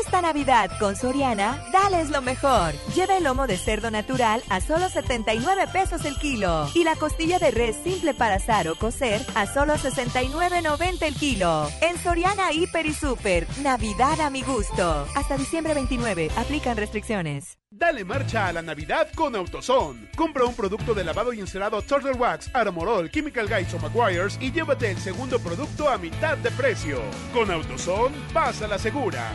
Esta 0.00 0.22
Navidad 0.22 0.70
con 0.78 0.96
Soriana, 0.96 1.62
dales 1.70 2.08
lo 2.08 2.22
mejor. 2.22 2.72
Lleva 2.94 3.18
el 3.18 3.24
lomo 3.24 3.46
de 3.46 3.58
cerdo 3.58 3.90
natural 3.90 4.42
a 4.48 4.62
solo 4.62 4.88
79 4.88 5.66
pesos 5.70 6.06
el 6.06 6.16
kilo 6.16 6.66
y 6.72 6.82
la 6.82 6.96
costilla 6.96 7.38
de 7.38 7.50
res 7.50 7.76
simple 7.84 8.14
para 8.14 8.36
asar 8.36 8.68
o 8.68 8.74
cocer 8.74 9.20
a 9.34 9.46
solo 9.46 9.74
69.90 9.74 11.02
el 11.02 11.14
kilo. 11.14 11.68
En 11.82 11.98
Soriana 11.98 12.52
Hiper 12.52 12.86
y 12.86 12.94
Super, 12.94 13.46
Navidad 13.62 14.18
a 14.22 14.30
mi 14.30 14.40
gusto. 14.42 15.06
Hasta 15.14 15.36
diciembre 15.36 15.74
29, 15.74 16.30
aplican 16.36 16.78
restricciones. 16.78 17.58
Dale 17.70 18.04
marcha 18.04 18.46
a 18.46 18.52
la 18.54 18.62
Navidad 18.62 19.08
con 19.14 19.36
AutoZone. 19.36 20.08
Compra 20.16 20.44
un 20.44 20.54
producto 20.54 20.94
de 20.94 21.04
lavado 21.04 21.34
y 21.34 21.40
encerado 21.40 21.82
Turtle 21.82 22.12
Wax, 22.12 22.50
Armorol, 22.54 23.10
Chemical 23.10 23.46
Guys 23.46 23.74
o 23.74 23.78
McGuire's 23.78 24.38
y 24.40 24.52
llévate 24.52 24.90
el 24.90 24.98
segundo 24.98 25.38
producto 25.38 25.88
a 25.90 25.98
mitad 25.98 26.38
de 26.38 26.50
precio. 26.50 27.02
Con 27.34 27.50
AutoZone, 27.50 28.16
pasa 28.32 28.66
la 28.66 28.78
segura. 28.78 29.30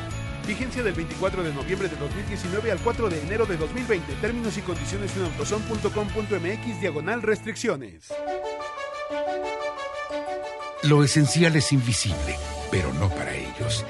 Vigencia 0.47 0.81
del 0.81 0.93
24 0.93 1.43
de 1.43 1.53
noviembre 1.53 1.89
de 1.89 1.97
2019 1.97 2.71
al 2.71 2.79
4 2.79 3.09
de 3.09 3.21
enero 3.21 3.45
de 3.45 3.57
2020. 3.57 4.13
Términos 4.13 4.57
y 4.57 4.61
condiciones 4.61 5.15
en 5.17 5.25
autozone.com.mx 5.25 6.81
diagonal 6.81 7.21
restricciones. 7.21 8.13
Lo 10.83 11.03
esencial 11.03 11.55
es 11.57 11.73
invisible, 11.73 12.37
pero 12.71 12.93
no 12.93 13.09
para 13.09 13.35
ellos. 13.35 13.85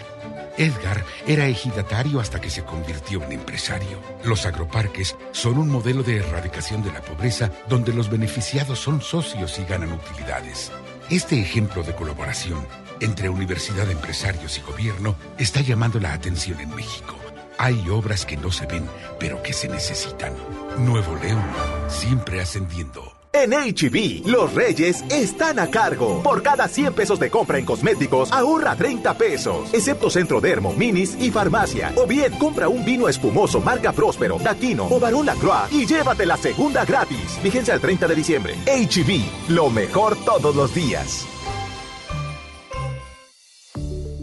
Edgar 0.58 1.06
era 1.28 1.46
ejidatario 1.46 2.20
hasta 2.20 2.42
que 2.42 2.50
se 2.50 2.64
convirtió 2.64 3.24
en 3.24 3.34
empresario. 3.34 4.00
Los 4.24 4.48
agroparques 4.48 5.16
son 5.32 5.60
un 5.60 5.70
modelo 5.70 6.02
de 6.02 6.18
erradicación 6.18 6.82
de 6.82 6.92
la 6.92 7.02
pobreza 7.02 7.52
donde 7.70 7.94
los 7.94 8.10
beneficiados 8.10 8.80
son 8.80 9.02
socios 9.02 9.60
y 9.60 9.66
ganan 9.66 9.92
utilidades. 9.92 10.72
Este 11.12 11.40
ejemplo 11.40 11.84
de 11.84 11.94
colaboración 11.94 12.66
entre 13.00 13.30
universidad, 13.30 13.90
empresarios 13.90 14.58
y 14.58 14.62
gobierno 14.62 15.16
está 15.38 15.62
llamando 15.62 16.00
la 16.00 16.14
atención 16.14 16.60
en 16.60 16.76
México. 16.76 17.16
Hay 17.58 17.90
obras 17.90 18.26
que 18.26 18.38
no 18.38 18.52
se 18.52 18.66
ven, 18.68 18.86
pero 19.20 19.42
que 19.42 19.54
se 19.54 19.68
necesitan. 19.68 20.34
Nuevo 20.78 21.16
León, 21.16 21.44
siempre 21.88 22.40
ascendiendo. 22.40 23.18
En 23.34 23.52
HB, 23.52 24.26
los 24.26 24.54
reyes 24.54 25.04
están 25.12 25.60
a 25.60 25.68
cargo. 25.70 26.24
Por 26.24 26.42
cada 26.42 26.68
100 26.68 26.94
pesos 26.94 27.20
de 27.20 27.30
compra 27.30 27.60
en 27.60 27.66
cosméticos, 27.66 28.32
ahorra 28.32 28.76
30 28.76 29.14
pesos. 29.16 29.74
Excepto 29.74 30.10
Centro 30.10 30.42
Dermo, 30.42 30.74
Minis 30.74 31.16
y 31.20 31.30
Farmacia. 31.30 31.94
O 31.98 32.08
bien, 32.08 32.34
compra 32.40 32.68
un 32.68 32.84
vino 32.84 33.08
espumoso 33.08 33.62
marca 33.62 33.92
Próspero, 33.92 34.40
Daquino 34.40 34.88
o 34.88 35.00
Barón 35.00 35.28
Lacroix 35.28 35.72
y 35.72 35.86
llévate 35.86 36.26
la 36.26 36.38
segunda 36.38 36.84
gratis. 36.84 37.40
Vigencia 37.44 37.76
el 37.76 37.82
30 37.82 38.08
de 38.08 38.16
diciembre. 38.16 38.56
HB, 38.66 39.52
lo 39.52 39.70
mejor 39.70 40.16
todos 40.26 40.56
los 40.56 40.74
días. 40.74 41.28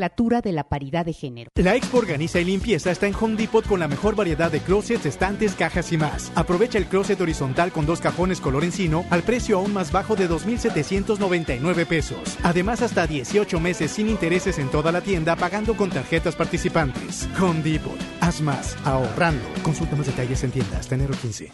Legislatura 0.00 0.40
de 0.40 0.52
la 0.52 0.64
paridad 0.64 1.04
de 1.04 1.12
género. 1.12 1.50
La 1.56 1.74
Expo 1.74 1.98
Organiza 1.98 2.40
y 2.40 2.44
Limpieza 2.44 2.90
está 2.90 3.06
en 3.06 3.14
Home 3.20 3.36
Depot 3.36 3.66
con 3.66 3.80
la 3.80 3.86
mejor 3.86 4.16
variedad 4.16 4.50
de 4.50 4.60
closets, 4.60 5.04
estantes, 5.04 5.54
cajas 5.54 5.92
y 5.92 5.98
más. 5.98 6.32
Aprovecha 6.34 6.78
el 6.78 6.86
closet 6.86 7.20
horizontal 7.20 7.70
con 7.70 7.84
dos 7.84 8.00
cajones 8.00 8.40
color 8.40 8.64
encino 8.64 9.04
al 9.10 9.22
precio 9.22 9.58
aún 9.58 9.74
más 9.74 9.92
bajo 9.92 10.16
de 10.16 10.26
2.799 10.26 11.84
pesos. 11.84 12.38
Además, 12.42 12.80
hasta 12.80 13.06
18 13.06 13.60
meses 13.60 13.90
sin 13.90 14.08
intereses 14.08 14.58
en 14.58 14.70
toda 14.70 14.90
la 14.90 15.02
tienda 15.02 15.36
pagando 15.36 15.76
con 15.76 15.90
tarjetas 15.90 16.34
participantes. 16.34 17.28
Home 17.38 17.60
Depot. 17.62 17.98
Haz 18.22 18.40
más, 18.40 18.78
ahorrando. 18.86 19.44
Consulta 19.62 19.96
más 19.96 20.06
detalles 20.06 20.42
en 20.44 20.50
tienda 20.50 20.78
hasta 20.78 20.94
enero 20.94 21.12
15. 21.20 21.52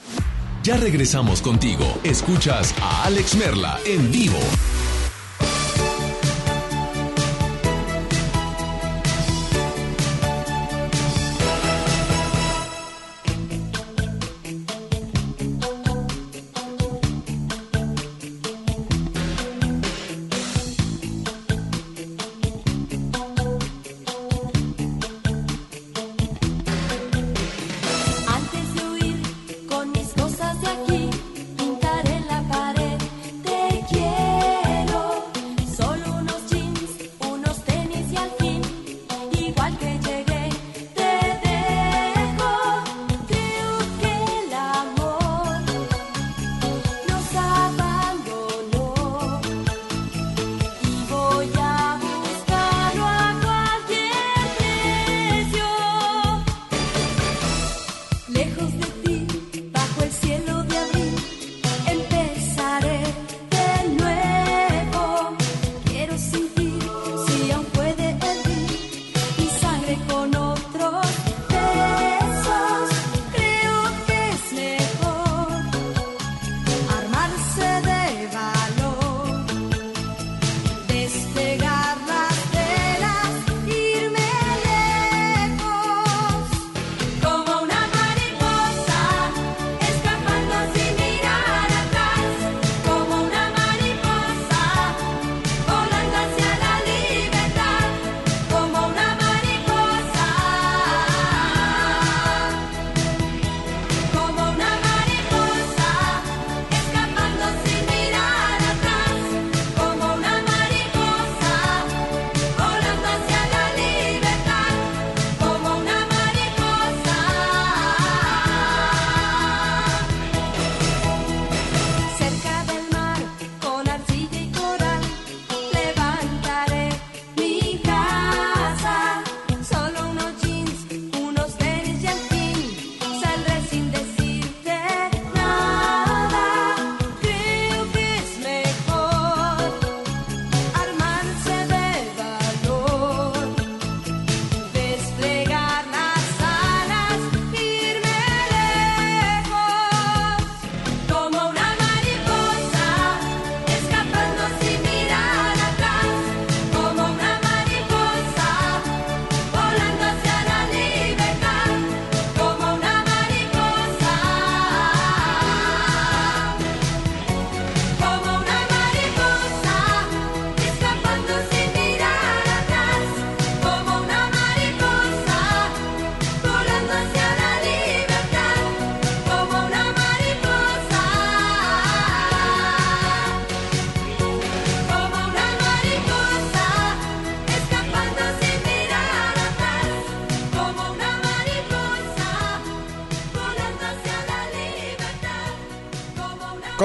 Ya 0.63 0.77
regresamos 0.77 1.43
contigo. 1.43 1.85
Escuchas 2.05 2.73
a 2.81 3.07
Alex 3.07 3.35
Merla 3.35 3.81
en 3.85 4.13
vivo. 4.13 4.39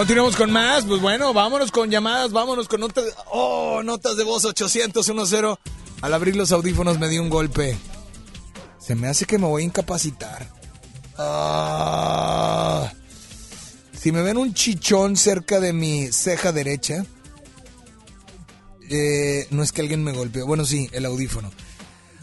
Continuamos 0.01 0.35
con 0.35 0.51
más. 0.51 0.83
Pues 0.83 0.99
bueno, 0.99 1.31
vámonos 1.31 1.71
con 1.71 1.91
llamadas, 1.91 2.31
vámonos 2.31 2.67
con 2.67 2.81
notas. 2.81 3.05
Oh, 3.31 3.83
notas 3.83 4.17
de 4.17 4.23
voz 4.23 4.43
800 4.45 5.05
10. 5.05 5.43
Al 6.01 6.13
abrir 6.15 6.35
los 6.35 6.51
audífonos 6.51 6.97
me 6.97 7.07
dio 7.07 7.21
un 7.21 7.29
golpe. 7.29 7.77
Se 8.79 8.95
me 8.95 9.09
hace 9.09 9.25
que 9.25 9.37
me 9.37 9.45
voy 9.45 9.61
a 9.61 9.65
incapacitar. 9.65 10.49
Ah. 11.19 12.91
Si 13.93 14.11
me 14.11 14.23
ven 14.23 14.37
un 14.37 14.55
chichón 14.55 15.15
cerca 15.17 15.59
de 15.59 15.71
mi 15.71 16.11
ceja 16.11 16.51
derecha, 16.51 17.05
eh, 18.89 19.45
no 19.51 19.61
es 19.61 19.71
que 19.71 19.81
alguien 19.81 20.03
me 20.03 20.13
golpeó. 20.13 20.47
Bueno, 20.47 20.65
sí, 20.65 20.89
el 20.93 21.05
audífono. 21.05 21.51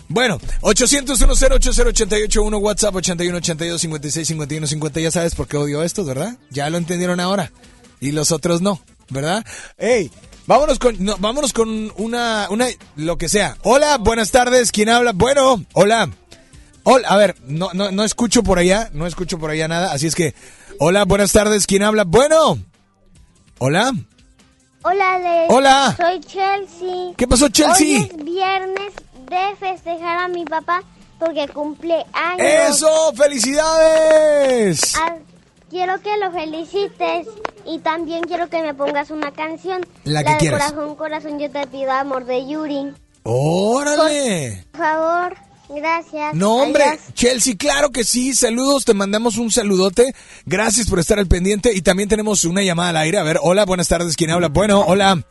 Bueno, 0.08 0.40
800 0.62 1.20
1 1.20 2.58
WhatsApp 2.58 2.94
81 2.94 3.36
82 3.38 3.80
56 3.80 4.28
51 4.28 4.66
50. 4.66 5.00
Ya 5.00 5.10
sabes 5.10 5.34
por 5.34 5.46
qué 5.46 5.56
odio 5.56 5.82
estos, 5.82 6.06
¿verdad? 6.06 6.36
Ya 6.50 6.70
lo 6.70 6.78
entendieron 6.78 7.20
ahora. 7.20 7.52
Y 8.00 8.12
los 8.12 8.32
otros 8.32 8.62
no, 8.62 8.80
¿verdad? 9.10 9.44
Ey, 9.76 10.10
vámonos 10.46 10.78
con, 10.78 10.96
no, 11.04 11.16
vámonos 11.18 11.52
con 11.52 11.92
una, 11.96 12.46
una, 12.50 12.68
lo 12.96 13.18
que 13.18 13.28
sea. 13.28 13.58
Hola, 13.62 13.98
buenas 13.98 14.30
tardes. 14.30 14.72
¿Quién 14.72 14.88
habla? 14.88 15.12
Bueno, 15.12 15.64
hola. 15.74 16.10
Hola, 16.84 17.08
a 17.08 17.16
ver, 17.18 17.36
no, 17.46 17.70
no, 17.74 17.90
no 17.90 18.02
escucho 18.02 18.42
por 18.42 18.58
allá, 18.58 18.88
no 18.94 19.06
escucho 19.06 19.38
por 19.38 19.50
allá 19.50 19.68
nada. 19.68 19.92
Así 19.92 20.06
es 20.06 20.14
que, 20.14 20.34
hola, 20.78 21.04
buenas 21.04 21.32
tardes. 21.32 21.66
¿Quién 21.66 21.82
habla? 21.82 22.04
Bueno. 22.04 22.58
Hola. 23.58 23.92
Hola, 24.82 25.14
Alex. 25.16 25.46
Hola. 25.48 25.96
Soy 25.98 26.20
Chelsea. 26.20 27.14
¿Qué 27.16 27.26
pasó, 27.26 27.48
Chelsea? 27.48 27.98
Hoy 28.00 28.10
es 28.10 28.24
viernes 28.24 28.92
de 29.28 29.56
festejar 29.56 30.18
a 30.18 30.28
mi 30.28 30.44
papá 30.44 30.82
porque 31.18 31.48
cumple 31.48 32.04
años. 32.12 32.46
¡Eso! 32.70 33.12
¡Felicidades! 33.14 34.94
Ah, 34.96 35.16
quiero 35.68 36.00
que 36.00 36.16
lo 36.18 36.30
felicites 36.32 37.26
y 37.66 37.78
también 37.80 38.22
quiero 38.22 38.48
que 38.48 38.62
me 38.62 38.74
pongas 38.74 39.10
una 39.10 39.32
canción. 39.32 39.84
La 40.04 40.24
que 40.24 40.32
de 40.32 40.36
quieras. 40.38 40.72
Corazón, 40.72 40.96
corazón, 40.96 41.38
yo 41.38 41.50
te 41.50 41.66
pido 41.66 41.90
amor 41.92 42.24
de 42.24 42.46
Yuri. 42.48 42.92
¡Órale! 43.24 44.64
Por 44.72 44.80
favor, 44.80 45.36
gracias. 45.68 46.34
No, 46.34 46.56
hombre, 46.56 46.84
Adiós. 46.84 47.00
Chelsea, 47.14 47.56
claro 47.58 47.90
que 47.90 48.04
sí. 48.04 48.34
Saludos, 48.34 48.84
te 48.84 48.94
mandamos 48.94 49.36
un 49.36 49.50
saludote. 49.50 50.14
Gracias 50.46 50.88
por 50.88 50.98
estar 50.98 51.18
al 51.18 51.26
pendiente. 51.26 51.74
Y 51.74 51.82
también 51.82 52.08
tenemos 52.08 52.44
una 52.44 52.62
llamada 52.62 52.90
al 52.90 52.96
aire. 52.98 53.18
A 53.18 53.24
ver, 53.24 53.38
hola, 53.42 53.66
buenas 53.66 53.88
tardes. 53.88 54.16
¿Quién 54.16 54.30
habla? 54.30 54.48
Bueno, 54.48 54.84
hola. 54.86 55.22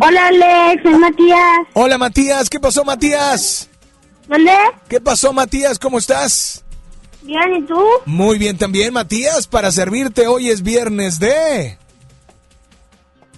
Hola, 0.00 0.26
Alex, 0.28 0.82
soy 0.82 0.94
Matías. 0.98 1.58
Hola, 1.74 1.98
Matías. 1.98 2.50
¿Qué 2.50 2.58
pasó, 2.58 2.84
Matías? 2.84 3.68
¿Dónde? 4.26 4.52
¿Qué 4.88 5.00
pasó, 5.00 5.32
Matías? 5.32 5.78
¿Cómo 5.78 5.98
estás? 5.98 6.64
Bien, 7.22 7.54
¿y 7.58 7.62
tú? 7.62 7.80
Muy 8.04 8.38
bien 8.38 8.58
también, 8.58 8.92
Matías. 8.92 9.46
Para 9.46 9.70
servirte, 9.70 10.26
hoy 10.26 10.50
es 10.50 10.62
viernes 10.62 11.18
de... 11.18 11.78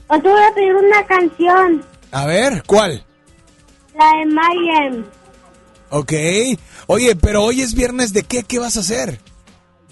Os 0.09 0.23
voy 0.23 0.33
a 0.43 0.55
pedir 0.55 0.75
una 0.75 1.07
canción, 1.07 1.85
A 2.11 2.27
ver, 2.27 2.65
¿cuál? 2.67 3.05
la 3.97 4.07
de 4.19 4.27
Mayhem, 4.27 5.05
Ok. 5.91 6.13
Oye, 6.87 7.15
pero 7.17 7.45
hoy 7.45 7.61
es 7.63 7.75
viernes 7.75 8.13
de 8.13 8.23
qué? 8.25 8.43
¿Qué 8.45 8.59
vas 8.59 8.77
a 8.77 8.81
hacer? 8.81 9.21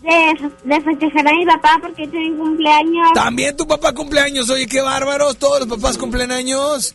De, 0.03 0.51
de 0.65 0.81
festejar 0.81 1.27
a 1.29 1.33
mi 1.33 1.45
papá 1.47 1.79
porque 1.81 2.07
tiene 2.09 2.37
cumpleaños. 2.37 3.13
También 3.15 3.57
tu 3.57 3.67
papá 3.67 3.93
cumpleaños. 3.93 4.49
Oye, 4.51 4.67
qué 4.67 4.81
bárbaros. 4.81 5.37
Todos 5.37 5.61
los 5.61 5.69
papás 5.69 5.99
cumplen 5.99 6.31
años. 6.33 6.95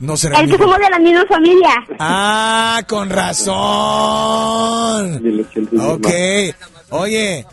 No 0.00 0.16
será 0.16 0.40
Es 0.40 0.46
mi 0.46 0.52
que 0.52 0.58
somos 0.58 0.78
de 0.78 0.90
la 0.90 0.98
misma 0.98 1.24
familia. 1.26 1.86
Ah, 1.98 2.82
con 2.88 3.08
razón. 3.08 3.56
Ok. 5.78 6.08
Oye. 6.90 7.46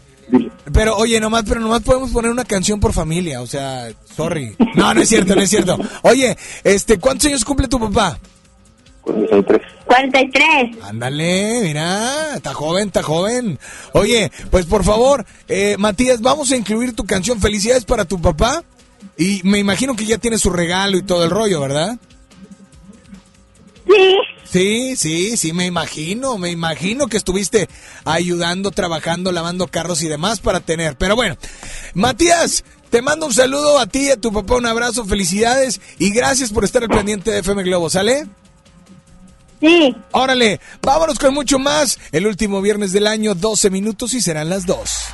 Pero, 0.72 0.98
oye, 0.98 1.20
nomás, 1.20 1.44
pero 1.48 1.60
nomás 1.60 1.84
podemos 1.84 2.10
poner 2.10 2.32
una 2.32 2.45
canción 2.45 2.80
por 2.80 2.94
familia, 2.94 3.41
o 3.41 3.48
sea, 3.48 3.90
sorry. 4.16 4.56
No, 4.74 4.94
no 4.94 5.02
es 5.02 5.10
cierto, 5.10 5.36
no 5.36 5.41
es 5.41 5.50
cierto. 5.50 5.78
Oye, 6.02 6.36
este, 6.64 6.98
¿cuántos 6.98 7.28
años 7.28 7.45
cumple 7.45 7.68
tu 7.68 7.80
papá? 7.80 8.18
43. 9.03 9.61
43. 9.85 10.84
Ándale, 10.84 11.61
mira, 11.63 12.35
está 12.35 12.53
joven, 12.53 12.88
está 12.88 13.03
joven. 13.03 13.59
Oye, 13.93 14.31
pues 14.49 14.65
por 14.65 14.84
favor, 14.84 15.25
eh, 15.47 15.75
Matías, 15.77 16.21
vamos 16.21 16.51
a 16.51 16.57
incluir 16.57 16.95
tu 16.95 17.05
canción 17.05 17.39
Felicidades 17.41 17.85
para 17.85 18.05
tu 18.05 18.21
papá. 18.21 18.63
Y 19.17 19.41
me 19.43 19.59
imagino 19.59 19.95
que 19.95 20.05
ya 20.05 20.17
tiene 20.17 20.38
su 20.38 20.49
regalo 20.49 20.97
y 20.97 21.03
todo 21.03 21.23
el 21.25 21.30
rollo, 21.30 21.59
¿verdad? 21.59 21.97
Sí. 23.85 24.15
Sí, 24.53 24.95
sí, 24.95 25.35
sí, 25.35 25.51
me 25.51 25.65
imagino, 25.65 26.38
me 26.38 26.51
imagino 26.51 27.07
que 27.07 27.17
estuviste 27.17 27.67
ayudando, 28.05 28.69
trabajando, 28.69 29.31
lavando 29.31 29.67
carros 29.67 30.03
y 30.03 30.07
demás 30.07 30.39
para 30.39 30.59
tener. 30.59 30.95
Pero 30.95 31.15
bueno, 31.15 31.38
Matías, 31.95 32.63
te 32.91 33.01
mando 33.01 33.25
un 33.25 33.34
saludo 33.34 33.80
a 33.80 33.88
ti 33.88 34.07
y 34.07 34.11
a 34.11 34.17
tu 34.17 34.31
papá, 34.31 34.55
un 34.55 34.67
abrazo, 34.67 35.05
felicidades 35.05 35.81
y 35.97 36.11
gracias 36.11 36.51
por 36.51 36.63
estar 36.63 36.84
al 36.84 36.89
pendiente 36.89 37.31
de 37.31 37.39
FM 37.39 37.63
Globo, 37.63 37.89
¿sale? 37.89 38.27
Sí. 39.64 39.95
Órale, 40.11 40.60
vámonos 40.81 41.18
con 41.18 41.34
mucho 41.34 41.57
más. 41.57 41.98
El 42.11 42.27
último 42.27 42.61
viernes 42.61 42.91
del 42.91 43.07
año, 43.07 43.34
12 43.34 43.69
minutos 43.69 44.14
y 44.14 44.19
serán 44.19 44.49
las 44.49 44.65
2. 44.65 45.06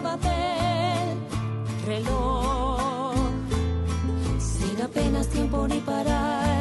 Del 0.00 1.18
reloj, 1.86 3.16
sin 4.38 4.80
apenas 4.80 5.26
tiempo 5.28 5.66
ni 5.66 5.80
para 5.80 6.57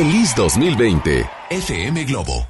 Feliz 0.00 0.34
2020. 0.34 1.28
FM 1.50 2.06
Globo. 2.06 2.49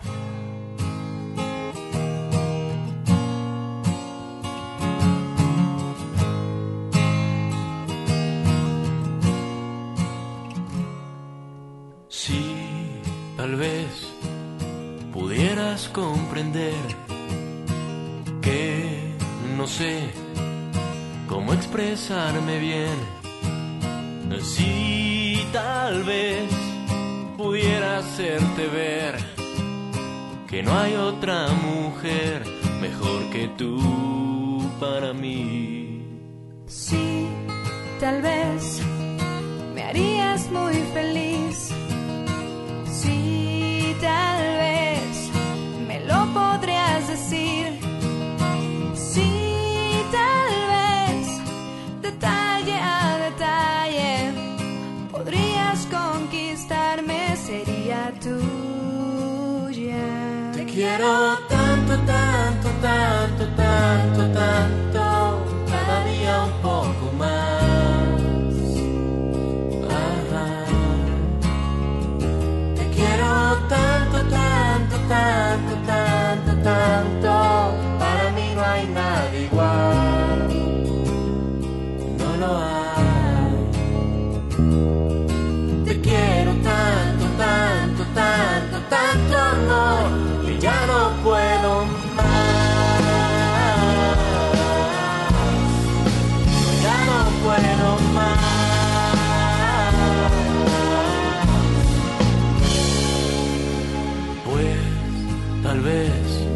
Tal 105.81 105.93
vez 105.93 106.47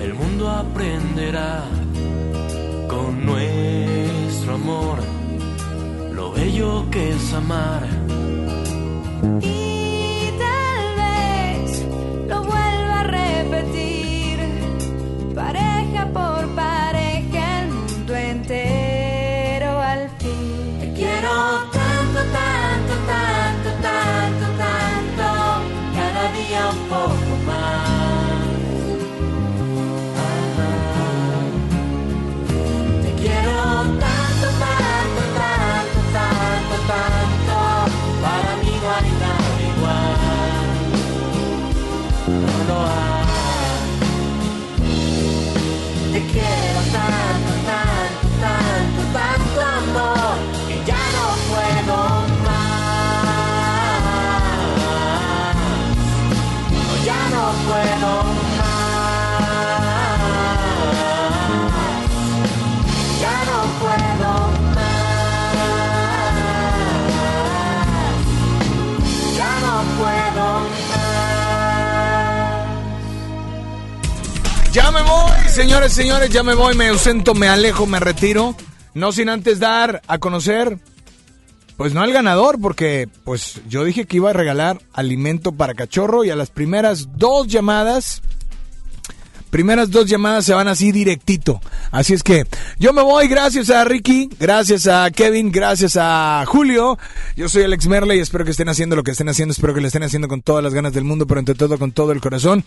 el 0.00 0.14
mundo 0.14 0.50
aprenderá 0.50 1.64
con 2.88 3.24
nuestro 3.24 4.54
amor 4.54 4.98
lo 6.12 6.32
bello 6.32 6.90
que 6.90 7.10
es 7.10 7.32
amar. 7.32 7.86
Señores, 75.52 75.92
señores, 75.92 76.30
ya 76.30 76.42
me 76.42 76.54
voy, 76.54 76.74
me 76.74 76.88
ausento, 76.88 77.34
me 77.34 77.48
alejo, 77.48 77.86
me 77.86 78.00
retiro. 78.00 78.56
No 78.94 79.12
sin 79.12 79.28
antes 79.28 79.60
dar 79.60 80.02
a 80.06 80.18
conocer, 80.18 80.78
pues 81.76 81.92
no 81.92 82.00
al 82.00 82.12
ganador, 82.12 82.58
porque 82.60 83.08
pues 83.24 83.60
yo 83.68 83.84
dije 83.84 84.06
que 84.06 84.16
iba 84.16 84.30
a 84.30 84.34
regalar 84.34 84.80
alimento 84.92 85.52
para 85.52 85.74
cachorro 85.74 86.24
y 86.24 86.30
a 86.30 86.36
las 86.36 86.50
primeras 86.50 87.08
dos 87.16 87.48
llamadas, 87.48 88.22
primeras 89.50 89.90
dos 89.90 90.06
llamadas 90.06 90.46
se 90.46 90.54
van 90.54 90.68
así 90.68 90.90
directito. 90.90 91.60
Así 91.90 92.14
es 92.14 92.22
que 92.22 92.46
yo 92.78 92.92
me 92.92 93.02
voy, 93.02 93.28
gracias 93.28 93.68
a 93.70 93.84
Ricky, 93.84 94.30
gracias 94.38 94.86
a 94.86 95.10
Kevin, 95.10 95.52
gracias 95.52 95.98
a 95.98 96.44
Julio. 96.46 96.98
Yo 97.36 97.48
soy 97.48 97.64
Alex 97.64 97.86
Merle 97.88 98.16
y 98.16 98.20
espero 98.20 98.44
que 98.44 98.52
estén 98.52 98.70
haciendo 98.70 98.96
lo 98.96 99.02
que 99.02 99.10
estén 99.10 99.28
haciendo, 99.28 99.52
espero 99.52 99.74
que 99.74 99.82
lo 99.82 99.86
estén 99.86 100.02
haciendo 100.02 100.28
con 100.28 100.40
todas 100.40 100.64
las 100.64 100.72
ganas 100.72 100.94
del 100.94 101.04
mundo, 101.04 101.26
pero 101.26 101.40
entre 101.40 101.54
todo 101.54 101.78
con 101.78 101.92
todo 101.92 102.12
el 102.12 102.20
corazón. 102.20 102.64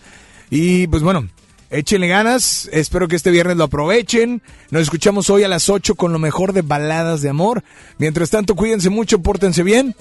Y 0.50 0.86
pues 0.86 1.02
bueno, 1.02 1.28
échenle 1.70 2.08
ganas, 2.08 2.68
espero 2.72 3.08
que 3.08 3.16
este 3.16 3.30
viernes 3.30 3.56
lo 3.56 3.64
aprovechen. 3.64 4.42
Nos 4.70 4.82
escuchamos 4.82 5.30
hoy 5.30 5.42
a 5.44 5.48
las 5.48 5.68
8 5.68 5.94
con 5.94 6.12
lo 6.12 6.18
mejor 6.18 6.52
de 6.52 6.62
baladas 6.62 7.22
de 7.22 7.28
amor. 7.30 7.62
Mientras 7.98 8.30
tanto, 8.30 8.54
cuídense 8.54 8.90
mucho, 8.90 9.20
pórtense 9.20 9.62
bien. 9.62 9.94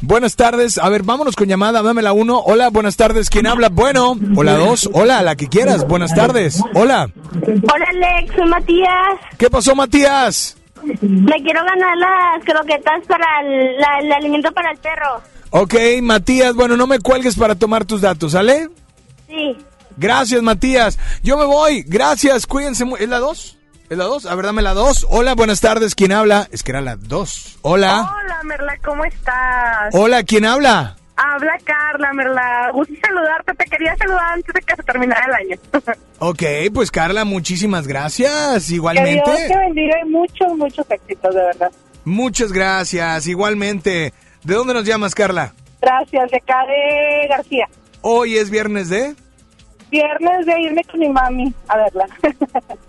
Buenas 0.00 0.36
tardes, 0.36 0.78
a 0.78 0.88
ver, 0.88 1.02
vámonos 1.02 1.34
con 1.34 1.48
llamada, 1.48 1.82
dame 1.82 2.02
la 2.02 2.12
1. 2.12 2.38
Hola, 2.46 2.70
buenas 2.70 2.96
tardes, 2.96 3.30
¿quién 3.30 3.48
habla? 3.48 3.68
Bueno, 3.68 4.16
hola 4.36 4.54
2, 4.54 4.90
hola, 4.92 5.22
la 5.22 5.34
que 5.34 5.48
quieras, 5.48 5.88
buenas 5.88 6.14
tardes. 6.14 6.62
Hola, 6.74 7.10
Hola 7.34 7.86
Alex, 7.90 8.34
soy 8.36 8.48
Matías. 8.48 9.18
¿qué 9.38 9.50
pasó 9.50 9.74
Matías? 9.74 10.56
Me 10.84 11.42
quiero 11.42 11.64
ganar 11.64 11.96
las 11.98 12.44
croquetas 12.44 13.04
para 13.08 13.24
el, 13.42 13.76
la- 13.78 13.98
el 14.00 14.12
alimento 14.12 14.52
para 14.52 14.70
el 14.70 14.78
perro. 14.78 15.20
Ok, 15.50 15.74
Matías, 16.02 16.54
bueno, 16.54 16.76
no 16.76 16.86
me 16.86 17.00
cuelgues 17.00 17.34
para 17.34 17.56
tomar 17.56 17.84
tus 17.84 18.00
datos, 18.00 18.32
¿sale? 18.32 18.68
Sí. 19.26 19.56
Gracias, 19.98 20.42
Matías. 20.42 20.98
Yo 21.22 21.36
me 21.36 21.44
voy. 21.44 21.82
Gracias. 21.86 22.46
Cuídense. 22.46 22.84
¿Es 23.00 23.08
la 23.08 23.18
2? 23.18 23.58
¿Es 23.90 23.98
la 23.98 24.04
2? 24.04 24.26
A 24.26 24.34
ver, 24.34 24.44
dame 24.46 24.62
la 24.62 24.74
2. 24.74 25.06
Hola, 25.10 25.34
buenas 25.34 25.60
tardes. 25.60 25.94
¿Quién 25.94 26.12
habla? 26.12 26.48
Es 26.52 26.62
que 26.62 26.70
era 26.72 26.80
la 26.80 26.96
2. 26.96 27.58
Hola. 27.62 28.12
Hola, 28.22 28.40
Merla, 28.44 28.74
¿cómo 28.84 29.04
estás? 29.04 29.92
Hola, 29.92 30.22
¿quién 30.22 30.44
habla? 30.44 30.96
Habla 31.16 31.58
Carla, 31.64 32.12
Merla. 32.12 32.70
Gusto 32.72 32.94
saludarte. 33.04 33.52
Te 33.54 33.64
quería 33.64 33.96
saludar 33.96 34.34
antes 34.34 34.54
de 34.54 34.60
que 34.60 34.76
se 34.76 34.82
terminara 34.84 35.24
el 35.26 35.34
año. 35.52 35.60
Ok, 36.20 36.42
pues 36.74 36.90
Carla, 36.90 37.24
muchísimas 37.24 37.86
gracias. 37.86 38.32
Que 38.32 38.48
Dios 38.58 38.66
te 38.66 38.74
Igualmente. 38.74 39.56
bendiga 39.56 39.94
y 40.04 40.08
muchos, 40.08 40.48
muchos 40.56 40.84
éxitos, 40.90 41.32
de 41.32 41.40
verdad. 41.42 41.70
Muchas 42.04 42.50
gracias. 42.50 43.28
Igualmente. 43.28 44.12
¿De 44.42 44.54
dónde 44.54 44.74
nos 44.74 44.84
llamas, 44.84 45.14
Carla? 45.14 45.54
Gracias, 45.80 46.28
de 46.32 46.36
acá 46.38 46.56
de 46.66 47.28
García. 47.28 47.68
Hoy 48.00 48.36
es 48.36 48.50
viernes 48.50 48.88
de... 48.88 49.14
Viernes 49.90 50.44
de 50.46 50.60
irme 50.60 50.84
con 50.84 51.00
mi 51.00 51.08
mami 51.08 51.52
a 51.68 51.76
verla. 51.78 52.06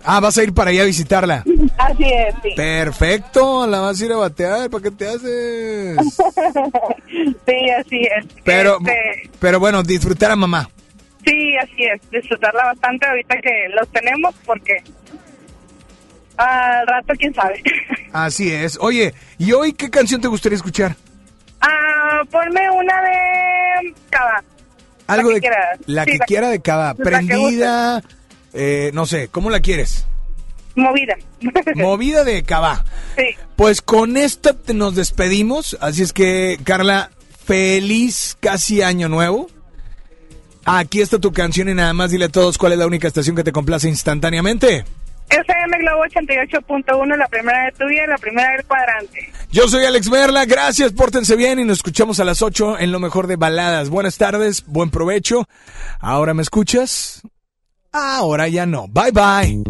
Ah, 0.02 0.18
vas 0.18 0.38
a 0.38 0.42
ir 0.42 0.54
para 0.54 0.70
allá 0.70 0.82
a 0.82 0.86
visitarla. 0.86 1.44
Así 1.76 2.04
es, 2.04 2.34
sí. 2.42 2.50
Perfecto, 2.56 3.66
la 3.66 3.80
vas 3.80 4.00
a 4.00 4.04
ir 4.06 4.12
a 4.12 4.16
batear. 4.16 4.70
¿Para 4.70 4.82
qué 4.82 4.90
te 4.90 5.08
haces? 5.08 5.96
Sí, 7.46 7.70
así 7.78 8.00
es. 8.02 8.24
Pero, 8.44 8.78
Este, 8.78 9.30
pero 9.38 9.60
bueno, 9.60 9.82
disfrutar 9.82 10.30
a 10.30 10.36
mamá. 10.36 10.70
sí, 11.24 11.56
así 11.58 11.84
es. 11.84 12.00
Disfrutarla 12.10 12.64
bastante 12.64 13.06
ahorita 13.06 13.36
que 13.42 13.68
los 13.78 13.86
tenemos 13.88 14.34
porque 14.46 14.82
al 16.38 16.86
rato 16.86 17.12
quién 17.18 17.34
sabe. 17.34 17.62
Así 18.12 18.50
es. 18.52 18.78
Oye, 18.80 19.12
¿y 19.38 19.52
hoy 19.52 19.72
qué 19.74 19.90
canción 19.90 20.20
te 20.20 20.28
gustaría 20.28 20.56
escuchar? 20.56 20.96
Ah, 21.60 22.22
ponme 22.30 22.70
una 22.70 23.02
de 23.02 23.94
cava. 24.08 24.42
Algo 25.12 25.28
que 25.30 25.34
de 25.36 25.40
quiera. 25.40 25.56
la 25.86 26.04
Sí, 26.04 26.10
que 26.12 26.18
la- 26.18 26.24
quiera 26.26 26.48
de 26.50 26.60
la 26.64 26.94
que 26.96 27.02
prendida, 27.02 28.02
eh, 28.52 28.90
no 28.94 29.06
sé, 29.06 29.28
¿cómo 29.28 29.50
la 29.50 29.60
quieres? 29.60 30.06
Movida. 30.76 31.16
Movida 31.74 32.24
de 32.24 32.42
cava. 32.42 32.84
Sí. 33.16 33.24
Pues 33.56 33.82
con 33.82 34.16
esta 34.16 34.52
te- 34.54 34.72
nos 34.74 34.94
despedimos, 34.94 35.76
así 35.80 36.02
es 36.02 36.12
que 36.12 36.58
Carla, 36.64 37.10
feliz 37.44 38.36
casi 38.40 38.82
año 38.82 39.08
nuevo. 39.08 39.48
Aquí 40.64 41.00
está 41.00 41.18
tu 41.18 41.32
canción 41.32 41.68
y 41.68 41.74
nada 41.74 41.92
más 41.94 42.10
dile 42.10 42.26
a 42.26 42.28
todos 42.28 42.58
cuál 42.58 42.72
es 42.72 42.78
la 42.78 42.86
única 42.86 43.08
estación 43.08 43.34
que 43.34 43.42
te 43.44 43.50
complace 43.52 43.88
instantáneamente. 43.88 44.84
FM 45.30 45.78
Globo 45.78 46.04
88.1, 46.04 47.16
la 47.16 47.28
primera 47.28 47.72
la 48.06 48.18
primera 48.18 48.52
del 48.52 48.64
cuadrante. 48.64 49.32
Yo 49.50 49.68
soy 49.68 49.84
Alex 49.84 50.10
Merla, 50.10 50.44
gracias, 50.44 50.92
pórtense 50.92 51.36
bien 51.36 51.58
y 51.58 51.64
nos 51.64 51.78
escuchamos 51.78 52.20
a 52.20 52.24
las 52.24 52.42
8 52.42 52.78
en 52.78 52.92
lo 52.92 52.98
mejor 53.00 53.26
de 53.26 53.36
baladas. 53.36 53.90
Buenas 53.90 54.18
tardes, 54.18 54.64
buen 54.66 54.90
provecho. 54.90 55.46
¿Ahora 56.00 56.34
me 56.34 56.42
escuchas? 56.42 57.22
Ahora 57.92 58.48
ya 58.48 58.66
no. 58.66 58.86
Bye 58.88 59.12
bye. 59.12 59.69